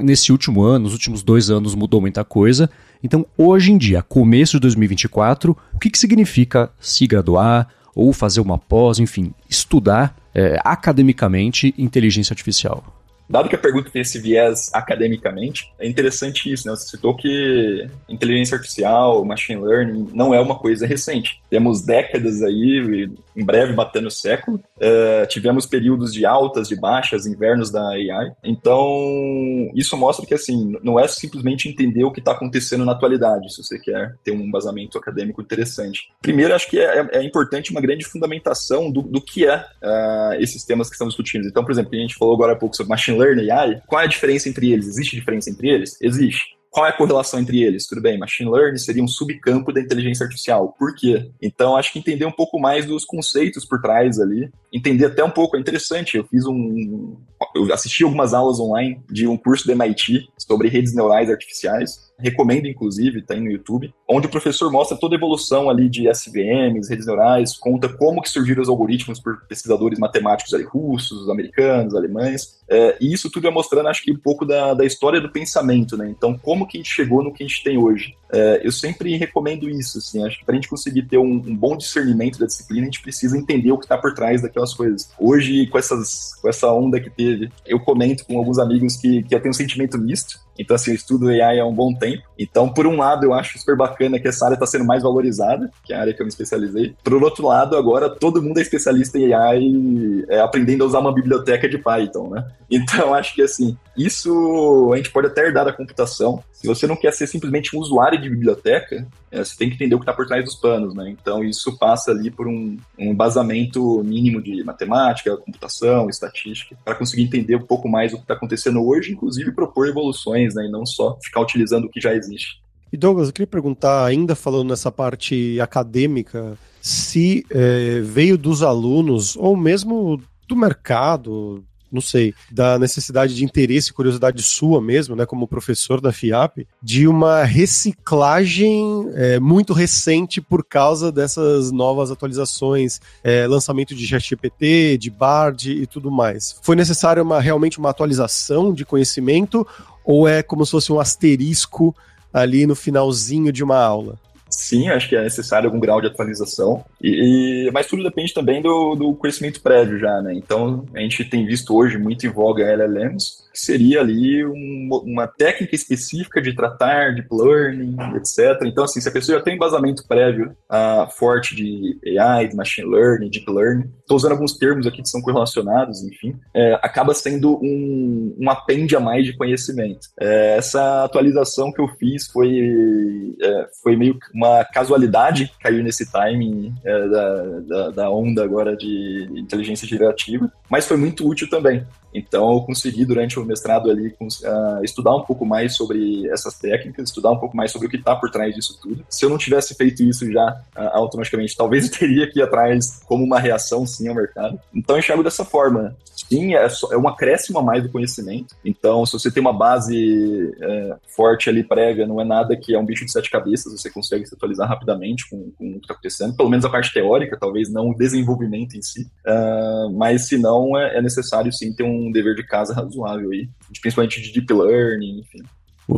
nesse 0.00 0.32
último 0.32 0.62
ano, 0.62 0.84
nos 0.84 0.92
últimos 0.92 1.22
dois 1.22 1.48
anos 1.48 1.74
mudou 1.74 1.98
muita 1.98 2.24
coisa. 2.24 2.68
Então, 3.02 3.26
hoje 3.36 3.72
em 3.72 3.78
dia, 3.78 4.02
começo 4.02 4.52
de 4.56 4.60
2024, 4.60 5.56
o 5.72 5.78
que, 5.78 5.90
que 5.90 5.98
significa 5.98 6.70
se 6.80 7.06
graduar 7.06 7.68
ou 7.94 8.12
fazer 8.12 8.40
uma 8.40 8.58
pós, 8.58 8.98
enfim, 8.98 9.32
estudar 9.48 10.16
é, 10.34 10.58
academicamente 10.64 11.74
inteligência 11.78 12.32
artificial? 12.32 13.03
Dado 13.28 13.48
que 13.48 13.56
a 13.56 13.58
pergunta 13.58 13.90
tem 13.90 14.02
esse 14.02 14.18
viés 14.18 14.70
academicamente, 14.72 15.72
é 15.78 15.88
interessante 15.88 16.52
isso, 16.52 16.68
né? 16.68 16.76
Você 16.76 16.88
citou 16.88 17.16
que 17.16 17.88
inteligência 18.08 18.56
artificial, 18.56 19.24
machine 19.24 19.60
learning, 19.60 20.10
não 20.12 20.34
é 20.34 20.40
uma 20.40 20.58
coisa 20.58 20.86
recente. 20.86 21.40
Temos 21.48 21.82
décadas 21.82 22.42
aí, 22.42 23.08
em 23.36 23.44
breve 23.44 23.72
batendo 23.72 24.08
o 24.08 24.10
século. 24.10 24.60
Uh, 24.76 25.26
tivemos 25.28 25.66
períodos 25.66 26.12
de 26.12 26.26
altas, 26.26 26.68
de 26.68 26.76
baixas, 26.76 27.26
invernos 27.26 27.70
da 27.70 27.88
AI. 27.88 28.32
Então, 28.42 29.70
isso 29.74 29.96
mostra 29.96 30.26
que, 30.26 30.34
assim, 30.34 30.76
não 30.82 31.00
é 31.00 31.08
simplesmente 31.08 31.68
entender 31.68 32.04
o 32.04 32.12
que 32.12 32.20
está 32.20 32.32
acontecendo 32.32 32.84
na 32.84 32.92
atualidade, 32.92 33.52
se 33.52 33.62
você 33.62 33.78
quer 33.78 34.16
ter 34.22 34.32
um 34.32 34.40
embasamento 34.40 34.98
acadêmico 34.98 35.40
interessante. 35.40 36.08
Primeiro, 36.20 36.54
acho 36.54 36.68
que 36.68 36.78
é, 36.78 37.08
é 37.12 37.22
importante 37.22 37.70
uma 37.70 37.80
grande 37.80 38.04
fundamentação 38.04 38.90
do, 38.90 39.02
do 39.02 39.20
que 39.20 39.46
é 39.46 39.56
uh, 39.56 40.34
esses 40.40 40.64
temas 40.64 40.88
que 40.88 40.94
estamos 40.94 41.14
discutindo. 41.14 41.46
Então, 41.46 41.64
por 41.64 41.72
exemplo, 41.72 41.94
a 41.94 41.96
gente 41.96 42.16
falou 42.16 42.34
agora 42.34 42.52
há 42.52 42.56
pouco 42.56 42.76
sobre 42.76 42.90
machine 42.90 43.13
machine 43.14 43.18
learning, 43.18 43.50
AI, 43.50 43.82
qual 43.86 44.00
é 44.00 44.04
a 44.04 44.08
diferença 44.08 44.48
entre 44.48 44.72
eles? 44.72 44.86
Existe 44.86 45.16
diferença 45.16 45.50
entre 45.50 45.68
eles? 45.68 45.96
Existe. 46.00 46.54
Qual 46.70 46.84
é 46.84 46.88
a 46.88 46.92
correlação 46.92 47.38
entre 47.38 47.62
eles? 47.62 47.86
Tudo 47.86 48.00
bem, 48.00 48.18
machine 48.18 48.50
learning 48.50 48.78
seria 48.78 49.02
um 49.02 49.06
subcampo 49.06 49.72
da 49.72 49.80
inteligência 49.80 50.24
artificial. 50.24 50.74
Por 50.76 50.92
quê? 50.96 51.30
Então, 51.40 51.76
acho 51.76 51.92
que 51.92 52.00
entender 52.00 52.24
um 52.24 52.32
pouco 52.32 52.58
mais 52.58 52.84
dos 52.84 53.04
conceitos 53.04 53.64
por 53.64 53.80
trás 53.80 54.18
ali, 54.18 54.50
entender 54.72 55.06
até 55.06 55.22
um 55.22 55.30
pouco, 55.30 55.56
é 55.56 55.60
interessante. 55.60 56.16
Eu 56.16 56.24
fiz 56.24 56.44
um. 56.46 57.16
Eu 57.54 57.72
assisti 57.72 58.02
algumas 58.02 58.34
aulas 58.34 58.58
online 58.58 59.00
de 59.08 59.24
um 59.24 59.36
curso 59.36 59.64
do 59.66 59.72
MIT 59.72 60.28
sobre 60.36 60.68
redes 60.68 60.92
neurais 60.92 61.30
artificiais 61.30 62.12
recomendo 62.18 62.66
inclusive, 62.66 63.22
tá 63.22 63.34
aí 63.34 63.40
no 63.40 63.50
YouTube, 63.50 63.92
onde 64.08 64.26
o 64.26 64.30
professor 64.30 64.70
mostra 64.70 64.96
toda 64.96 65.14
a 65.14 65.18
evolução 65.18 65.68
ali 65.68 65.88
de 65.88 66.08
SVMs, 66.08 66.88
redes 66.88 67.06
neurais, 67.06 67.56
conta 67.56 67.88
como 67.88 68.22
que 68.22 68.30
surgiram 68.30 68.62
os 68.62 68.68
algoritmos 68.68 69.20
por 69.20 69.46
pesquisadores 69.46 69.98
matemáticos 69.98 70.52
ali, 70.54 70.64
russos, 70.64 71.28
americanos, 71.28 71.94
alemães, 71.94 72.60
é, 72.68 72.96
e 73.00 73.12
isso 73.12 73.30
tudo 73.30 73.44
vai 73.44 73.52
mostrando, 73.52 73.88
acho 73.88 74.02
que, 74.02 74.12
um 74.12 74.18
pouco 74.18 74.44
da, 74.44 74.74
da 74.74 74.84
história 74.84 75.20
do 75.20 75.30
pensamento, 75.30 75.96
né? 75.96 76.08
Então, 76.08 76.36
como 76.38 76.66
que 76.66 76.78
a 76.78 76.80
gente 76.80 76.92
chegou 76.92 77.22
no 77.22 77.32
que 77.32 77.42
a 77.42 77.46
gente 77.46 77.62
tem 77.62 77.76
hoje? 77.76 78.14
É, 78.32 78.60
eu 78.64 78.72
sempre 78.72 79.16
recomendo 79.16 79.68
isso, 79.68 79.98
assim, 79.98 80.24
acho 80.26 80.38
que 80.38 80.44
para 80.44 80.54
a 80.54 80.56
gente 80.56 80.68
conseguir 80.68 81.02
ter 81.02 81.18
um, 81.18 81.34
um, 81.34 81.54
bom 81.54 81.76
discernimento 81.76 82.38
da 82.38 82.46
disciplina, 82.46 82.82
a 82.82 82.84
gente 82.86 83.02
precisa 83.02 83.36
entender 83.36 83.70
o 83.70 83.78
que 83.78 83.84
está 83.84 83.98
por 83.98 84.14
trás 84.14 84.42
daquelas 84.42 84.72
coisas. 84.72 85.10
Hoje, 85.18 85.66
com, 85.66 85.78
essas, 85.78 86.34
com 86.40 86.48
essa 86.48 86.72
onda 86.72 86.98
que 86.98 87.10
teve, 87.10 87.50
eu 87.66 87.78
comento 87.78 88.24
com 88.24 88.38
alguns 88.38 88.58
amigos 88.58 88.96
que, 88.96 89.22
que 89.22 89.34
eu 89.34 89.40
tenho 89.40 89.50
um 89.50 89.54
sentimento 89.54 89.98
misto, 89.98 90.42
então, 90.58 90.74
assim, 90.76 90.92
eu 90.92 90.94
estudo 90.94 91.28
AI 91.28 91.58
há 91.58 91.66
um 91.66 91.74
bom 91.74 91.92
tempo. 91.92 92.13
Então, 92.38 92.68
por 92.68 92.86
um 92.86 92.96
lado, 92.96 93.24
eu 93.24 93.34
acho 93.34 93.58
super 93.58 93.76
bacana 93.76 94.18
que 94.18 94.28
essa 94.28 94.44
área 94.44 94.54
está 94.54 94.66
sendo 94.66 94.84
mais 94.84 95.02
valorizada, 95.02 95.70
que 95.84 95.92
é 95.92 95.96
a 95.96 96.00
área 96.00 96.14
que 96.14 96.20
eu 96.20 96.26
me 96.26 96.30
especializei. 96.30 96.94
Por 97.02 97.22
outro 97.22 97.46
lado, 97.46 97.76
agora 97.76 98.08
todo 98.08 98.42
mundo 98.42 98.58
é 98.58 98.62
especialista 98.62 99.18
em 99.18 99.32
AI, 99.32 100.24
é, 100.28 100.40
aprendendo 100.40 100.84
a 100.84 100.86
usar 100.86 100.98
uma 101.00 101.12
biblioteca 101.12 101.68
de 101.68 101.78
Python, 101.78 102.30
né? 102.30 102.46
Então, 102.74 103.14
acho 103.14 103.34
que, 103.36 103.42
assim, 103.42 103.76
isso 103.96 104.90
a 104.92 104.96
gente 104.96 105.10
pode 105.10 105.28
até 105.28 105.46
herdar 105.46 105.64
da 105.64 105.72
computação. 105.72 106.42
Se 106.50 106.66
você 106.66 106.88
não 106.88 106.96
quer 106.96 107.12
ser 107.12 107.26
simplesmente 107.28 107.76
um 107.76 107.78
usuário 107.78 108.20
de 108.20 108.28
biblioteca, 108.28 109.06
você 109.38 109.56
tem 109.56 109.68
que 109.68 109.74
entender 109.74 109.94
o 109.94 109.98
que 109.98 110.02
está 110.02 110.12
por 110.12 110.26
trás 110.26 110.44
dos 110.44 110.54
panos, 110.54 110.94
né? 110.94 111.10
Então, 111.10 111.42
isso 111.42 111.76
passa 111.78 112.10
ali 112.10 112.30
por 112.30 112.46
um, 112.46 112.76
um 112.98 113.10
embasamento 113.10 114.02
mínimo 114.04 114.42
de 114.42 114.62
matemática, 114.62 115.36
computação, 115.36 116.08
estatística, 116.08 116.76
para 116.84 116.94
conseguir 116.94 117.22
entender 117.22 117.56
um 117.56 117.66
pouco 117.66 117.88
mais 117.88 118.12
o 118.12 118.16
que 118.16 118.22
está 118.22 118.34
acontecendo 118.34 118.84
hoje, 118.86 119.12
inclusive 119.12 119.52
propor 119.52 119.88
evoluções, 119.88 120.54
né? 120.54 120.66
E 120.66 120.70
não 120.70 120.84
só 120.84 121.18
ficar 121.22 121.40
utilizando 121.40 121.86
o 121.86 121.90
que 121.90 122.00
já 122.00 122.14
existe. 122.14 122.62
E 122.92 122.96
Douglas, 122.96 123.28
eu 123.28 123.32
queria 123.32 123.46
perguntar, 123.46 124.04
ainda 124.04 124.36
falando 124.36 124.68
nessa 124.68 124.92
parte 124.92 125.60
acadêmica, 125.60 126.56
se 126.80 127.44
é, 127.50 128.00
veio 128.00 128.38
dos 128.38 128.62
alunos 128.62 129.36
ou 129.36 129.56
mesmo 129.56 130.20
do 130.46 130.54
mercado, 130.54 131.64
não 131.94 132.00
sei, 132.00 132.34
da 132.50 132.78
necessidade 132.78 133.34
de 133.34 133.44
interesse 133.44 133.90
e 133.90 133.92
curiosidade 133.92 134.42
sua 134.42 134.80
mesmo, 134.80 135.14
né, 135.14 135.24
como 135.24 135.46
professor 135.46 136.00
da 136.00 136.12
FIAP, 136.12 136.66
de 136.82 137.06
uma 137.06 137.44
reciclagem 137.44 139.08
é, 139.14 139.38
muito 139.38 139.72
recente 139.72 140.40
por 140.40 140.64
causa 140.64 141.12
dessas 141.12 141.70
novas 141.70 142.10
atualizações, 142.10 143.00
é, 143.22 143.46
lançamento 143.46 143.94
de 143.94 144.06
ChatGPT, 144.06 144.98
de 144.98 145.08
Bard 145.08 145.70
e 145.70 145.86
tudo 145.86 146.10
mais. 146.10 146.56
Foi 146.62 146.74
necessária 146.74 147.22
uma, 147.22 147.40
realmente 147.40 147.78
uma 147.78 147.90
atualização 147.90 148.74
de 148.74 148.84
conhecimento 148.84 149.66
ou 150.04 150.26
é 150.26 150.42
como 150.42 150.66
se 150.66 150.72
fosse 150.72 150.92
um 150.92 150.98
asterisco 150.98 151.94
ali 152.32 152.66
no 152.66 152.74
finalzinho 152.74 153.52
de 153.52 153.62
uma 153.62 153.78
aula? 153.78 154.18
Sim, 154.56 154.88
acho 154.88 155.08
que 155.08 155.16
é 155.16 155.22
necessário 155.22 155.68
algum 155.68 155.80
grau 155.80 156.00
de 156.00 156.06
atualização, 156.06 156.84
e, 157.02 157.70
mas 157.72 157.86
tudo 157.86 158.02
depende 158.02 158.32
também 158.32 158.62
do, 158.62 158.94
do 158.94 159.14
conhecimento 159.14 159.60
prévio 159.60 159.98
já, 159.98 160.20
né? 160.22 160.32
Então, 160.34 160.84
a 160.94 161.00
gente 161.00 161.24
tem 161.24 161.46
visto 161.46 161.74
hoje 161.74 161.98
muito 161.98 162.26
em 162.26 162.30
voga 162.30 162.64
LLMs, 162.64 163.43
que 163.54 163.60
seria 163.60 164.00
ali 164.00 164.44
um, 164.44 164.88
uma 165.04 165.28
técnica 165.28 165.76
específica 165.76 166.42
de 166.42 166.56
tratar 166.56 167.14
deep 167.14 167.28
learning, 167.30 167.96
etc. 168.16 168.60
Então, 168.64 168.82
assim, 168.82 169.00
se 169.00 169.08
a 169.08 169.12
pessoa 169.12 169.38
já 169.38 169.44
tem 169.44 169.54
um 169.54 169.56
embasamento 169.56 170.04
prévio 170.08 170.56
uh, 170.68 171.08
forte 171.16 171.54
de 171.54 171.96
AI, 172.18 172.48
de 172.48 172.56
machine 172.56 172.90
learning, 172.90 173.30
deep 173.30 173.48
learning, 173.48 173.88
estou 174.00 174.16
usando 174.16 174.32
alguns 174.32 174.58
termos 174.58 174.88
aqui 174.88 175.02
que 175.02 175.08
são 175.08 175.22
correlacionados, 175.22 176.02
enfim, 176.02 176.34
é, 176.52 176.74
acaba 176.82 177.14
sendo 177.14 177.56
um, 177.62 178.36
um 178.40 178.50
apêndio 178.50 178.98
a 178.98 179.00
mais 179.00 179.24
de 179.24 179.36
conhecimento. 179.36 180.08
É, 180.20 180.56
essa 180.56 181.04
atualização 181.04 181.72
que 181.72 181.80
eu 181.80 181.86
fiz 181.86 182.26
foi, 182.26 183.36
é, 183.40 183.66
foi 183.84 183.94
meio 183.94 184.18
uma 184.34 184.64
casualidade, 184.64 185.52
caiu 185.60 185.84
nesse 185.84 186.10
timing 186.10 186.74
é, 186.84 187.08
da, 187.08 187.42
da, 187.60 187.90
da 187.90 188.10
onda 188.10 188.42
agora 188.42 188.76
de 188.76 189.28
inteligência 189.36 189.86
gerativa, 189.86 190.50
mas 190.68 190.88
foi 190.88 190.96
muito 190.96 191.24
útil 191.28 191.48
também. 191.48 191.86
Então, 192.14 192.52
eu 192.52 192.60
consegui, 192.60 193.04
durante 193.04 193.40
o 193.40 193.43
mestrado 193.44 193.90
ali, 193.90 194.08
uh, 194.08 194.84
estudar 194.84 195.14
um 195.14 195.22
pouco 195.22 195.44
mais 195.44 195.76
sobre 195.76 196.28
essas 196.28 196.58
técnicas, 196.58 197.08
estudar 197.08 197.30
um 197.30 197.38
pouco 197.38 197.56
mais 197.56 197.70
sobre 197.70 197.86
o 197.86 197.90
que 197.90 197.96
está 197.96 198.14
por 198.16 198.30
trás 198.30 198.54
disso 198.54 198.78
tudo. 198.82 199.04
Se 199.08 199.24
eu 199.24 199.30
não 199.30 199.38
tivesse 199.38 199.74
feito 199.74 200.02
isso 200.02 200.30
já 200.30 200.50
uh, 200.76 200.90
automaticamente, 200.92 201.56
talvez 201.56 201.84
eu 201.90 201.98
teria 201.98 202.30
que 202.30 202.38
ir 202.38 202.42
atrás 202.42 203.02
como 203.06 203.24
uma 203.24 203.38
reação, 203.38 203.86
sim, 203.86 204.08
ao 204.08 204.14
mercado. 204.14 204.58
Então, 204.74 204.96
eu 204.96 205.00
enxergo 205.00 205.22
dessa 205.22 205.44
forma. 205.44 205.96
Sim, 206.28 206.54
é, 206.54 206.68
só, 206.68 206.92
é 206.92 206.96
um 206.96 207.08
acréscimo 207.08 207.58
a 207.58 207.62
mais 207.62 207.82
do 207.82 207.88
conhecimento. 207.88 208.54
Então, 208.64 209.04
se 209.04 209.12
você 209.12 209.30
tem 209.30 209.40
uma 209.40 209.52
base 209.52 210.52
é, 210.60 210.96
forte 211.08 211.48
ali, 211.48 211.64
prévia, 211.64 212.06
não 212.06 212.20
é 212.20 212.24
nada 212.24 212.56
que 212.56 212.74
é 212.74 212.78
um 212.78 212.84
bicho 212.84 213.04
de 213.04 213.12
sete 213.12 213.30
cabeças, 213.30 213.72
você 213.72 213.90
consegue 213.90 214.26
se 214.26 214.34
atualizar 214.34 214.68
rapidamente 214.68 215.28
com, 215.28 215.50
com 215.58 215.70
o 215.70 215.72
que 215.72 215.78
está 215.78 215.94
acontecendo. 215.94 216.36
Pelo 216.36 216.48
menos 216.48 216.64
a 216.64 216.70
parte 216.70 216.92
teórica, 216.92 217.36
talvez 217.38 217.70
não 217.70 217.90
o 217.90 217.96
desenvolvimento 217.96 218.76
em 218.76 218.82
si. 218.82 219.02
Uh, 219.26 219.90
mas, 219.92 220.28
se 220.28 220.38
não, 220.38 220.78
é, 220.78 220.98
é 220.98 221.02
necessário, 221.02 221.52
sim, 221.52 221.72
ter 221.72 221.82
um 221.82 222.10
dever 222.10 222.34
de 222.34 222.46
casa 222.46 222.72
razoável 222.74 223.32
principalmente 223.80 224.20
de 224.20 224.32
deep 224.32 224.52
learning, 224.52 225.20
enfim. 225.20 225.42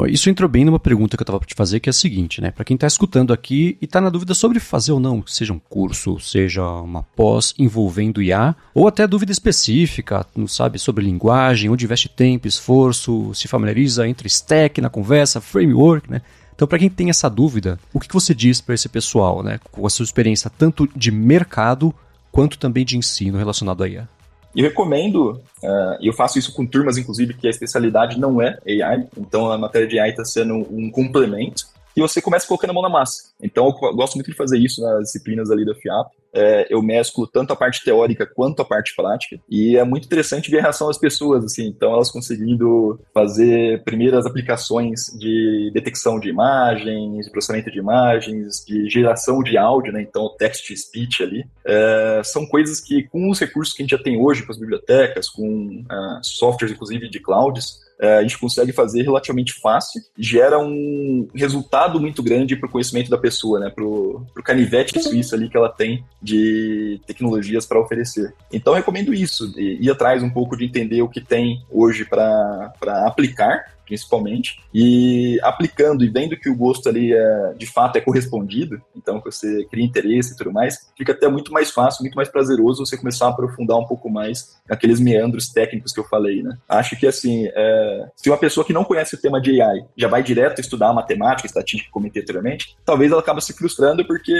Isso 0.08 0.28
entrou 0.28 0.48
bem 0.48 0.64
numa 0.64 0.80
pergunta 0.80 1.16
que 1.16 1.22
eu 1.22 1.24
estava 1.24 1.38
para 1.38 1.46
te 1.46 1.54
fazer, 1.54 1.78
que 1.78 1.88
é 1.88 1.92
a 1.92 1.94
seguinte, 1.94 2.40
né? 2.40 2.50
Para 2.50 2.64
quem 2.64 2.74
está 2.74 2.88
escutando 2.88 3.32
aqui 3.32 3.78
e 3.80 3.84
está 3.84 4.00
na 4.00 4.10
dúvida 4.10 4.34
sobre 4.34 4.58
fazer 4.58 4.90
ou 4.90 4.98
não, 4.98 5.24
seja 5.24 5.52
um 5.52 5.60
curso, 5.60 6.18
seja 6.18 6.64
uma 6.64 7.04
pós 7.04 7.54
envolvendo 7.56 8.20
IA, 8.20 8.56
ou 8.74 8.88
até 8.88 9.06
dúvida 9.06 9.30
específica, 9.30 10.26
não 10.34 10.48
sabe, 10.48 10.78
sobre 10.78 11.04
linguagem, 11.04 11.70
onde 11.70 11.84
investe 11.84 12.08
tempo, 12.08 12.48
esforço, 12.48 13.32
se 13.32 13.46
familiariza 13.46 14.08
entre 14.08 14.26
stack 14.26 14.80
na 14.80 14.90
conversa, 14.90 15.40
framework, 15.40 16.10
né? 16.10 16.20
Então, 16.54 16.66
para 16.66 16.78
quem 16.78 16.88
tem 16.88 17.10
essa 17.10 17.28
dúvida, 17.28 17.78
o 17.92 18.00
que, 18.00 18.08
que 18.08 18.14
você 18.14 18.34
diz 18.34 18.60
para 18.60 18.74
esse 18.74 18.88
pessoal, 18.88 19.42
né? 19.42 19.60
Com 19.70 19.86
a 19.86 19.90
sua 19.90 20.04
experiência 20.04 20.50
tanto 20.50 20.88
de 20.96 21.12
mercado 21.12 21.94
quanto 22.32 22.58
também 22.58 22.84
de 22.84 22.96
ensino 22.96 23.38
relacionado 23.38 23.84
a 23.84 23.88
IA? 23.88 24.08
E 24.56 24.62
recomendo, 24.62 25.42
uh, 25.62 25.98
eu 26.00 26.14
faço 26.14 26.38
isso 26.38 26.54
com 26.54 26.64
turmas, 26.64 26.96
inclusive, 26.96 27.34
que 27.34 27.46
a 27.46 27.50
especialidade 27.50 28.18
não 28.18 28.40
é 28.40 28.58
AI, 28.66 29.06
então 29.18 29.52
a 29.52 29.58
matéria 29.58 29.86
de 29.86 29.98
AI 29.98 30.08
está 30.08 30.24
sendo 30.24 30.54
um 30.54 30.90
complemento. 30.90 31.66
E 31.96 32.00
você 32.00 32.20
começa 32.20 32.46
colocando 32.46 32.70
a 32.70 32.72
mão 32.74 32.82
na 32.82 32.90
massa. 32.90 33.30
Então, 33.42 33.66
eu 33.66 33.94
gosto 33.94 34.14
muito 34.14 34.30
de 34.30 34.36
fazer 34.36 34.58
isso 34.58 34.82
nas 34.82 35.04
disciplinas 35.04 35.50
ali 35.50 35.64
da 35.64 35.74
FIAP. 35.74 36.12
É, 36.34 36.66
eu 36.68 36.82
mesclo 36.82 37.26
tanto 37.26 37.54
a 37.54 37.56
parte 37.56 37.82
teórica 37.82 38.26
quanto 38.26 38.60
a 38.60 38.64
parte 38.64 38.94
prática, 38.94 39.40
e 39.48 39.74
é 39.74 39.84
muito 39.84 40.04
interessante 40.04 40.50
ver 40.50 40.58
a 40.58 40.62
reação 40.62 40.86
das 40.86 40.98
pessoas, 40.98 41.42
assim, 41.42 41.66
então 41.68 41.94
elas 41.94 42.10
conseguindo 42.10 43.00
fazer 43.14 43.82
primeiras 43.84 44.26
aplicações 44.26 45.06
de 45.18 45.70
detecção 45.72 46.20
de 46.20 46.28
imagens, 46.28 47.24
de 47.24 47.32
processamento 47.32 47.70
de 47.70 47.78
imagens, 47.78 48.62
de 48.66 48.86
geração 48.90 49.42
de 49.42 49.56
áudio, 49.56 49.94
né, 49.94 50.02
então 50.02 50.28
text-to-speech 50.36 51.22
ali, 51.22 51.46
é, 51.64 52.20
são 52.22 52.44
coisas 52.44 52.80
que 52.80 53.04
com 53.04 53.30
os 53.30 53.40
recursos 53.40 53.74
que 53.74 53.82
a 53.82 53.84
gente 53.84 53.96
já 53.96 54.02
tem 54.02 54.20
hoje, 54.20 54.44
com 54.44 54.52
as 54.52 54.58
bibliotecas, 54.58 55.30
com 55.30 55.84
uh, 55.90 56.22
softwares, 56.22 56.74
inclusive, 56.74 57.08
de 57.08 57.18
clouds, 57.18 57.85
a 58.00 58.22
gente 58.22 58.38
consegue 58.38 58.72
fazer 58.72 59.02
relativamente 59.02 59.54
fácil, 59.54 60.02
gera 60.18 60.58
um 60.58 61.28
resultado 61.34 62.00
muito 62.00 62.22
grande 62.22 62.56
para 62.56 62.68
o 62.68 62.70
conhecimento 62.70 63.10
da 63.10 63.18
pessoa, 63.18 63.58
né? 63.58 63.70
Para 63.70 63.84
o 63.84 64.26
canivete 64.44 65.00
suíço 65.02 65.34
ali 65.34 65.48
que 65.48 65.56
ela 65.56 65.68
tem 65.68 66.04
de 66.20 67.00
tecnologias 67.06 67.64
para 67.66 67.80
oferecer. 67.80 68.34
Então, 68.52 68.74
recomendo 68.74 69.14
isso, 69.14 69.52
ir 69.58 69.90
atrás 69.90 70.22
um 70.22 70.30
pouco 70.30 70.56
de 70.56 70.64
entender 70.64 71.00
o 71.02 71.08
que 71.08 71.20
tem 71.20 71.64
hoje 71.70 72.04
para 72.04 72.72
aplicar 73.06 73.75
principalmente, 73.86 74.60
e 74.74 75.38
aplicando 75.42 76.04
e 76.04 76.10
vendo 76.10 76.36
que 76.36 76.50
o 76.50 76.56
gosto 76.56 76.88
ali 76.88 77.14
é, 77.14 77.54
de 77.56 77.66
fato 77.66 77.96
é 77.96 78.00
correspondido, 78.00 78.80
então 78.94 79.20
você 79.24 79.64
cria 79.70 79.84
interesse 79.84 80.34
e 80.34 80.36
tudo 80.36 80.52
mais, 80.52 80.90
fica 80.96 81.12
até 81.12 81.28
muito 81.28 81.52
mais 81.52 81.70
fácil, 81.70 82.02
muito 82.02 82.14
mais 82.14 82.28
prazeroso 82.28 82.84
você 82.84 82.96
começar 82.96 83.26
a 83.26 83.30
aprofundar 83.30 83.78
um 83.78 83.86
pouco 83.86 84.10
mais 84.10 84.56
aqueles 84.68 85.00
meandros 85.00 85.48
técnicos 85.48 85.92
que 85.92 86.00
eu 86.00 86.04
falei, 86.04 86.42
né? 86.42 86.56
Acho 86.68 86.96
que 86.96 87.06
assim, 87.06 87.46
é, 87.54 88.08
se 88.16 88.28
uma 88.28 88.38
pessoa 88.38 88.64
que 88.64 88.72
não 88.72 88.84
conhece 88.84 89.14
o 89.14 89.20
tema 89.20 89.40
de 89.40 89.60
AI 89.60 89.84
já 89.96 90.08
vai 90.08 90.22
direto 90.22 90.60
estudar 90.60 90.92
matemática, 90.92 91.46
estatística, 91.46 91.90
comentei 91.90 92.22
anteriormente, 92.22 92.76
talvez 92.84 93.12
ela 93.12 93.20
acabe 93.20 93.42
se 93.42 93.52
frustrando 93.52 94.04
porque 94.06 94.34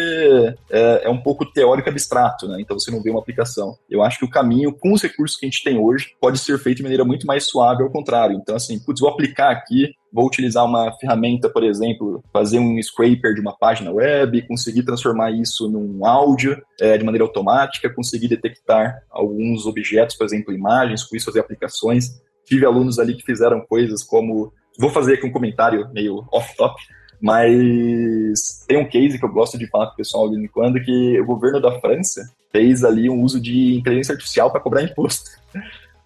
é, 0.70 1.02
é 1.04 1.08
um 1.08 1.20
pouco 1.20 1.46
teórico 1.46 1.88
abstrato, 1.88 2.48
né? 2.48 2.60
Então 2.60 2.78
você 2.78 2.90
não 2.90 3.02
vê 3.02 3.10
uma 3.10 3.20
aplicação. 3.20 3.76
Eu 3.88 4.02
acho 4.02 4.18
que 4.18 4.24
o 4.24 4.30
caminho, 4.30 4.72
com 4.72 4.92
os 4.92 5.02
recursos 5.02 5.38
que 5.38 5.46
a 5.46 5.48
gente 5.48 5.62
tem 5.62 5.78
hoje, 5.78 6.14
pode 6.20 6.38
ser 6.38 6.58
feito 6.58 6.78
de 6.78 6.82
maneira 6.82 7.04
muito 7.04 7.26
mais 7.26 7.48
suave 7.48 7.82
ao 7.82 7.90
contrário. 7.90 8.36
Então, 8.36 8.56
assim, 8.56 8.78
putz, 8.78 9.00
vou 9.00 9.10
aplicar 9.10 9.35
aqui, 9.44 9.92
vou 10.12 10.26
utilizar 10.26 10.64
uma 10.64 10.92
ferramenta, 10.98 11.48
por 11.48 11.62
exemplo, 11.62 12.24
fazer 12.32 12.58
um 12.58 12.82
scraper 12.82 13.34
de 13.34 13.40
uma 13.40 13.56
página 13.56 13.90
web, 13.92 14.46
conseguir 14.46 14.82
transformar 14.82 15.30
isso 15.30 15.70
num 15.70 16.06
áudio 16.06 16.60
é, 16.80 16.96
de 16.96 17.04
maneira 17.04 17.24
automática, 17.24 17.92
conseguir 17.92 18.28
detectar 18.28 18.98
alguns 19.10 19.66
objetos, 19.66 20.16
por 20.16 20.24
exemplo, 20.24 20.54
imagens, 20.54 21.04
com 21.04 21.14
isso 21.16 21.26
fazer 21.26 21.40
aplicações. 21.40 22.20
Tive 22.46 22.64
alunos 22.64 22.98
ali 22.98 23.14
que 23.14 23.24
fizeram 23.24 23.60
coisas 23.60 24.02
como. 24.02 24.52
Vou 24.78 24.90
fazer 24.90 25.14
aqui 25.14 25.26
um 25.26 25.32
comentário 25.32 25.90
meio 25.92 26.26
off-top, 26.32 26.80
mas 27.20 28.64
tem 28.66 28.78
um 28.78 28.88
case 28.88 29.18
que 29.18 29.24
eu 29.24 29.32
gosto 29.32 29.58
de 29.58 29.66
falar 29.68 29.88
com 29.88 29.94
o 29.94 29.96
pessoal 29.96 30.30
de 30.30 30.48
quando, 30.48 30.80
que 30.82 31.20
o 31.20 31.26
governo 31.26 31.60
da 31.60 31.80
França 31.80 32.22
fez 32.52 32.84
ali 32.84 33.10
um 33.10 33.22
uso 33.22 33.40
de 33.40 33.74
inteligência 33.74 34.12
artificial 34.12 34.50
para 34.50 34.60
cobrar 34.60 34.82
imposto 34.82 35.30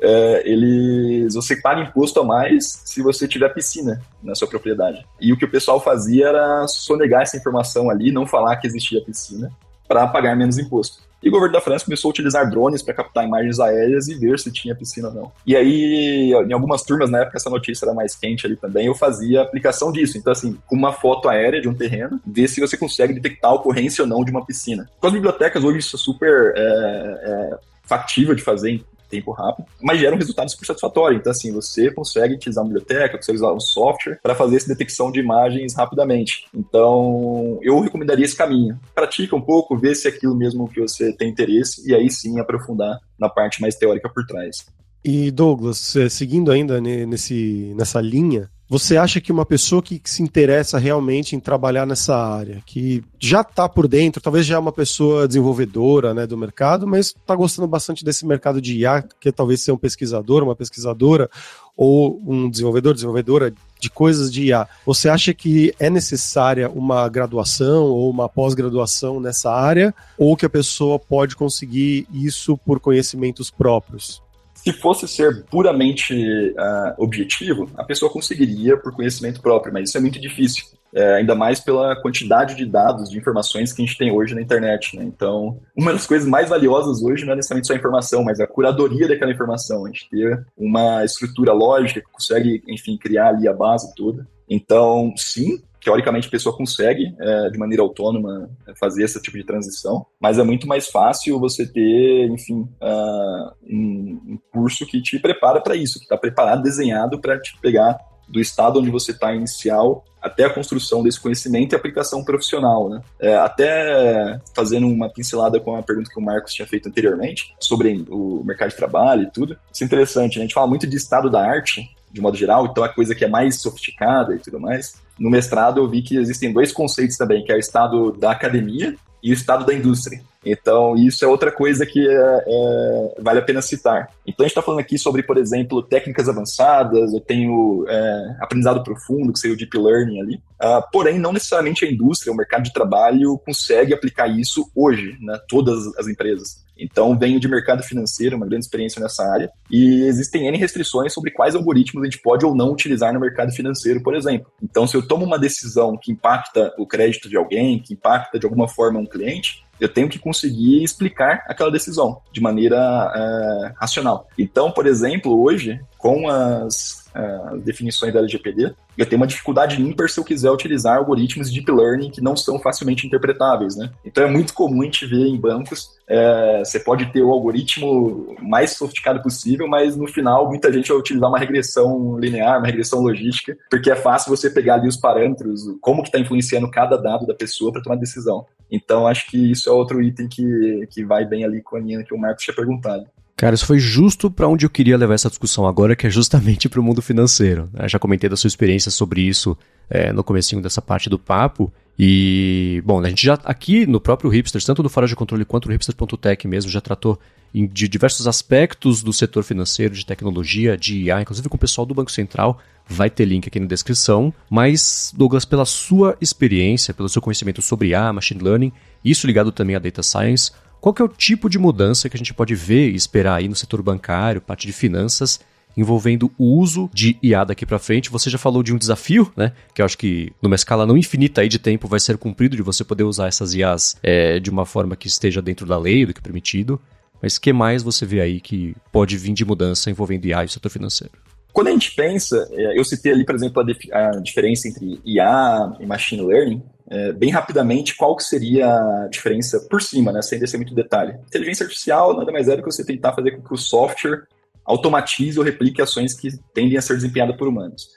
é, 0.01 0.43
eles 0.45 1.35
você 1.35 1.57
paga 1.57 1.83
imposto 1.83 2.21
a 2.21 2.25
mais 2.25 2.83
se 2.85 3.03
você 3.03 3.29
tiver 3.29 3.49
piscina 3.51 4.01
na 4.23 4.35
sua 4.35 4.49
propriedade. 4.49 5.05
E 5.21 5.33
o 5.33 5.37
que 5.37 5.45
o 5.45 5.51
pessoal 5.51 5.81
fazia 5.81 6.29
era 6.29 6.67
sonegar 6.67 7.23
essa 7.23 7.37
informação 7.37 7.91
ali, 7.91 8.11
não 8.11 8.27
falar 8.27 8.57
que 8.57 8.67
existia 8.67 9.05
piscina, 9.05 9.53
para 9.87 10.07
pagar 10.07 10.37
menos 10.37 10.59
imposto. 10.59 11.11
E 11.23 11.29
o 11.29 11.33
governo 11.33 11.53
da 11.53 11.61
França 11.61 11.85
começou 11.85 12.09
a 12.09 12.13
utilizar 12.13 12.49
drones 12.49 12.81
para 12.81 12.95
captar 12.95 13.27
imagens 13.27 13.61
aéreas 13.61 14.09
e 14.09 14.15
ver 14.15 14.39
se 14.39 14.51
tinha 14.51 14.75
piscina 14.75 15.09
ou 15.09 15.15
não. 15.15 15.33
E 15.47 15.55
aí, 15.55 16.33
em 16.33 16.53
algumas 16.53 16.83
turmas, 16.83 17.11
na 17.11 17.21
época 17.21 17.37
essa 17.37 17.51
notícia 17.51 17.85
era 17.85 17.95
mais 17.95 18.15
quente 18.15 18.47
ali 18.47 18.57
também, 18.57 18.87
eu 18.87 18.95
fazia 18.95 19.43
aplicação 19.43 19.93
disso. 19.93 20.17
Então, 20.17 20.33
assim, 20.33 20.57
com 20.67 20.75
uma 20.75 20.93
foto 20.93 21.29
aérea 21.29 21.61
de 21.61 21.69
um 21.69 21.75
terreno, 21.75 22.19
ver 22.27 22.49
se 22.49 22.61
você 22.61 22.77
consegue 22.77 23.13
detectar 23.13 23.51
a 23.51 23.55
ocorrência 23.55 24.03
ou 24.03 24.09
não 24.09 24.25
de 24.25 24.31
uma 24.31 24.45
piscina. 24.45 24.89
Com 24.99 25.07
as 25.09 25.13
bibliotecas, 25.13 25.63
hoje 25.63 25.81
isso 25.81 25.97
é 25.97 25.99
super 25.99 26.55
é, 26.57 26.61
é, 26.63 27.59
factível 27.83 28.35
de 28.35 28.43
fazer 28.43 28.83
tempo 29.11 29.33
rápido, 29.33 29.67
mas 29.83 29.99
gera 29.99 30.15
um 30.15 30.19
resultado 30.19 30.51
super 30.51 30.67
satisfatório. 30.67 31.19
Então, 31.19 31.31
assim, 31.31 31.53
você 31.53 31.91
consegue 31.91 32.35
utilizar 32.35 32.65
uma 32.65 32.69
biblioteca, 32.69 33.17
consegue 33.17 33.39
usar 33.39 33.53
um 33.53 33.61
software 33.61 34.19
para 34.23 34.35
fazer 34.35 34.57
essa 34.57 34.69
detecção 34.69 35.11
de 35.11 35.21
imagens 35.21 35.75
rapidamente. 35.75 36.47
Então, 36.55 37.59
eu 37.63 37.81
recomendaria 37.81 38.25
esse 38.25 38.37
caminho. 38.37 38.79
Pratica 38.95 39.35
um 39.35 39.41
pouco, 39.41 39.77
vê 39.77 39.95
se 39.95 40.09
é 40.09 40.11
aquilo 40.11 40.35
mesmo 40.35 40.69
que 40.69 40.81
você 40.81 41.13
tem 41.13 41.29
interesse 41.29 41.89
e 41.89 41.95
aí 41.95 42.11
sim 42.11 42.39
aprofundar 42.39 42.99
na 43.19 43.29
parte 43.29 43.61
mais 43.61 43.77
teórica 43.77 44.09
por 44.09 44.25
trás. 44.25 44.65
E 45.05 45.31
Douglas, 45.31 45.95
seguindo 46.11 46.51
ainda 46.51 46.81
nesse, 46.81 47.73
nessa 47.75 48.01
linha, 48.01 48.51
você 48.71 48.97
acha 48.97 49.21
que 49.21 49.33
uma 49.33 49.45
pessoa 49.45 49.83
que 49.83 50.01
se 50.05 50.23
interessa 50.23 50.79
realmente 50.79 51.35
em 51.35 51.41
trabalhar 51.41 51.85
nessa 51.85 52.17
área, 52.17 52.63
que 52.65 53.03
já 53.19 53.41
está 53.41 53.69
por 53.69 53.89
dentro, 53.89 54.23
talvez 54.23 54.47
já 54.47 54.55
é 54.55 54.59
uma 54.61 54.71
pessoa 54.71 55.27
desenvolvedora 55.27 56.15
né, 56.15 56.25
do 56.25 56.39
mercado, 56.39 56.87
mas 56.87 57.09
está 57.09 57.35
gostando 57.35 57.67
bastante 57.67 58.05
desse 58.05 58.25
mercado 58.25 58.61
de 58.61 58.79
IA, 58.79 59.03
que 59.19 59.33
talvez 59.33 59.63
seja 59.63 59.75
um 59.75 59.77
pesquisador, 59.77 60.45
uma 60.45 60.55
pesquisadora, 60.55 61.29
ou 61.77 62.23
um 62.25 62.49
desenvolvedor, 62.49 62.95
desenvolvedora 62.95 63.53
de 63.81 63.91
coisas 63.91 64.33
de 64.33 64.45
IA, 64.45 64.69
você 64.87 65.09
acha 65.09 65.35
que 65.35 65.75
é 65.81 65.91
necessária 65.91 66.71
uma 66.71 67.09
graduação 67.09 67.87
ou 67.87 68.09
uma 68.09 68.29
pós-graduação 68.29 69.19
nessa 69.19 69.51
área, 69.51 69.93
ou 70.17 70.37
que 70.37 70.47
a 70.47 70.51
pessoa 70.51 70.97
pode 70.97 71.35
conseguir 71.35 72.07
isso 72.13 72.57
por 72.59 72.79
conhecimentos 72.79 73.51
próprios? 73.51 74.23
Se 74.63 74.73
fosse 74.73 75.09
ser 75.09 75.45
puramente 75.45 76.15
uh, 76.51 76.95
objetivo, 77.03 77.71
a 77.77 77.85
pessoa 77.85 78.13
conseguiria 78.13 78.77
por 78.77 78.95
conhecimento 78.95 79.41
próprio, 79.41 79.73
mas 79.73 79.89
isso 79.89 79.99
é 79.99 80.01
muito 80.01 80.21
difícil. 80.21 80.65
É, 80.93 81.15
ainda 81.15 81.37
mais 81.37 81.61
pela 81.61 81.95
quantidade 82.03 82.57
de 82.57 82.67
dados, 82.67 83.11
de 83.11 83.17
informações 83.17 83.73
que 83.73 83.81
a 83.81 83.87
gente 83.87 83.97
tem 83.97 84.11
hoje 84.11 84.35
na 84.35 84.43
internet. 84.43 84.97
Né? 84.97 85.05
Então, 85.05 85.61
uma 85.77 85.93
das 85.93 86.05
coisas 86.05 86.29
mais 86.29 86.49
valiosas 86.49 87.01
hoje 87.01 87.25
não 87.25 87.33
é 87.33 87.37
necessariamente 87.37 87.69
só 87.69 87.75
a 87.75 87.77
informação, 87.77 88.25
mas 88.25 88.41
a 88.41 88.47
curadoria 88.47 89.07
daquela 89.07 89.31
informação. 89.31 89.87
A 89.87 89.89
gente 89.89 90.09
ter 90.11 90.45
uma 90.59 91.05
estrutura 91.05 91.53
lógica 91.53 92.01
que 92.01 92.11
consegue, 92.11 92.63
enfim, 92.67 92.99
criar 92.99 93.29
ali 93.29 93.47
a 93.47 93.53
base 93.53 93.95
toda. 93.95 94.27
Então, 94.49 95.15
sim, 95.17 95.63
teoricamente 95.83 96.29
a 96.29 96.31
pessoa 96.31 96.57
consegue, 96.57 97.15
é, 97.19 97.51
de 97.51 97.59
maneira 97.59 97.83
autônoma, 97.83 98.51
fazer 98.79 99.05
esse 99.05 99.21
tipo 99.21 99.37
de 99.37 99.45
transição, 99.45 100.07
mas 100.21 100.39
é 100.39 100.43
muito 100.43 100.67
mais 100.67 100.89
fácil 100.89 101.41
você 101.41 101.67
ter, 101.67 102.29
enfim, 102.31 102.69
uh, 102.81 103.53
um, 103.63 104.21
um, 104.29 104.39
curso 104.53 104.87
que 104.87 105.01
te 105.01 105.19
prepara 105.19 105.61
para 105.61 105.75
isso, 105.75 105.99
que 105.99 106.05
está 106.05 106.17
preparado, 106.17 106.63
desenhado 106.63 107.21
para 107.21 107.41
te 107.41 107.57
pegar 107.61 107.99
do 108.31 108.41
estado 108.41 108.79
onde 108.79 108.91
você 108.91 109.11
está 109.11 109.35
inicial 109.35 110.05
até 110.23 110.45
a 110.45 110.51
construção 110.51 111.03
desse 111.03 111.19
conhecimento 111.19 111.73
e 111.73 111.77
aplicação 111.77 112.23
profissional, 112.23 112.89
né? 112.89 113.01
É, 113.19 113.37
até 113.37 114.39
fazendo 114.55 114.87
uma 114.87 115.09
pincelada 115.09 115.59
com 115.59 115.75
a 115.75 115.83
pergunta 115.83 116.11
que 116.11 116.19
o 116.19 116.23
Marcos 116.23 116.55
tinha 116.55 116.69
feito 116.69 116.89
anteriormente 116.89 117.55
sobre 117.59 118.05
o 118.09 118.45
mercado 118.45 118.71
de 118.71 118.77
trabalho 118.77 119.23
e 119.23 119.31
tudo. 119.31 119.59
Isso 119.73 119.83
é 119.83 119.87
interessante, 119.87 120.37
né? 120.37 120.43
A 120.43 120.47
gente 120.47 120.55
fala 120.55 120.67
muito 120.67 120.87
de 120.87 120.97
estado 120.97 121.31
da 121.31 121.45
arte, 121.45 121.89
de 122.13 122.21
modo 122.21 122.37
geral, 122.37 122.67
então 122.67 122.85
a 122.85 122.89
coisa 122.89 123.15
que 123.15 123.25
é 123.25 123.29
mais 123.29 123.61
sofisticada 123.61 124.35
e 124.35 124.39
tudo 124.39 124.61
mais. 124.61 125.01
No 125.21 125.29
mestrado 125.29 125.79
eu 125.79 125.87
vi 125.87 126.01
que 126.01 126.17
existem 126.17 126.51
dois 126.51 126.73
conceitos 126.73 127.19
também, 127.19 127.45
que 127.45 127.53
é 127.53 127.55
o 127.55 127.59
estado 127.59 128.11
da 128.13 128.31
academia 128.31 128.97
e 129.23 129.31
o 129.31 129.35
estado 129.35 129.67
da 129.67 129.75
indústria. 129.75 130.23
Então, 130.45 130.97
isso 130.97 131.23
é 131.23 131.29
outra 131.29 131.53
coisa 131.53 131.85
que 131.85 132.01
é, 132.09 132.45
é, 132.47 133.15
vale 133.21 133.41
a 133.41 133.43
pena 133.43 133.61
citar. 133.61 134.09
Então, 134.27 134.45
a 134.45 134.49
gente 134.49 134.53
está 134.53 134.63
falando 134.63 134.81
aqui 134.81 134.97
sobre, 134.99 135.23
por 135.23 135.37
exemplo, 135.37 135.83
técnicas 135.83 136.29
avançadas, 136.29 137.13
eu 137.13 137.21
tenho 137.21 137.85
é, 137.87 138.37
aprendizado 138.41 138.83
profundo, 138.83 139.33
que 139.35 139.39
seria 139.39 139.55
o 139.55 139.59
deep 139.59 139.77
learning 139.77 140.21
ali. 140.21 140.37
Uh, 140.63 140.83
porém, 140.91 141.19
não 141.19 141.33
necessariamente 141.33 141.85
a 141.85 141.91
indústria, 141.91 142.33
o 142.33 142.37
mercado 142.37 142.63
de 142.63 142.73
trabalho 142.73 143.39
consegue 143.45 143.93
aplicar 143.93 144.29
isso 144.29 144.71
hoje, 144.75 145.17
né? 145.21 145.39
Todas 145.49 145.87
as 145.99 146.07
empresas. 146.07 146.65
Então, 146.81 147.19
venho 147.19 147.39
de 147.39 147.49
mercado 147.49 147.83
financeiro, 147.83 148.37
uma 148.37 148.47
grande 148.47 148.65
experiência 148.65 149.01
nessa 149.01 149.25
área, 149.25 149.51
e 149.71 150.03
existem 150.03 150.47
N 150.47 150.57
restrições 150.57 151.13
sobre 151.13 151.31
quais 151.31 151.55
algoritmos 151.55 152.03
a 152.03 152.07
gente 152.07 152.23
pode 152.23 152.45
ou 152.45 152.55
não 152.55 152.73
utilizar 152.73 153.13
no 153.13 153.21
mercado 153.21 153.53
financeiro, 153.53 154.03
por 154.03 154.15
exemplo. 154.15 154.51
Então, 154.63 154.87
se 154.87 154.97
eu 154.97 155.07
tomo 155.07 155.25
uma 155.25 155.39
decisão 155.39 155.97
que 155.97 156.13
impacta 156.13 156.75
o 156.79 156.87
crédito 156.87 157.29
de 157.29 157.37
alguém, 157.37 157.79
que 157.79 157.95
impacta 157.95 158.39
de 158.39 158.47
alguma 158.47 158.67
forma 158.69 158.99
um 158.99 159.07
cliente, 159.07 159.65
eu 159.81 159.89
tenho 159.89 160.09
que 160.09 160.19
conseguir 160.19 160.85
explicar 160.85 161.43
aquela 161.49 161.71
decisão 161.71 162.21
de 162.31 162.41
maneira 162.41 162.77
é, 163.15 163.73
racional. 163.77 164.29
Então, 164.39 164.71
por 164.71 164.87
exemplo, 164.87 165.43
hoje, 165.43 165.81
com 165.97 166.29
as 166.29 167.00
uh, 167.15 167.59
definições 167.59 168.13
da 168.13 168.21
LGPD, 168.21 168.75
eu 168.97 169.07
tenho 169.07 169.21
uma 169.21 169.27
dificuldade 169.27 169.81
ímpar 169.81 170.09
se 170.09 170.19
eu 170.19 170.25
quiser 170.25 170.51
utilizar 170.51 170.99
algoritmos 170.99 171.51
de 171.51 171.61
deep 171.61 171.71
learning 171.71 172.11
que 172.11 172.21
não 172.21 172.37
são 172.37 172.59
facilmente 172.59 173.07
interpretáveis, 173.07 173.77
né? 173.77 173.91
Então 174.05 174.25
é 174.25 174.31
muito 174.31 174.53
comum 174.53 174.83
a 174.83 174.85
gente 174.85 175.07
ver 175.07 175.27
em 175.27 175.39
bancos, 175.39 175.91
é, 176.07 176.63
você 176.65 176.81
pode 176.81 177.07
ter 177.13 177.23
o 177.23 177.31
algoritmo 177.31 178.37
mais 178.43 178.73
sofisticado 178.77 179.23
possível, 179.23 179.69
mas 179.69 179.97
no 179.97 180.07
final 180.07 180.49
muita 180.49 180.73
gente 180.73 180.89
vai 180.89 180.99
utilizar 180.99 181.29
uma 181.29 181.39
regressão 181.39 182.19
linear, 182.19 182.59
uma 182.59 182.67
regressão 182.67 183.01
logística, 183.01 183.57
porque 183.71 183.91
é 183.91 183.97
fácil 183.97 184.35
você 184.35 184.51
pegar 184.51 184.75
ali 184.75 184.89
os 184.89 184.97
parâmetros, 184.97 185.63
como 185.81 186.03
que 186.03 186.09
está 186.09 186.19
influenciando 186.19 186.71
cada 186.71 186.97
dado 186.97 187.27
da 187.27 187.35
pessoa 187.35 187.73
para 187.73 187.83
tomar 187.83 187.97
decisão. 187.97 188.45
Então 188.71 189.07
acho 189.07 189.29
que 189.31 189.51
isso 189.51 189.69
é 189.69 189.73
outro 189.73 190.01
item 190.03 190.29
que, 190.29 190.87
que 190.91 191.05
vai 191.05 191.25
bem 191.25 191.45
ali 191.45 191.63
com 191.63 191.77
a 191.77 191.81
linha 191.81 192.05
que 192.05 192.15
o 192.15 192.19
Marcos 192.19 192.45
tinha 192.45 192.55
perguntado. 192.55 193.07
Cara, 193.41 193.55
isso 193.55 193.65
foi 193.65 193.79
justo 193.79 194.31
para 194.31 194.47
onde 194.47 194.67
eu 194.67 194.71
queria 194.71 194.99
levar 194.99 195.15
essa 195.15 195.31
discussão 195.31 195.67
agora, 195.67 195.97
que 195.97 196.07
é 196.07 196.11
justamente 196.11 196.69
para 196.69 196.79
o 196.79 196.83
mundo 196.83 197.01
financeiro. 197.01 197.71
Eu 197.75 197.89
já 197.89 197.99
comentei 197.99 198.29
da 198.29 198.37
sua 198.37 198.49
experiência 198.49 198.91
sobre 198.91 199.23
isso 199.23 199.57
é, 199.89 200.13
no 200.13 200.23
comecinho 200.23 200.61
dessa 200.61 200.83
parte 200.83 201.09
do 201.09 201.19
papo. 201.19 201.73
E, 201.99 202.83
bom, 202.85 203.03
a 203.03 203.09
gente 203.09 203.25
já 203.25 203.39
aqui 203.43 203.87
no 203.87 203.99
próprio 203.99 204.29
Hipsters, 204.29 204.67
tanto 204.67 204.83
no 204.83 204.91
Fora 204.91 205.07
de 205.07 205.17
Controle 205.17 205.47
quanto 205.47 205.69
no 205.69 205.73
Hipsters.tech 205.73 206.47
mesmo, 206.47 206.71
já 206.71 206.83
tratou 206.83 207.19
de 207.55 207.89
diversos 207.89 208.27
aspectos 208.27 209.03
do 209.03 209.11
setor 209.11 209.43
financeiro, 209.43 209.95
de 209.95 210.05
tecnologia, 210.05 210.77
de 210.77 211.05
IA, 211.05 211.23
inclusive 211.23 211.49
com 211.49 211.57
o 211.57 211.59
pessoal 211.59 211.87
do 211.87 211.95
Banco 211.95 212.13
Central. 212.13 212.61
Vai 212.87 213.09
ter 213.09 213.25
link 213.25 213.49
aqui 213.49 213.59
na 213.59 213.67
descrição. 213.67 214.35
Mas, 214.51 215.15
Douglas, 215.17 215.47
pela 215.47 215.65
sua 215.65 216.15
experiência, 216.21 216.93
pelo 216.93 217.09
seu 217.09 217.23
conhecimento 217.23 217.63
sobre 217.63 217.89
IA, 217.89 218.13
Machine 218.13 218.43
Learning, 218.43 218.73
isso 219.03 219.27
ligado 219.27 219.51
também 219.51 219.77
a 219.77 219.79
Data 219.79 220.03
Science, 220.03 220.53
qual 220.81 220.95
que 220.95 221.03
é 221.03 221.05
o 221.05 221.09
tipo 221.09 221.49
de 221.49 221.59
mudança 221.59 222.09
que 222.09 222.17
a 222.17 222.19
gente 222.19 222.33
pode 222.33 222.55
ver 222.55 222.91
e 222.91 222.97
esperar 222.97 223.37
aí 223.37 223.49
no 223.49 223.55
setor 223.55 223.83
bancário, 223.83 224.41
parte 224.41 224.67
de 224.67 224.73
finanças, 224.73 225.41
envolvendo 225.77 226.33
o 226.39 226.59
uso 226.59 226.91
de 226.93 227.19
IA 227.23 227.45
daqui 227.45 227.67
para 227.67 227.79
frente? 227.79 228.11
Você 228.11 228.31
já 228.31 228.39
falou 228.39 228.63
de 228.63 228.73
um 228.73 228.79
desafio, 228.79 229.31
né? 229.37 229.53
Que 229.75 229.83
eu 229.83 229.87
acho 229.87 229.99
que 229.99 230.33
numa 230.43 230.55
escala 230.55 230.87
não 230.87 230.97
infinita 230.97 231.43
aí 231.43 231.49
de 231.49 231.59
tempo 231.59 231.87
vai 231.87 232.01
ser 232.01 232.17
cumprido 232.17 232.57
de 232.57 232.63
você 232.63 232.83
poder 232.83 233.05
usar 233.05 233.29
essas 233.29 233.55
IAs 233.55 233.97
é, 234.03 234.41
de 234.41 234.49
uma 234.49 234.65
forma 234.65 234.97
que 234.97 235.07
esteja 235.07 235.43
dentro 235.43 235.67
da 235.67 235.79
lei, 235.79 236.07
do 236.07 236.15
que 236.15 236.21
é 236.21 236.23
permitido. 236.23 236.81
Mas 237.23 237.39
que 237.39 237.53
mais 237.53 237.83
você 237.83 238.07
vê 238.07 238.21
aí 238.23 238.41
que 238.41 238.75
pode 238.91 239.19
vir 239.19 239.35
de 239.35 239.45
mudança 239.45 239.91
envolvendo 239.91 240.25
IA 240.25 240.43
e 240.43 240.47
o 240.47 240.49
setor 240.49 240.71
financeiro? 240.71 241.13
Quando 241.53 241.69
a 241.69 241.73
gente 241.73 241.95
pensa, 241.95 242.49
é, 242.53 242.79
eu 242.79 242.85
citei 242.85 243.13
ali, 243.13 243.25
por 243.25 243.35
exemplo, 243.35 243.63
a, 243.63 244.09
a 244.09 244.21
diferença 244.21 244.69
entre 244.69 245.01
IA 245.05 245.77
e 245.81 245.85
Machine 245.85 246.23
Learning, 246.23 246.63
é, 246.91 247.13
bem 247.13 247.31
rapidamente 247.31 247.97
qual 247.97 248.17
que 248.17 248.25
seria 248.25 248.67
a 248.67 249.09
diferença 249.09 249.61
por 249.71 249.81
cima, 249.81 250.11
né, 250.11 250.21
sem 250.21 250.41
descer 250.41 250.57
muito 250.57 250.75
detalhe. 250.75 251.15
Inteligência 251.27 251.65
artificial 251.65 252.17
nada 252.17 252.33
mais 252.33 252.49
é 252.49 252.57
do 252.57 252.63
que 252.63 252.71
você 252.71 252.85
tentar 252.85 253.13
fazer 253.13 253.31
com 253.31 253.43
que 253.43 253.55
o 253.55 253.57
software 253.57 254.25
automatize 254.65 255.39
ou 255.39 255.45
replique 255.45 255.81
ações 255.81 256.15
que 256.15 256.31
tendem 256.53 256.77
a 256.77 256.83
ser 256.83 256.95
desempenhadas 256.95 257.37
por 257.37 257.47
humanos. 257.47 257.89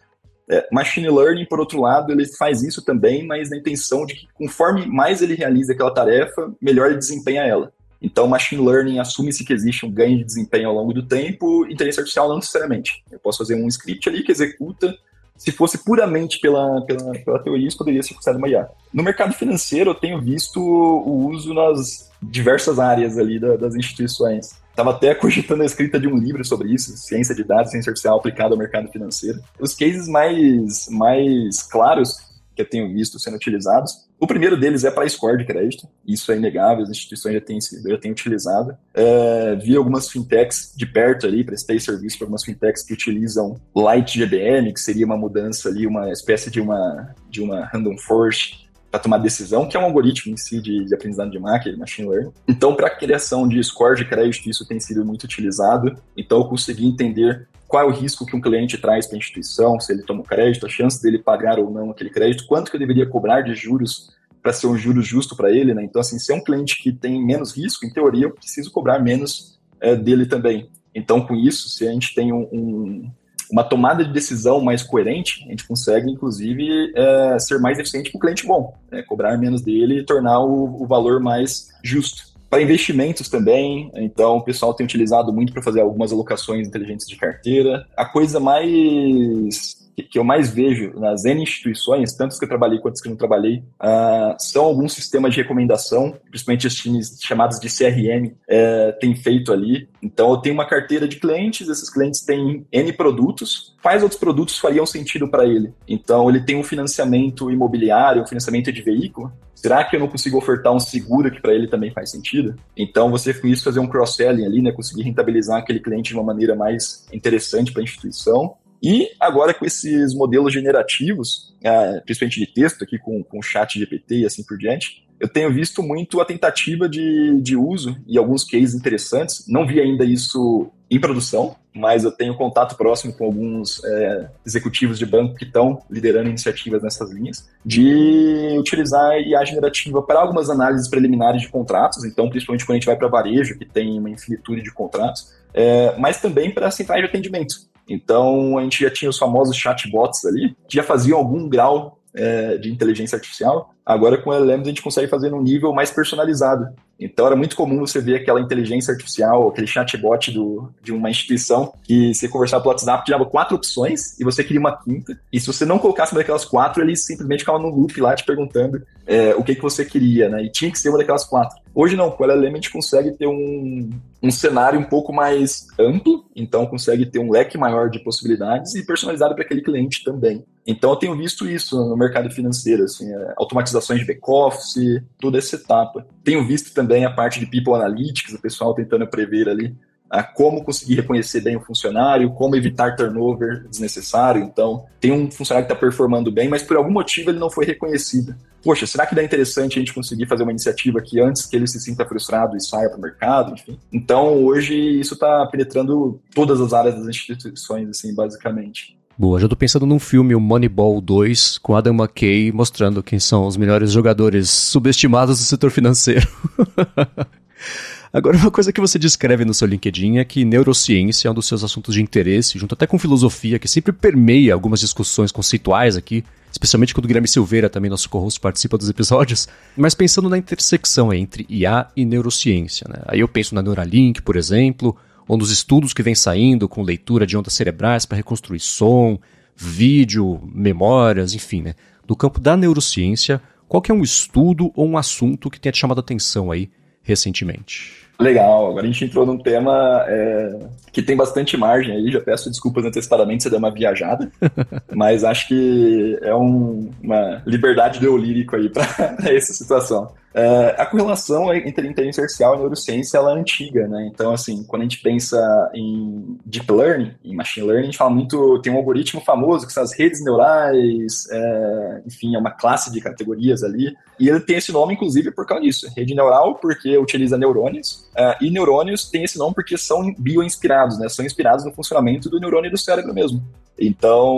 É, 0.50 0.68
machine 0.72 1.10
Learning, 1.10 1.46
por 1.46 1.60
outro 1.60 1.82
lado, 1.82 2.12
ele 2.12 2.26
faz 2.38 2.62
isso 2.62 2.84
também, 2.84 3.26
mas 3.26 3.50
na 3.50 3.58
intenção 3.58 4.06
de 4.06 4.14
que 4.14 4.28
conforme 4.34 4.86
mais 4.86 5.22
ele 5.22 5.36
realiza 5.36 5.74
aquela 5.74 5.94
tarefa, 5.94 6.54
melhor 6.62 6.88
ele 6.88 6.98
desempenha 6.98 7.44
ela. 7.44 7.74
Então, 8.02 8.28
Machine 8.28 8.62
Learning 8.62 9.00
assume-se 9.00 9.46
que 9.46 9.54
existe 9.54 9.86
um 9.86 9.92
ganho 9.92 10.18
de 10.18 10.26
desempenho 10.26 10.68
ao 10.68 10.76
longo 10.76 10.94
do 10.94 11.08
tempo, 11.08 11.66
inteligência 11.66 12.02
artificial 12.02 12.28
não 12.28 12.36
necessariamente. 12.36 13.02
Eu 13.10 13.18
posso 13.18 13.38
fazer 13.38 13.56
um 13.56 13.66
script 13.70 14.10
ali 14.10 14.22
que 14.24 14.32
executa 14.32 14.94
se 15.38 15.52
fosse 15.52 15.78
puramente 15.84 16.40
pela, 16.40 16.82
pela, 16.86 17.12
pela 17.20 17.40
teoria, 17.40 17.68
isso 17.68 17.78
poderia 17.78 18.02
ser 18.02 18.14
considerado 18.14 18.38
uma 18.38 18.50
IA. 18.50 18.68
No 18.94 19.04
mercado 19.04 19.34
financeiro, 19.34 19.92
eu 19.92 19.96
tenho 19.96 20.22
visto 20.22 20.60
o 20.60 21.30
uso 21.30 21.54
nas 21.54 22.10
diversas 22.22 22.80
áreas 22.80 23.18
ali 23.18 23.40
da, 23.40 23.56
das 23.56 23.76
instituições. 23.76 24.62
Estava 24.70 24.92
até 24.92 25.14
cogitando 25.14 25.62
a 25.62 25.66
escrita 25.66 26.00
de 26.00 26.08
um 26.08 26.18
livro 26.18 26.44
sobre 26.44 26.74
isso, 26.74 26.98
ciência 26.98 27.36
de 27.36 27.44
dados, 27.44 27.72
ciência 27.72 27.92
artificial 27.92 28.18
aplicada 28.18 28.54
ao 28.54 28.58
mercado 28.58 28.90
financeiro. 28.92 29.40
Os 29.60 29.76
cases 29.76 30.08
mais, 30.08 30.88
mais 30.90 31.62
claros 31.64 32.18
que 32.56 32.62
eu 32.62 32.70
tenho 32.70 32.92
visto 32.94 33.20
sendo 33.20 33.36
utilizados. 33.36 34.08
O 34.20 34.28
primeiro 34.28 34.60
deles 34.60 34.84
é 34.84 34.92
para 34.92 35.08
score 35.10 35.38
de 35.38 35.46
crédito, 35.46 35.88
isso 36.08 36.32
é 36.32 36.38
inegável, 36.38 36.84
as 36.84 36.90
instituições 36.90 37.36
já 37.36 37.42
têm, 37.42 37.60
já 37.62 37.98
têm 37.98 38.12
utilizado. 38.12 38.78
É, 38.94 39.56
vi 39.56 39.76
algumas 39.76 40.10
fintechs 40.10 40.74
de 40.76 40.86
perto 40.86 41.26
ali, 41.26 41.44
prestei 41.44 41.80
serviço 41.80 42.18
para 42.18 42.26
algumas 42.26 42.44
fintechs 42.44 42.84
que 42.84 42.94
utilizam 42.94 43.60
Light 43.76 44.18
GBM, 44.18 44.74
que 44.74 44.80
seria 44.80 45.06
uma 45.06 45.18
mudança 45.18 45.70
ali, 45.70 45.86
uma 45.86 46.12
espécie 46.12 46.50
de 46.50 46.62
uma, 46.62 47.14
de 47.30 47.42
uma 47.42 47.66
random 47.66 47.98
force 47.98 48.64
para 48.94 49.00
tomar 49.00 49.18
decisão, 49.18 49.68
que 49.68 49.76
é 49.76 49.80
um 49.80 49.86
algoritmo 49.86 50.32
em 50.32 50.38
si 50.38 50.62
de, 50.62 50.86
de 50.86 50.94
aprendizado 50.94 51.32
de 51.32 51.40
máquina, 51.40 51.76
machine 51.76 52.08
learning. 52.08 52.32
Então, 52.48 52.76
para 52.76 52.86
a 52.86 52.96
criação 52.96 53.48
de 53.48 53.62
score 53.64 53.98
de 53.98 54.06
crédito, 54.06 54.48
isso 54.48 54.68
tem 54.68 54.80
sido 54.80 55.04
muito 55.04 55.24
utilizado. 55.24 55.98
Então, 56.16 56.38
eu 56.38 56.46
consegui 56.46 56.86
entender 56.86 57.48
qual 57.74 57.82
é 57.82 57.86
o 57.88 57.90
risco 57.90 58.24
que 58.24 58.36
um 58.36 58.40
cliente 58.40 58.78
traz 58.78 59.08
para 59.08 59.16
a 59.16 59.18
instituição, 59.18 59.80
se 59.80 59.92
ele 59.92 60.04
toma 60.04 60.22
o 60.22 60.24
crédito, 60.24 60.64
a 60.64 60.70
chance 60.70 61.02
dele 61.02 61.18
pagar 61.18 61.58
ou 61.58 61.72
não 61.72 61.90
aquele 61.90 62.12
crédito, 62.12 62.46
quanto 62.46 62.70
que 62.70 62.78
eu 62.78 62.80
deveria 62.80 63.08
cobrar 63.08 63.42
de 63.42 63.56
juros 63.56 64.12
para 64.44 64.54
ser 64.54 64.68
um 64.68 64.78
juro 64.78 65.02
justo 65.02 65.36
para 65.36 65.50
ele, 65.50 65.74
né? 65.74 65.84
Então, 65.84 66.00
assim, 66.00 66.20
se 66.20 66.32
é 66.32 66.36
um 66.36 66.44
cliente 66.44 66.78
que 66.78 66.94
tem 66.94 67.20
menos 67.26 67.52
risco, 67.58 67.84
em 67.84 67.92
teoria, 67.92 68.26
eu 68.26 68.32
preciso 68.32 68.70
cobrar 68.70 69.00
menos 69.00 69.60
é, 69.82 69.96
dele 69.96 70.28
também. 70.28 70.70
Então, 70.94 71.26
com 71.26 71.34
isso, 71.34 71.68
se 71.68 71.88
a 71.88 71.92
gente 71.92 72.14
tem 72.14 72.32
um, 72.32 72.48
um, 72.54 73.12
uma 73.52 73.64
tomada 73.64 74.06
de 74.06 74.14
decisão 74.14 74.62
mais 74.62 74.84
coerente, 74.84 75.44
a 75.48 75.50
gente 75.50 75.68
consegue, 75.68 76.12
inclusive, 76.12 76.94
é, 76.96 77.40
ser 77.40 77.58
mais 77.60 77.80
eficiente 77.80 78.12
para 78.12 78.20
o 78.20 78.22
cliente 78.22 78.46
bom, 78.46 78.78
né? 78.92 79.02
cobrar 79.02 79.36
menos 79.36 79.64
dele 79.64 80.02
e 80.02 80.06
tornar 80.06 80.42
o, 80.42 80.84
o 80.84 80.86
valor 80.86 81.20
mais 81.20 81.70
justo 81.84 82.33
para 82.54 82.62
investimentos 82.62 83.30
também, 83.30 83.90
então 83.96 84.38
o 84.38 84.44
pessoal 84.44 84.76
tem 84.76 84.86
utilizado 84.86 85.34
muito 85.34 85.52
para 85.52 85.64
fazer 85.64 85.82
algumas 85.82 86.12
alocações 86.12 86.68
inteligentes 86.68 87.08
de 87.08 87.16
carteira. 87.16 87.88
A 87.98 88.06
coisa 88.06 88.40
mais 88.40 89.83
que 90.02 90.18
eu 90.18 90.24
mais 90.24 90.50
vejo 90.52 90.94
nas 91.00 91.26
N 91.26 91.44
instituições, 91.44 92.14
tanto 92.14 92.32
as 92.32 92.40
que 92.40 92.46
eu 92.46 92.50
trabalhei 92.50 92.80
quanto 92.80 92.94
as 92.94 93.02
que 93.02 93.08
eu 93.08 93.12
não 93.12 93.18
trabalhei, 93.18 93.64
uh, 93.82 94.36
são 94.40 94.66
alguns 94.66 94.94
sistemas 94.94 95.34
de 95.34 95.42
recomendação, 95.42 96.18
principalmente 96.30 96.68
os 96.68 96.76
times 96.76 97.18
chamados 97.22 97.60
de 97.60 97.68
CRM, 97.68 98.34
é, 98.48 98.92
tem 98.94 99.16
feito 99.16 99.52
ali. 99.52 99.88
Então, 100.02 100.32
eu 100.32 100.38
tenho 100.38 100.56
uma 100.56 100.66
carteira 100.66 101.08
de 101.08 101.18
clientes, 101.18 101.70
esses 101.70 101.90
clientes 101.90 102.22
têm 102.22 102.66
N 102.72 102.94
produtos, 102.94 103.76
quais 103.82 104.02
outros 104.02 104.20
produtos 104.20 104.58
fariam 104.58 104.86
sentido 104.86 105.28
para 105.28 105.46
ele? 105.46 105.74
Então, 105.88 106.30
ele 106.30 106.42
tem 106.42 106.56
um 106.56 106.64
financiamento 106.64 107.52
imobiliário, 107.52 108.22
um 108.22 108.28
financiamento 108.28 108.72
de 108.72 108.82
veículo, 108.82 109.32
será 109.64 109.84
que 109.86 109.96
eu 109.96 110.00
não 110.02 110.10
consigo 110.10 110.38
ofertar 110.38 110.74
um 110.74 110.80
seguro 110.80 111.32
que 111.32 111.42
para 111.42 111.54
ele 111.54 111.68
também 111.68 111.90
faz 111.92 112.12
sentido? 112.12 112.56
Então, 112.76 113.10
você 113.10 113.34
com 113.34 113.48
isso 113.48 113.64
fazer 113.64 113.80
um 113.80 113.88
cross-selling 113.88 114.46
ali, 114.46 114.62
né, 114.62 114.74
conseguir 114.74 115.04
rentabilizar 115.04 115.60
aquele 115.60 115.80
cliente 115.80 116.10
de 116.10 116.16
uma 116.16 116.24
maneira 116.24 116.54
mais 116.54 117.06
interessante 117.14 117.72
para 117.72 117.82
a 117.82 117.84
instituição. 117.84 118.56
E 118.84 119.12
agora 119.18 119.54
com 119.54 119.66
esses 119.66 120.14
modelos 120.14 120.52
generativos, 120.52 121.56
ah, 121.64 122.02
principalmente 122.04 122.42
de 122.42 122.48
texto 122.48 122.84
aqui 122.84 123.00
com, 123.00 123.24
com 123.24 123.42
chat 123.42 123.80
GPT 123.80 124.18
e 124.18 124.26
assim 124.26 124.44
por 124.44 124.58
diante, 124.58 125.08
eu 125.24 125.30
tenho 125.30 125.54
visto 125.54 125.82
muito 125.82 126.20
a 126.20 126.26
tentativa 126.26 126.90
de, 126.90 127.40
de 127.42 127.56
uso 127.56 127.96
e 128.06 128.18
alguns 128.18 128.44
cases 128.44 128.76
interessantes. 128.76 129.46
Não 129.48 129.66
vi 129.66 129.80
ainda 129.80 130.04
isso 130.04 130.70
em 130.92 131.00
produção, 131.00 131.56
mas 131.74 132.04
eu 132.04 132.12
tenho 132.12 132.36
contato 132.36 132.76
próximo 132.76 133.14
com 133.14 133.24
alguns 133.24 133.82
é, 133.86 134.30
executivos 134.46 135.00
de 135.00 135.06
banco 135.06 135.36
que 135.36 135.46
estão 135.46 135.82
liderando 135.90 136.28
iniciativas 136.28 136.84
nessas 136.84 137.10
linhas, 137.10 137.50
de 137.66 138.58
utilizar 138.60 139.12
a 139.12 139.18
IA 139.18 139.46
generativa 139.46 140.02
para 140.02 140.20
algumas 140.20 140.50
análises 140.50 140.90
preliminares 140.90 141.42
de 141.42 141.48
contratos, 141.48 142.04
então, 142.04 142.30
principalmente 142.30 142.66
quando 142.66 142.76
a 142.76 142.80
gente 142.80 142.86
vai 142.86 142.98
para 142.98 143.08
varejo, 143.08 143.58
que 143.58 143.66
tem 143.66 143.98
uma 143.98 144.10
infinitude 144.10 144.62
de 144.62 144.74
contratos, 144.74 145.34
é, 145.54 145.98
mas 145.98 146.20
também 146.20 146.52
para 146.52 146.70
centrais 146.70 147.02
de 147.02 147.08
atendimento. 147.08 147.72
Então, 147.88 148.58
a 148.58 148.64
gente 148.64 148.82
já 148.82 148.90
tinha 148.90 149.10
os 149.10 149.18
famosos 149.18 149.56
chatbots 149.56 150.26
ali, 150.26 150.56
que 150.68 150.76
já 150.76 150.84
faziam 150.84 151.18
algum 151.18 151.48
grau 151.48 152.00
é, 152.16 152.58
de 152.58 152.72
inteligência 152.72 153.16
artificial. 153.16 153.74
Agora, 153.86 154.18
com 154.18 154.30
o 154.30 154.34
LLMs, 154.34 154.68
a 154.68 154.70
gente 154.70 154.82
consegue 154.82 155.08
fazer 155.08 155.30
num 155.30 155.42
nível 155.42 155.74
mais 155.74 155.92
personalizado. 155.92 156.68
Então, 157.00 157.26
era 157.26 157.36
muito 157.36 157.56
comum 157.56 157.80
você 157.80 158.00
ver 158.00 158.16
aquela 158.16 158.40
inteligência 158.40 158.92
artificial, 158.92 159.50
aquele 159.50 159.68
chatbot 159.68 160.32
do, 160.32 160.72
de 160.82 160.94
uma 160.94 161.10
instituição, 161.10 161.74
que 161.84 162.14
você 162.14 162.30
conversava 162.30 162.64
pelo 162.64 162.74
WhatsApp, 162.74 163.04
tirava 163.04 163.26
quatro 163.26 163.56
opções 163.56 164.18
e 164.20 164.24
você 164.24 164.44
queria 164.44 164.60
uma 164.60 164.78
quinta. 164.78 165.20
E 165.32 165.40
se 165.40 165.48
você 165.48 165.66
não 165.66 165.80
colocasse 165.80 166.14
uma 166.14 166.20
daquelas 166.20 166.46
quatro, 166.46 166.82
ele 166.82 166.96
simplesmente 166.96 167.40
ficava 167.40 167.60
no 167.60 167.70
loop 167.70 168.00
lá 168.00 168.16
te 168.16 168.24
perguntando 168.24 168.82
é, 169.06 169.36
o 169.36 169.44
que, 169.44 169.56
que 169.56 169.62
você 169.62 169.84
queria, 169.84 170.30
né? 170.30 170.44
E 170.44 170.50
tinha 170.50 170.72
que 170.72 170.80
ser 170.80 170.90
uma 170.90 170.98
daquelas 170.98 171.26
quatro. 171.26 171.62
Hoje 171.76 171.96
não, 171.96 172.12
com 172.12 172.24
o 172.24 172.42
gente 172.44 172.72
consegue 172.72 173.12
ter 173.12 173.28
um, 173.28 173.90
um 174.22 174.32
cenário 174.32 174.80
um 174.80 174.84
pouco 174.84 175.12
mais 175.12 175.68
amplo, 175.80 176.26
então 176.36 176.66
consegue 176.66 177.06
ter 177.06 177.20
um 177.20 177.32
leque 177.32 177.58
maior 177.58 177.90
de 177.90 178.00
possibilidades 178.00 178.76
e 178.76 178.86
personalizado 178.86 179.34
para 179.36 179.44
aquele 179.44 179.62
cliente 179.62 180.04
também. 180.04 180.46
Então 180.66 180.92
eu 180.92 180.96
tenho 180.96 181.18
visto 181.18 181.48
isso 181.48 181.76
no 181.76 181.98
mercado 181.98 182.30
financeiro, 182.32 182.84
assim, 182.84 183.12
é, 183.12 183.34
automatizações 183.38 184.00
de 184.00 184.06
back-office, 184.06 185.02
toda 185.20 185.38
essa 185.38 185.56
etapa. 185.56 186.06
Tenho 186.24 186.46
visto 186.46 186.74
também 186.74 187.06
a 187.06 187.12
parte 187.12 187.40
de 187.40 187.46
People 187.46 187.74
Analytics, 187.74 188.34
o 188.34 188.42
pessoal 188.42 188.74
tentando 188.74 189.08
prever 189.08 189.50
ali 189.50 189.76
a 190.14 190.22
como 190.22 190.64
conseguir 190.64 190.94
reconhecer 190.94 191.42
bem 191.42 191.56
o 191.56 191.60
funcionário, 191.60 192.32
como 192.34 192.56
evitar 192.56 192.96
turnover 192.96 193.68
desnecessário. 193.68 194.44
Então, 194.44 194.86
tem 195.00 195.12
um 195.12 195.32
funcionário 195.32 195.68
que 195.68 195.74
está 195.74 195.80
performando 195.80 196.32
bem, 196.32 196.48
mas 196.48 196.62
por 196.62 196.78
algum 196.78 196.92
motivo 196.92 197.32
ele 197.32 197.40
não 197.40 197.50
foi 197.50 197.66
reconhecido. 197.66 198.36
Poxa, 198.64 198.86
será 198.86 199.08
que 199.08 199.16
dá 199.16 199.24
interessante 199.24 199.78
a 199.78 199.80
gente 199.80 199.92
conseguir 199.92 200.28
fazer 200.28 200.44
uma 200.44 200.52
iniciativa 200.52 201.00
aqui 201.00 201.20
antes 201.20 201.48
que 201.48 201.56
ele 201.56 201.66
se 201.66 201.80
sinta 201.80 202.06
frustrado 202.06 202.56
e 202.56 202.62
saia 202.62 202.90
para 202.90 203.00
o 203.00 203.02
mercado? 203.02 203.54
Enfim. 203.54 203.80
Então, 203.92 204.44
hoje, 204.44 204.76
isso 204.76 205.16
está 205.16 205.48
penetrando 205.48 206.22
todas 206.36 206.62
as 206.62 206.74
áreas 206.74 206.94
das 206.94 207.08
instituições, 207.08 207.90
assim, 207.90 208.14
basicamente. 208.14 208.96
Boa, 209.18 209.40
já 209.40 209.48
tô 209.48 209.56
pensando 209.56 209.88
num 209.88 210.00
filme, 210.00 210.36
o 210.36 210.40
Moneyball 210.40 211.02
2, 211.02 211.58
com 211.58 211.76
Adam 211.76 211.96
McKay 211.96 212.52
mostrando 212.52 213.02
quem 213.02 213.18
são 213.18 213.48
os 213.48 213.58
melhores 213.58 213.92
jogadores 213.92 214.52
subestimados 214.52 215.40
do 215.40 215.44
setor 215.44 215.72
financeiro. 215.72 216.28
Agora, 218.16 218.38
uma 218.38 218.52
coisa 218.52 218.72
que 218.72 218.80
você 218.80 219.00
descreve 219.00 219.44
no 219.44 219.56
seu 219.56 219.68
LinkedIn 219.68 220.20
é 220.20 220.24
que 220.24 220.46
neurociência 220.46 221.28
é 221.28 221.32
um 221.32 221.34
dos 221.34 221.48
seus 221.48 221.64
assuntos 221.64 221.96
de 221.96 222.02
interesse, 222.04 222.60
junto 222.60 222.76
até 222.76 222.86
com 222.86 223.00
filosofia, 223.00 223.58
que 223.58 223.68
sempre 223.68 223.92
permeia 223.92 224.54
algumas 224.54 224.80
discussões 224.80 225.32
conceituais 225.32 225.98
aqui, 225.98 226.24
especialmente 226.52 226.94
quando 226.94 227.06
o 227.06 227.08
Guilherme 227.08 227.28
Silveira, 227.28 227.72
também 227.72 227.90
nosso 227.90 228.08
co-host, 228.08 228.40
participa 228.40 228.78
dos 228.78 228.88
episódios, 228.88 229.48
mas 229.76 229.96
pensando 229.96 230.30
na 230.30 230.38
intersecção 230.38 231.12
entre 231.12 231.48
IA 231.50 231.88
e 231.96 232.06
neurociência. 232.06 232.86
Né? 232.88 233.02
Aí 233.08 233.20
eu 233.20 233.28
penso 233.28 233.56
na 233.56 233.64
Neuralink, 233.64 234.22
por 234.22 234.36
exemplo, 234.36 234.96
ou 235.28 235.36
nos 235.36 235.50
estudos 235.50 235.92
que 235.92 236.04
vem 236.04 236.14
saindo 236.14 236.70
com 236.70 236.84
leitura 236.84 237.26
de 237.26 237.36
ondas 237.36 237.56
cerebrais 237.56 238.06
para 238.06 238.18
reconstruir 238.18 238.60
som, 238.60 239.18
vídeo, 239.56 240.40
memórias, 240.54 241.34
enfim, 241.34 241.64
né? 241.64 241.74
Do 242.06 242.16
campo 242.16 242.40
da 242.40 242.56
neurociência, 242.56 243.42
qual 243.68 243.82
que 243.82 243.92
é 243.92 243.96
um 243.96 244.04
estudo 244.04 244.72
ou 244.76 244.88
um 244.88 245.00
assunto 245.00 245.50
que 245.50 245.60
tenha 245.60 245.74
te 245.74 245.80
chamado 245.80 245.98
a 245.98 246.02
atenção 246.02 246.52
aí 246.52 246.70
recentemente? 247.02 248.03
Legal, 248.20 248.70
agora 248.70 248.84
a 248.84 248.88
gente 248.88 249.06
entrou 249.06 249.26
num 249.26 249.38
tema 249.38 250.06
é, 250.08 250.60
que 250.92 251.02
tem 251.02 251.16
bastante 251.16 251.58
margem 251.58 251.96
aí, 251.96 252.12
já 252.12 252.22
peço 252.22 252.50
desculpas 252.50 252.86
antecipadamente 252.86 253.44
se 253.44 253.50
der 253.50 253.58
uma 253.58 253.72
viajada, 253.72 254.32
mas 254.94 255.24
acho 255.24 255.48
que 255.48 256.18
é 256.22 256.36
um, 256.36 256.92
uma 257.02 257.42
liberdade 257.46 258.00
do 258.00 258.06
eu 258.06 258.16
lírico 258.16 258.56
aí 258.56 258.70
para 258.70 258.86
essa 259.30 259.52
situação. 259.52 260.14
Uh, 260.34 260.74
a 260.80 260.86
correlação 260.88 261.54
entre 261.54 261.88
inteligência 261.88 262.24
artificial 262.24 262.56
e 262.56 262.58
neurociência 262.58 263.20
ela 263.20 263.34
é 263.34 263.40
antiga, 263.40 263.88
né? 263.88 264.10
Então, 264.12 264.34
assim, 264.34 264.64
quando 264.64 264.82
a 264.82 264.86
gente 264.86 265.00
pensa 265.00 265.38
em 265.76 266.40
deep 266.44 266.72
learning, 266.72 267.14
em 267.24 267.36
machine 267.36 267.68
learning, 267.68 267.84
a 267.84 267.86
gente 267.92 267.98
fala 268.00 268.10
muito, 268.10 268.60
tem 268.60 268.74
um 268.74 268.78
algoritmo 268.78 269.22
famoso 269.22 269.68
que 269.68 269.74
são 269.74 269.84
as 269.84 269.94
redes 269.94 270.24
neurais, 270.24 271.28
é, 271.32 272.02
enfim, 272.08 272.36
é 272.36 272.40
uma 272.40 272.50
classe 272.50 272.92
de 272.92 273.00
categorias 273.00 273.64
ali, 273.64 273.96
e 274.20 274.28
ele 274.28 274.40
tem 274.40 274.58
esse 274.58 274.72
nome, 274.72 274.96
inclusive, 274.96 275.30
por 275.30 275.46
causa 275.46 275.64
disso. 275.64 275.88
Rede 275.96 276.16
neural, 276.16 276.56
porque 276.56 276.98
utiliza 276.98 277.38
neurônios, 277.38 278.03
uh, 278.18 278.44
e 278.44 278.50
neurônios 278.50 279.10
tem 279.10 279.24
esse 279.24 279.38
nome 279.38 279.54
porque 279.54 279.78
são 279.78 280.14
bioinspirados, 280.18 280.98
né? 281.00 281.10
São 281.10 281.26
inspirados 281.26 281.66
no 281.66 281.72
funcionamento 281.72 282.30
do 282.30 282.40
neurônio 282.40 282.72
do 282.72 282.78
cérebro 282.78 283.14
mesmo. 283.14 283.44
Então, 283.80 284.32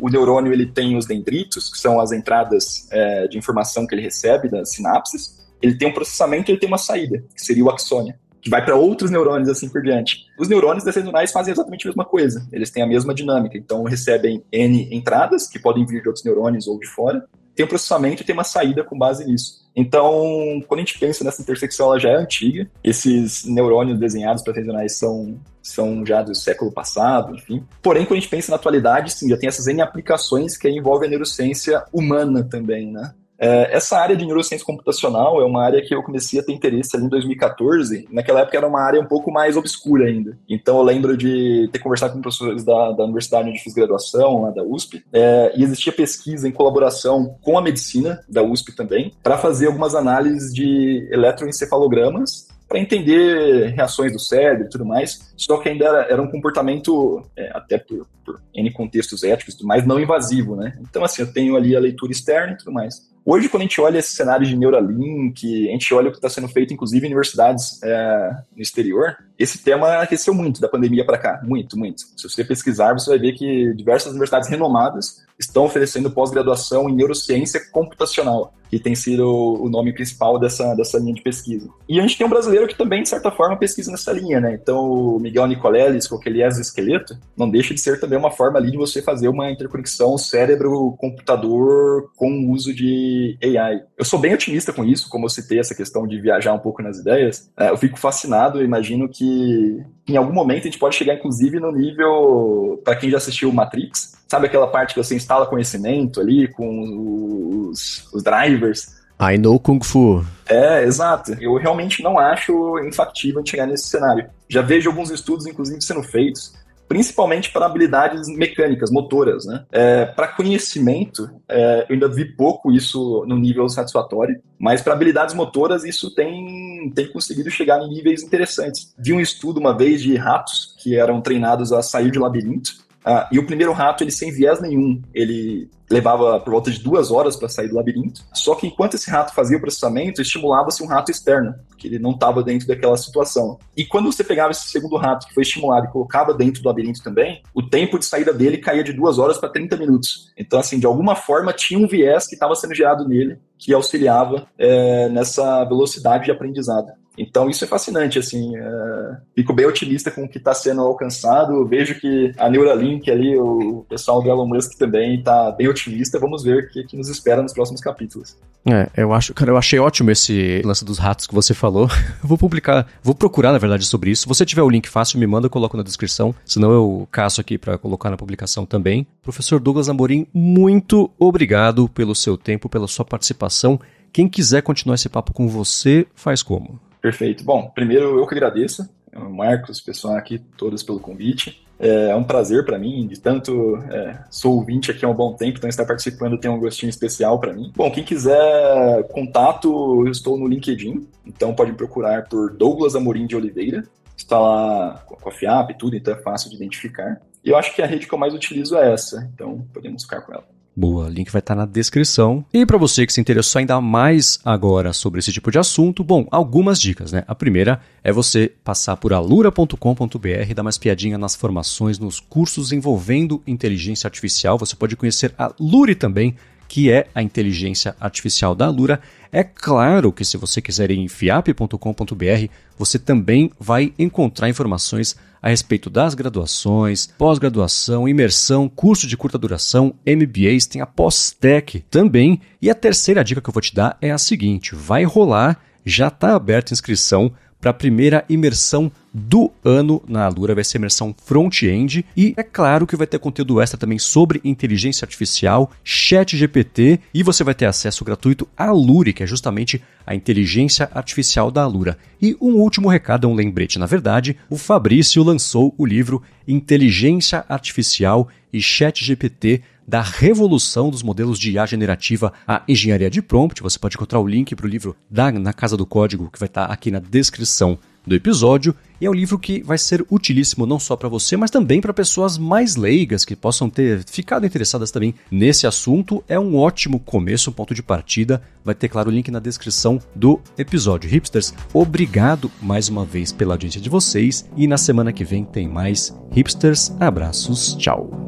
o 0.00 0.08
neurônio 0.10 0.52
ele 0.52 0.66
tem 0.66 0.96
os 0.96 1.06
dendritos, 1.06 1.70
que 1.70 1.78
são 1.78 2.00
as 2.00 2.12
entradas 2.12 2.88
é, 2.90 3.28
de 3.28 3.38
informação 3.38 3.86
que 3.86 3.94
ele 3.94 4.02
recebe 4.02 4.48
das 4.48 4.70
sinapses. 4.70 5.38
Ele 5.62 5.76
tem 5.76 5.88
um 5.88 5.94
processamento 5.94 6.50
e 6.50 6.52
ele 6.52 6.60
tem 6.60 6.68
uma 6.68 6.78
saída, 6.78 7.22
que 7.34 7.44
seria 7.44 7.64
o 7.64 7.70
axônia, 7.70 8.18
que 8.40 8.50
vai 8.50 8.64
para 8.64 8.76
outros 8.76 9.10
neurônios 9.10 9.48
assim 9.48 9.68
por 9.68 9.82
diante. 9.82 10.26
Os 10.38 10.48
neurônios 10.48 10.84
neurais 10.84 11.32
fazem 11.32 11.52
exatamente 11.52 11.86
a 11.86 11.90
mesma 11.90 12.04
coisa. 12.04 12.46
Eles 12.52 12.70
têm 12.70 12.82
a 12.82 12.86
mesma 12.86 13.14
dinâmica. 13.14 13.56
Então, 13.56 13.82
recebem 13.84 14.42
N 14.52 14.88
entradas, 14.94 15.48
que 15.48 15.58
podem 15.58 15.84
vir 15.86 16.02
de 16.02 16.08
outros 16.08 16.24
neurônios 16.24 16.66
ou 16.66 16.78
de 16.78 16.86
fora. 16.86 17.24
Tem 17.58 17.64
um 17.64 17.68
processamento 17.68 18.22
e 18.22 18.24
tem 18.24 18.34
uma 18.34 18.44
saída 18.44 18.84
com 18.84 18.96
base 18.96 19.24
nisso. 19.24 19.66
Então, 19.74 20.62
quando 20.68 20.78
a 20.78 20.84
gente 20.84 20.96
pensa 20.96 21.24
nessa 21.24 21.42
intersecção, 21.42 21.86
ela 21.86 21.98
já 21.98 22.10
é 22.10 22.14
antiga. 22.14 22.70
Esses 22.84 23.44
neurônios 23.46 23.98
desenhados 23.98 24.44
para 24.44 24.52
regionais 24.52 24.96
são, 24.96 25.40
são 25.60 26.06
já 26.06 26.22
do 26.22 26.36
século 26.36 26.70
passado, 26.70 27.34
enfim. 27.34 27.66
Porém, 27.82 28.04
quando 28.04 28.18
a 28.18 28.20
gente 28.20 28.30
pensa 28.30 28.52
na 28.52 28.56
atualidade, 28.58 29.12
sim, 29.12 29.28
já 29.28 29.36
tem 29.36 29.48
essas 29.48 29.66
N 29.66 29.82
aplicações 29.82 30.56
que 30.56 30.70
envolvem 30.70 31.08
a 31.08 31.10
neurociência 31.10 31.82
humana 31.92 32.44
também, 32.44 32.92
né? 32.92 33.12
É, 33.38 33.76
essa 33.76 33.98
área 33.98 34.16
de 34.16 34.26
neurociência 34.26 34.66
computacional 34.66 35.40
é 35.40 35.44
uma 35.44 35.62
área 35.64 35.80
que 35.80 35.94
eu 35.94 36.02
comecei 36.02 36.40
a 36.40 36.42
ter 36.42 36.52
interesse 36.52 36.96
ali 36.96 37.06
em 37.06 37.08
2014. 37.08 38.08
Naquela 38.10 38.40
época 38.40 38.56
era 38.56 38.66
uma 38.66 38.80
área 38.80 39.00
um 39.00 39.06
pouco 39.06 39.30
mais 39.30 39.56
obscura 39.56 40.06
ainda. 40.06 40.36
Então 40.48 40.78
eu 40.78 40.82
lembro 40.82 41.16
de 41.16 41.68
ter 41.72 41.78
conversado 41.78 42.14
com 42.14 42.20
professores 42.20 42.64
da, 42.64 42.92
da 42.92 43.04
universidade 43.04 43.48
onde 43.48 43.60
fiz 43.60 43.72
graduação, 43.72 44.42
lá 44.42 44.50
da 44.50 44.62
USP, 44.62 45.04
é, 45.12 45.52
e 45.56 45.62
existia 45.62 45.92
pesquisa 45.92 46.48
em 46.48 46.52
colaboração 46.52 47.36
com 47.40 47.56
a 47.56 47.62
medicina 47.62 48.20
da 48.28 48.42
USP 48.42 48.74
também, 48.74 49.12
para 49.22 49.38
fazer 49.38 49.66
algumas 49.66 49.94
análises 49.94 50.52
de 50.52 51.08
eletroencefalogramas 51.12 52.48
para 52.68 52.78
entender 52.78 53.68
reações 53.70 54.12
do 54.12 54.18
cérebro 54.18 54.66
e 54.66 54.68
tudo 54.68 54.84
mais, 54.84 55.32
só 55.36 55.56
que 55.56 55.70
ainda 55.70 55.86
era, 55.86 56.00
era 56.02 56.22
um 56.22 56.30
comportamento, 56.30 57.22
é, 57.34 57.50
até 57.54 57.78
por, 57.78 58.06
por 58.24 58.42
N 58.54 58.70
contextos 58.72 59.24
éticos 59.24 59.54
e 59.54 59.56
tudo 59.56 59.66
mais, 59.66 59.86
não 59.86 59.98
invasivo, 59.98 60.54
né? 60.54 60.78
Então, 60.82 61.02
assim, 61.02 61.22
eu 61.22 61.32
tenho 61.32 61.56
ali 61.56 61.74
a 61.74 61.80
leitura 61.80 62.12
externa 62.12 62.52
e 62.52 62.56
tudo 62.58 62.70
mais. 62.70 63.08
Hoje, 63.30 63.46
quando 63.46 63.60
a 63.60 63.64
gente 63.64 63.78
olha 63.78 63.98
esse 63.98 64.16
cenário 64.16 64.46
de 64.46 64.56
Neuralink, 64.56 65.68
a 65.68 65.72
gente 65.72 65.92
olha 65.92 66.08
o 66.08 66.10
que 66.10 66.16
está 66.16 66.30
sendo 66.30 66.48
feito, 66.48 66.72
inclusive, 66.72 67.04
em 67.04 67.10
universidades 67.10 67.78
é, 67.82 68.30
no 68.56 68.62
exterior, 68.62 69.18
esse 69.38 69.62
tema 69.62 69.98
aqueceu 69.98 70.32
muito 70.32 70.62
da 70.62 70.66
pandemia 70.68 71.04
para 71.04 71.18
cá, 71.18 71.42
muito, 71.44 71.78
muito. 71.78 72.00
Se 72.16 72.26
você 72.26 72.42
pesquisar, 72.42 72.94
você 72.94 73.10
vai 73.10 73.18
ver 73.18 73.34
que 73.34 73.74
diversas 73.74 74.12
universidades 74.12 74.48
renomadas 74.48 75.26
estão 75.38 75.66
oferecendo 75.66 76.10
pós-graduação 76.10 76.88
em 76.88 76.94
neurociência 76.94 77.60
computacional, 77.70 78.54
que 78.68 78.78
tem 78.78 78.94
sido 78.94 79.26
o 79.26 79.68
nome 79.68 79.92
principal 79.92 80.38
dessa, 80.38 80.74
dessa 80.74 80.98
linha 80.98 81.14
de 81.14 81.22
pesquisa. 81.22 81.68
E 81.88 81.98
a 81.98 82.02
gente 82.02 82.16
tem 82.16 82.26
um 82.26 82.30
brasileiro 82.30 82.68
que 82.68 82.76
também, 82.76 83.02
de 83.02 83.08
certa 83.08 83.30
forma, 83.30 83.56
pesquisa 83.56 83.90
nessa 83.90 84.12
linha, 84.12 84.40
né? 84.40 84.58
Então, 84.60 84.78
o 84.90 85.20
Miguel 85.20 85.46
Nicoleles, 85.46 86.06
com 86.06 86.16
aquele 86.16 86.42
exoesqueleto, 86.42 87.16
não 87.36 87.48
deixa 87.48 87.74
de 87.74 87.80
ser 87.80 87.98
também 88.00 88.18
uma 88.18 88.30
forma 88.30 88.58
ali 88.58 88.70
de 88.70 88.76
você 88.76 89.02
fazer 89.02 89.28
uma 89.28 89.50
interconexão 89.50 90.18
cérebro-computador 90.18 92.10
com 92.16 92.30
o 92.30 92.50
uso 92.52 92.74
de 92.74 93.38
AI. 93.42 93.82
Eu 93.96 94.04
sou 94.04 94.18
bem 94.18 94.34
otimista 94.34 94.72
com 94.72 94.84
isso, 94.84 95.08
como 95.08 95.26
eu 95.26 95.30
citei 95.30 95.58
essa 95.58 95.74
questão 95.74 96.06
de 96.06 96.20
viajar 96.20 96.52
um 96.52 96.58
pouco 96.58 96.82
nas 96.82 96.98
ideias. 96.98 97.50
É, 97.58 97.70
eu 97.70 97.76
fico 97.76 97.98
fascinado, 97.98 98.62
imagino 98.62 99.08
que 99.08 99.82
em 100.08 100.16
algum 100.16 100.32
momento 100.32 100.62
a 100.62 100.64
gente 100.64 100.78
pode 100.78 100.96
chegar, 100.96 101.14
inclusive, 101.14 101.60
no 101.60 101.70
nível, 101.72 102.80
para 102.84 102.96
quem 102.96 103.10
já 103.10 103.18
assistiu 103.18 103.52
Matrix, 103.52 104.17
sabe 104.28 104.46
aquela 104.46 104.66
parte 104.66 104.94
que 104.94 105.02
você 105.02 105.16
instala 105.16 105.46
conhecimento 105.46 106.20
ali 106.20 106.48
com 106.48 107.68
os, 107.70 108.08
os 108.12 108.22
drivers? 108.22 108.96
I 109.20 109.36
know 109.36 109.58
Kung 109.58 109.82
Fu. 109.82 110.24
É, 110.48 110.84
exato. 110.84 111.36
Eu 111.40 111.56
realmente 111.56 112.02
não 112.02 112.18
acho 112.18 112.78
infactível 112.80 113.42
chegar 113.44 113.66
nesse 113.66 113.88
cenário. 113.88 114.28
Já 114.48 114.62
vejo 114.62 114.88
alguns 114.88 115.10
estudos, 115.10 115.46
inclusive, 115.46 115.82
sendo 115.82 116.02
feitos 116.02 116.52
principalmente 116.88 117.52
para 117.52 117.66
habilidades 117.66 118.26
mecânicas, 118.28 118.90
motoras, 118.90 119.44
né? 119.44 119.64
É, 119.70 120.06
para 120.06 120.28
conhecimento, 120.28 121.30
é, 121.46 121.86
eu 121.88 121.94
ainda 121.94 122.08
vi 122.08 122.24
pouco 122.24 122.72
isso 122.72 123.24
no 123.28 123.36
nível 123.36 123.68
satisfatório, 123.68 124.40
mas 124.58 124.80
para 124.80 124.94
habilidades 124.94 125.34
motoras 125.34 125.84
isso 125.84 126.14
tem, 126.14 126.90
tem 126.94 127.06
conseguido 127.12 127.50
chegar 127.50 127.78
em 127.82 127.88
níveis 127.90 128.22
interessantes. 128.22 128.94
Vi 128.98 129.12
um 129.12 129.20
estudo 129.20 129.60
uma 129.60 129.76
vez 129.76 130.00
de 130.00 130.16
ratos 130.16 130.74
que 130.78 130.96
eram 130.96 131.20
treinados 131.20 131.72
a 131.72 131.82
sair 131.82 132.10
de 132.10 132.18
labirinto, 132.18 132.87
ah, 133.04 133.28
e 133.32 133.38
o 133.38 133.46
primeiro 133.46 133.72
rato, 133.72 134.02
ele 134.02 134.10
sem 134.10 134.32
viés 134.32 134.60
nenhum, 134.60 135.00
ele 135.14 135.70
levava 135.90 136.38
por 136.40 136.50
volta 136.50 136.70
de 136.70 136.80
duas 136.80 137.10
horas 137.10 137.36
para 137.36 137.48
sair 137.48 137.68
do 137.68 137.76
labirinto. 137.76 138.22
Só 138.34 138.54
que 138.54 138.66
enquanto 138.66 138.94
esse 138.94 139.10
rato 139.10 139.34
fazia 139.34 139.56
o 139.56 139.60
processamento, 139.60 140.20
estimulava-se 140.20 140.82
um 140.82 140.86
rato 140.86 141.10
externo, 141.10 141.54
porque 141.68 141.86
ele 141.86 141.98
não 141.98 142.10
estava 142.10 142.42
dentro 142.42 142.68
daquela 142.68 142.96
situação. 142.96 143.58
E 143.76 143.84
quando 143.86 144.12
você 144.12 144.22
pegava 144.22 144.50
esse 144.50 144.68
segundo 144.68 144.96
rato 144.96 145.26
que 145.26 145.34
foi 145.34 145.42
estimulado 145.42 145.86
e 145.86 145.90
colocava 145.90 146.34
dentro 146.34 146.62
do 146.62 146.68
labirinto 146.68 147.02
também, 147.02 147.42
o 147.54 147.62
tempo 147.62 147.98
de 147.98 148.04
saída 148.04 148.32
dele 148.32 148.58
caía 148.58 148.84
de 148.84 148.92
duas 148.92 149.18
horas 149.18 149.38
para 149.38 149.48
30 149.48 149.76
minutos. 149.76 150.30
Então, 150.36 150.58
assim, 150.58 150.78
de 150.78 150.86
alguma 150.86 151.14
forma 151.14 151.52
tinha 151.52 151.78
um 151.78 151.88
viés 151.88 152.26
que 152.26 152.34
estava 152.34 152.54
sendo 152.54 152.74
gerado 152.74 153.08
nele 153.08 153.38
que 153.58 153.72
auxiliava 153.72 154.46
é, 154.56 155.08
nessa 155.08 155.64
velocidade 155.64 156.26
de 156.26 156.30
aprendizado. 156.30 156.92
Então 157.18 157.48
isso 157.48 157.64
é 157.64 157.66
fascinante, 157.66 158.18
assim, 158.18 158.56
é... 158.56 159.16
fico 159.34 159.52
bem 159.52 159.66
otimista 159.66 160.10
com 160.10 160.24
o 160.24 160.28
que 160.28 160.38
está 160.38 160.54
sendo 160.54 160.80
alcançado, 160.80 161.66
vejo 161.66 161.98
que 162.00 162.32
a 162.38 162.48
Neuralink 162.48 163.10
ali, 163.10 163.36
o 163.36 163.84
pessoal 163.88 164.22
do 164.22 164.28
Elon 164.28 164.46
Musk 164.46 164.78
também 164.78 165.16
está 165.16 165.50
bem 165.52 165.68
otimista, 165.68 166.18
vamos 166.18 166.42
ver 166.42 166.64
o 166.64 166.68
que, 166.68 166.84
que 166.84 166.96
nos 166.96 167.08
espera 167.08 167.42
nos 167.42 167.52
próximos 167.52 167.80
capítulos. 167.80 168.36
É, 168.66 168.90
eu 168.96 169.12
acho, 169.14 169.32
cara, 169.32 169.50
eu 169.50 169.56
achei 169.56 169.78
ótimo 169.78 170.10
esse 170.10 170.60
lance 170.64 170.84
dos 170.84 170.98
ratos 170.98 171.26
que 171.26 171.34
você 171.34 171.54
falou. 171.54 171.88
vou 172.22 172.36
publicar, 172.36 172.86
vou 173.02 173.14
procurar, 173.14 173.52
na 173.52 173.58
verdade, 173.58 173.86
sobre 173.86 174.10
isso. 174.10 174.22
Se 174.22 174.28
você 174.28 174.44
tiver 174.44 174.62
o 174.62 174.68
link 174.68 174.88
fácil, 174.88 175.18
me 175.18 175.26
manda, 175.26 175.46
eu 175.46 175.50
coloco 175.50 175.76
na 175.76 175.82
descrição. 175.82 176.34
Senão 176.44 176.70
eu 176.70 177.08
caço 177.10 177.40
aqui 177.40 177.56
para 177.56 177.78
colocar 177.78 178.10
na 178.10 178.16
publicação 178.16 178.66
também. 178.66 179.06
Professor 179.22 179.58
Douglas 179.58 179.88
Amorim, 179.88 180.26
muito 180.34 181.10
obrigado 181.18 181.88
pelo 181.88 182.14
seu 182.14 182.36
tempo, 182.36 182.68
pela 182.68 182.86
sua 182.86 183.04
participação. 183.04 183.80
Quem 184.12 184.28
quiser 184.28 184.62
continuar 184.62 184.96
esse 184.96 185.08
papo 185.08 185.32
com 185.32 185.48
você, 185.48 186.06
faz 186.14 186.42
como? 186.42 186.78
Perfeito. 187.00 187.44
Bom, 187.44 187.70
primeiro 187.74 188.18
eu 188.18 188.26
que 188.26 188.34
agradeço, 188.34 188.88
Marcos, 189.12 189.80
pessoal 189.80 190.16
aqui, 190.16 190.38
todos 190.56 190.82
pelo 190.82 191.00
convite. 191.00 191.64
É 191.78 192.14
um 192.16 192.24
prazer 192.24 192.64
para 192.64 192.76
mim, 192.76 193.06
de 193.06 193.20
tanto 193.20 193.76
é, 193.88 194.18
sou 194.30 194.56
ouvinte 194.56 194.90
aqui 194.90 195.04
há 195.04 195.08
um 195.08 195.14
bom 195.14 195.34
tempo, 195.34 195.58
então 195.58 195.70
estar 195.70 195.86
participando 195.86 196.36
tem 196.36 196.50
um 196.50 196.58
gostinho 196.58 196.90
especial 196.90 197.38
para 197.38 197.52
mim. 197.52 197.72
Bom, 197.76 197.88
quem 197.88 198.02
quiser 198.02 199.06
contato, 199.12 200.04
eu 200.04 200.10
estou 200.10 200.36
no 200.36 200.48
LinkedIn, 200.48 201.06
então 201.24 201.54
pode 201.54 201.72
procurar 201.74 202.28
por 202.28 202.52
Douglas 202.52 202.96
Amorim 202.96 203.26
de 203.26 203.36
Oliveira. 203.36 203.84
Está 204.16 204.40
lá 204.40 205.04
com 205.06 205.28
a 205.28 205.32
FIAP 205.32 205.70
e 205.70 205.78
tudo, 205.78 205.94
então 205.94 206.12
é 206.12 206.20
fácil 206.20 206.50
de 206.50 206.56
identificar. 206.56 207.20
E 207.44 207.50
eu 207.50 207.56
acho 207.56 207.72
que 207.72 207.80
a 207.80 207.86
rede 207.86 208.08
que 208.08 208.12
eu 208.12 208.18
mais 208.18 208.34
utilizo 208.34 208.76
é 208.76 208.92
essa, 208.92 209.30
então 209.32 209.64
podemos 209.72 210.02
ficar 210.02 210.22
com 210.22 210.32
ela. 210.32 210.44
Boa, 210.78 211.08
link 211.08 211.28
vai 211.32 211.40
estar 211.40 211.56
na 211.56 211.66
descrição. 211.66 212.44
E 212.54 212.64
para 212.64 212.78
você 212.78 213.04
que 213.04 213.12
se 213.12 213.20
interessou 213.20 213.58
ainda 213.58 213.80
mais 213.80 214.38
agora 214.44 214.92
sobre 214.92 215.18
esse 215.18 215.32
tipo 215.32 215.50
de 215.50 215.58
assunto, 215.58 216.04
bom, 216.04 216.28
algumas 216.30 216.80
dicas, 216.80 217.10
né? 217.10 217.24
A 217.26 217.34
primeira 217.34 217.80
é 218.04 218.12
você 218.12 218.52
passar 218.62 218.96
por 218.96 219.12
alura.com.br, 219.12 220.54
dar 220.54 220.62
mais 220.62 220.78
piadinha 220.78 221.18
nas 221.18 221.34
formações, 221.34 221.98
nos 221.98 222.20
cursos 222.20 222.70
envolvendo 222.70 223.42
inteligência 223.44 224.06
artificial. 224.06 224.56
Você 224.56 224.76
pode 224.76 224.94
conhecer 224.94 225.34
a 225.36 225.52
Lure 225.58 225.96
também, 225.96 226.36
que 226.68 226.92
é 226.92 227.08
a 227.14 227.22
inteligência 227.22 227.96
artificial 227.98 228.54
da 228.54 228.66
Alura. 228.66 229.00
É 229.32 229.42
claro 229.42 230.12
que 230.12 230.24
se 230.24 230.36
você 230.36 230.60
quiser 230.60 230.90
ir 230.90 230.98
em 230.98 231.08
fiap.com.br, 231.08 232.48
você 232.78 232.98
também 232.98 233.50
vai 233.58 233.92
encontrar 233.98 234.48
informações 234.48 235.16
a 235.40 235.48
respeito 235.48 235.88
das 235.88 236.14
graduações, 236.14 237.06
pós-graduação, 237.18 238.08
imersão, 238.08 238.68
curso 238.68 239.06
de 239.06 239.16
curta 239.16 239.38
duração, 239.38 239.94
MBAs, 240.06 240.66
tem 240.66 240.82
a 240.82 240.86
Pós-Tech 240.86 241.84
também. 241.90 242.40
E 242.60 242.68
a 242.68 242.74
terceira 242.74 243.24
dica 243.24 243.40
que 243.40 243.48
eu 243.48 243.54
vou 243.54 243.62
te 243.62 243.74
dar 243.74 243.96
é 244.00 244.10
a 244.10 244.18
seguinte: 244.18 244.74
vai 244.74 245.04
rolar, 245.04 245.60
já 245.84 246.08
está 246.08 246.34
aberta 246.34 246.72
a 246.72 246.74
inscrição 246.74 247.32
para 247.60 247.70
a 247.70 247.74
primeira 247.74 248.24
imersão 248.28 248.90
do 249.12 249.50
ano 249.64 250.02
na 250.06 250.24
Alura, 250.24 250.54
vai 250.54 250.62
ser 250.62 250.78
imersão 250.78 251.14
front-end 251.24 252.04
e 252.16 252.34
é 252.36 252.42
claro 252.42 252.86
que 252.86 252.96
vai 252.96 253.06
ter 253.06 253.18
conteúdo 253.18 253.60
extra 253.60 253.78
também 253.78 253.98
sobre 253.98 254.40
inteligência 254.44 255.04
artificial, 255.04 255.70
chat 255.82 256.36
GPT 256.36 257.00
e 257.12 257.22
você 257.22 257.42
vai 257.42 257.54
ter 257.54 257.66
acesso 257.66 258.04
gratuito 258.04 258.46
à 258.56 258.70
Lure, 258.70 259.12
que 259.12 259.22
é 259.22 259.26
justamente 259.26 259.82
a 260.06 260.14
inteligência 260.14 260.88
artificial 260.94 261.50
da 261.50 261.62
Alura. 261.62 261.98
E 262.20 262.36
um 262.40 262.54
último 262.54 262.88
recado, 262.88 263.28
um 263.28 263.34
lembrete, 263.34 263.78
na 263.78 263.86
verdade, 263.86 264.36
o 264.48 264.56
Fabrício 264.56 265.22
lançou 265.22 265.74
o 265.76 265.84
livro 265.84 266.22
Inteligência 266.46 267.44
Artificial 267.48 268.28
e 268.52 268.60
Chat 268.60 269.04
GPT 269.04 269.62
da 269.88 270.02
revolução 270.02 270.90
dos 270.90 271.02
modelos 271.02 271.38
de 271.38 271.52
IA 271.52 271.64
generativa 271.64 272.30
à 272.46 272.62
engenharia 272.68 273.08
de 273.08 273.22
prompt. 273.22 273.62
Você 273.62 273.78
pode 273.78 273.96
encontrar 273.96 274.20
o 274.20 274.28
link 274.28 274.54
para 274.54 274.66
o 274.66 274.68
livro 274.68 274.94
da, 275.10 275.32
na 275.32 275.54
Casa 275.54 275.78
do 275.78 275.86
Código, 275.86 276.30
que 276.30 276.38
vai 276.38 276.46
estar 276.46 276.66
aqui 276.66 276.90
na 276.90 276.98
descrição 276.98 277.78
do 278.06 278.14
episódio. 278.14 278.74
E 279.00 279.06
é 279.06 279.10
um 279.10 279.14
livro 279.14 279.38
que 279.38 279.62
vai 279.62 279.78
ser 279.78 280.04
utilíssimo 280.10 280.66
não 280.66 280.78
só 280.78 280.96
para 280.96 281.08
você, 281.08 281.36
mas 281.36 281.50
também 281.50 281.80
para 281.80 281.92
pessoas 281.94 282.36
mais 282.36 282.74
leigas 282.74 283.24
que 283.24 283.36
possam 283.36 283.70
ter 283.70 284.02
ficado 284.04 284.44
interessadas 284.44 284.90
também 284.90 285.14
nesse 285.30 285.66
assunto. 285.66 286.22
É 286.28 286.38
um 286.38 286.56
ótimo 286.56 286.98
começo, 286.98 287.48
um 287.48 287.52
ponto 287.52 287.74
de 287.74 287.82
partida. 287.82 288.42
Vai 288.64 288.74
ter, 288.74 288.88
claro, 288.88 289.08
o 289.08 289.12
link 289.12 289.30
na 289.30 289.38
descrição 289.38 290.00
do 290.14 290.40
episódio. 290.58 291.08
Hipsters, 291.08 291.54
obrigado 291.72 292.50
mais 292.60 292.88
uma 292.88 293.04
vez 293.04 293.32
pela 293.32 293.54
audiência 293.54 293.80
de 293.80 293.88
vocês. 293.88 294.48
E 294.56 294.66
na 294.66 294.76
semana 294.76 295.12
que 295.12 295.24
vem 295.24 295.44
tem 295.44 295.68
mais 295.68 296.14
Hipsters. 296.32 296.92
Abraços, 296.98 297.74
tchau. 297.76 298.27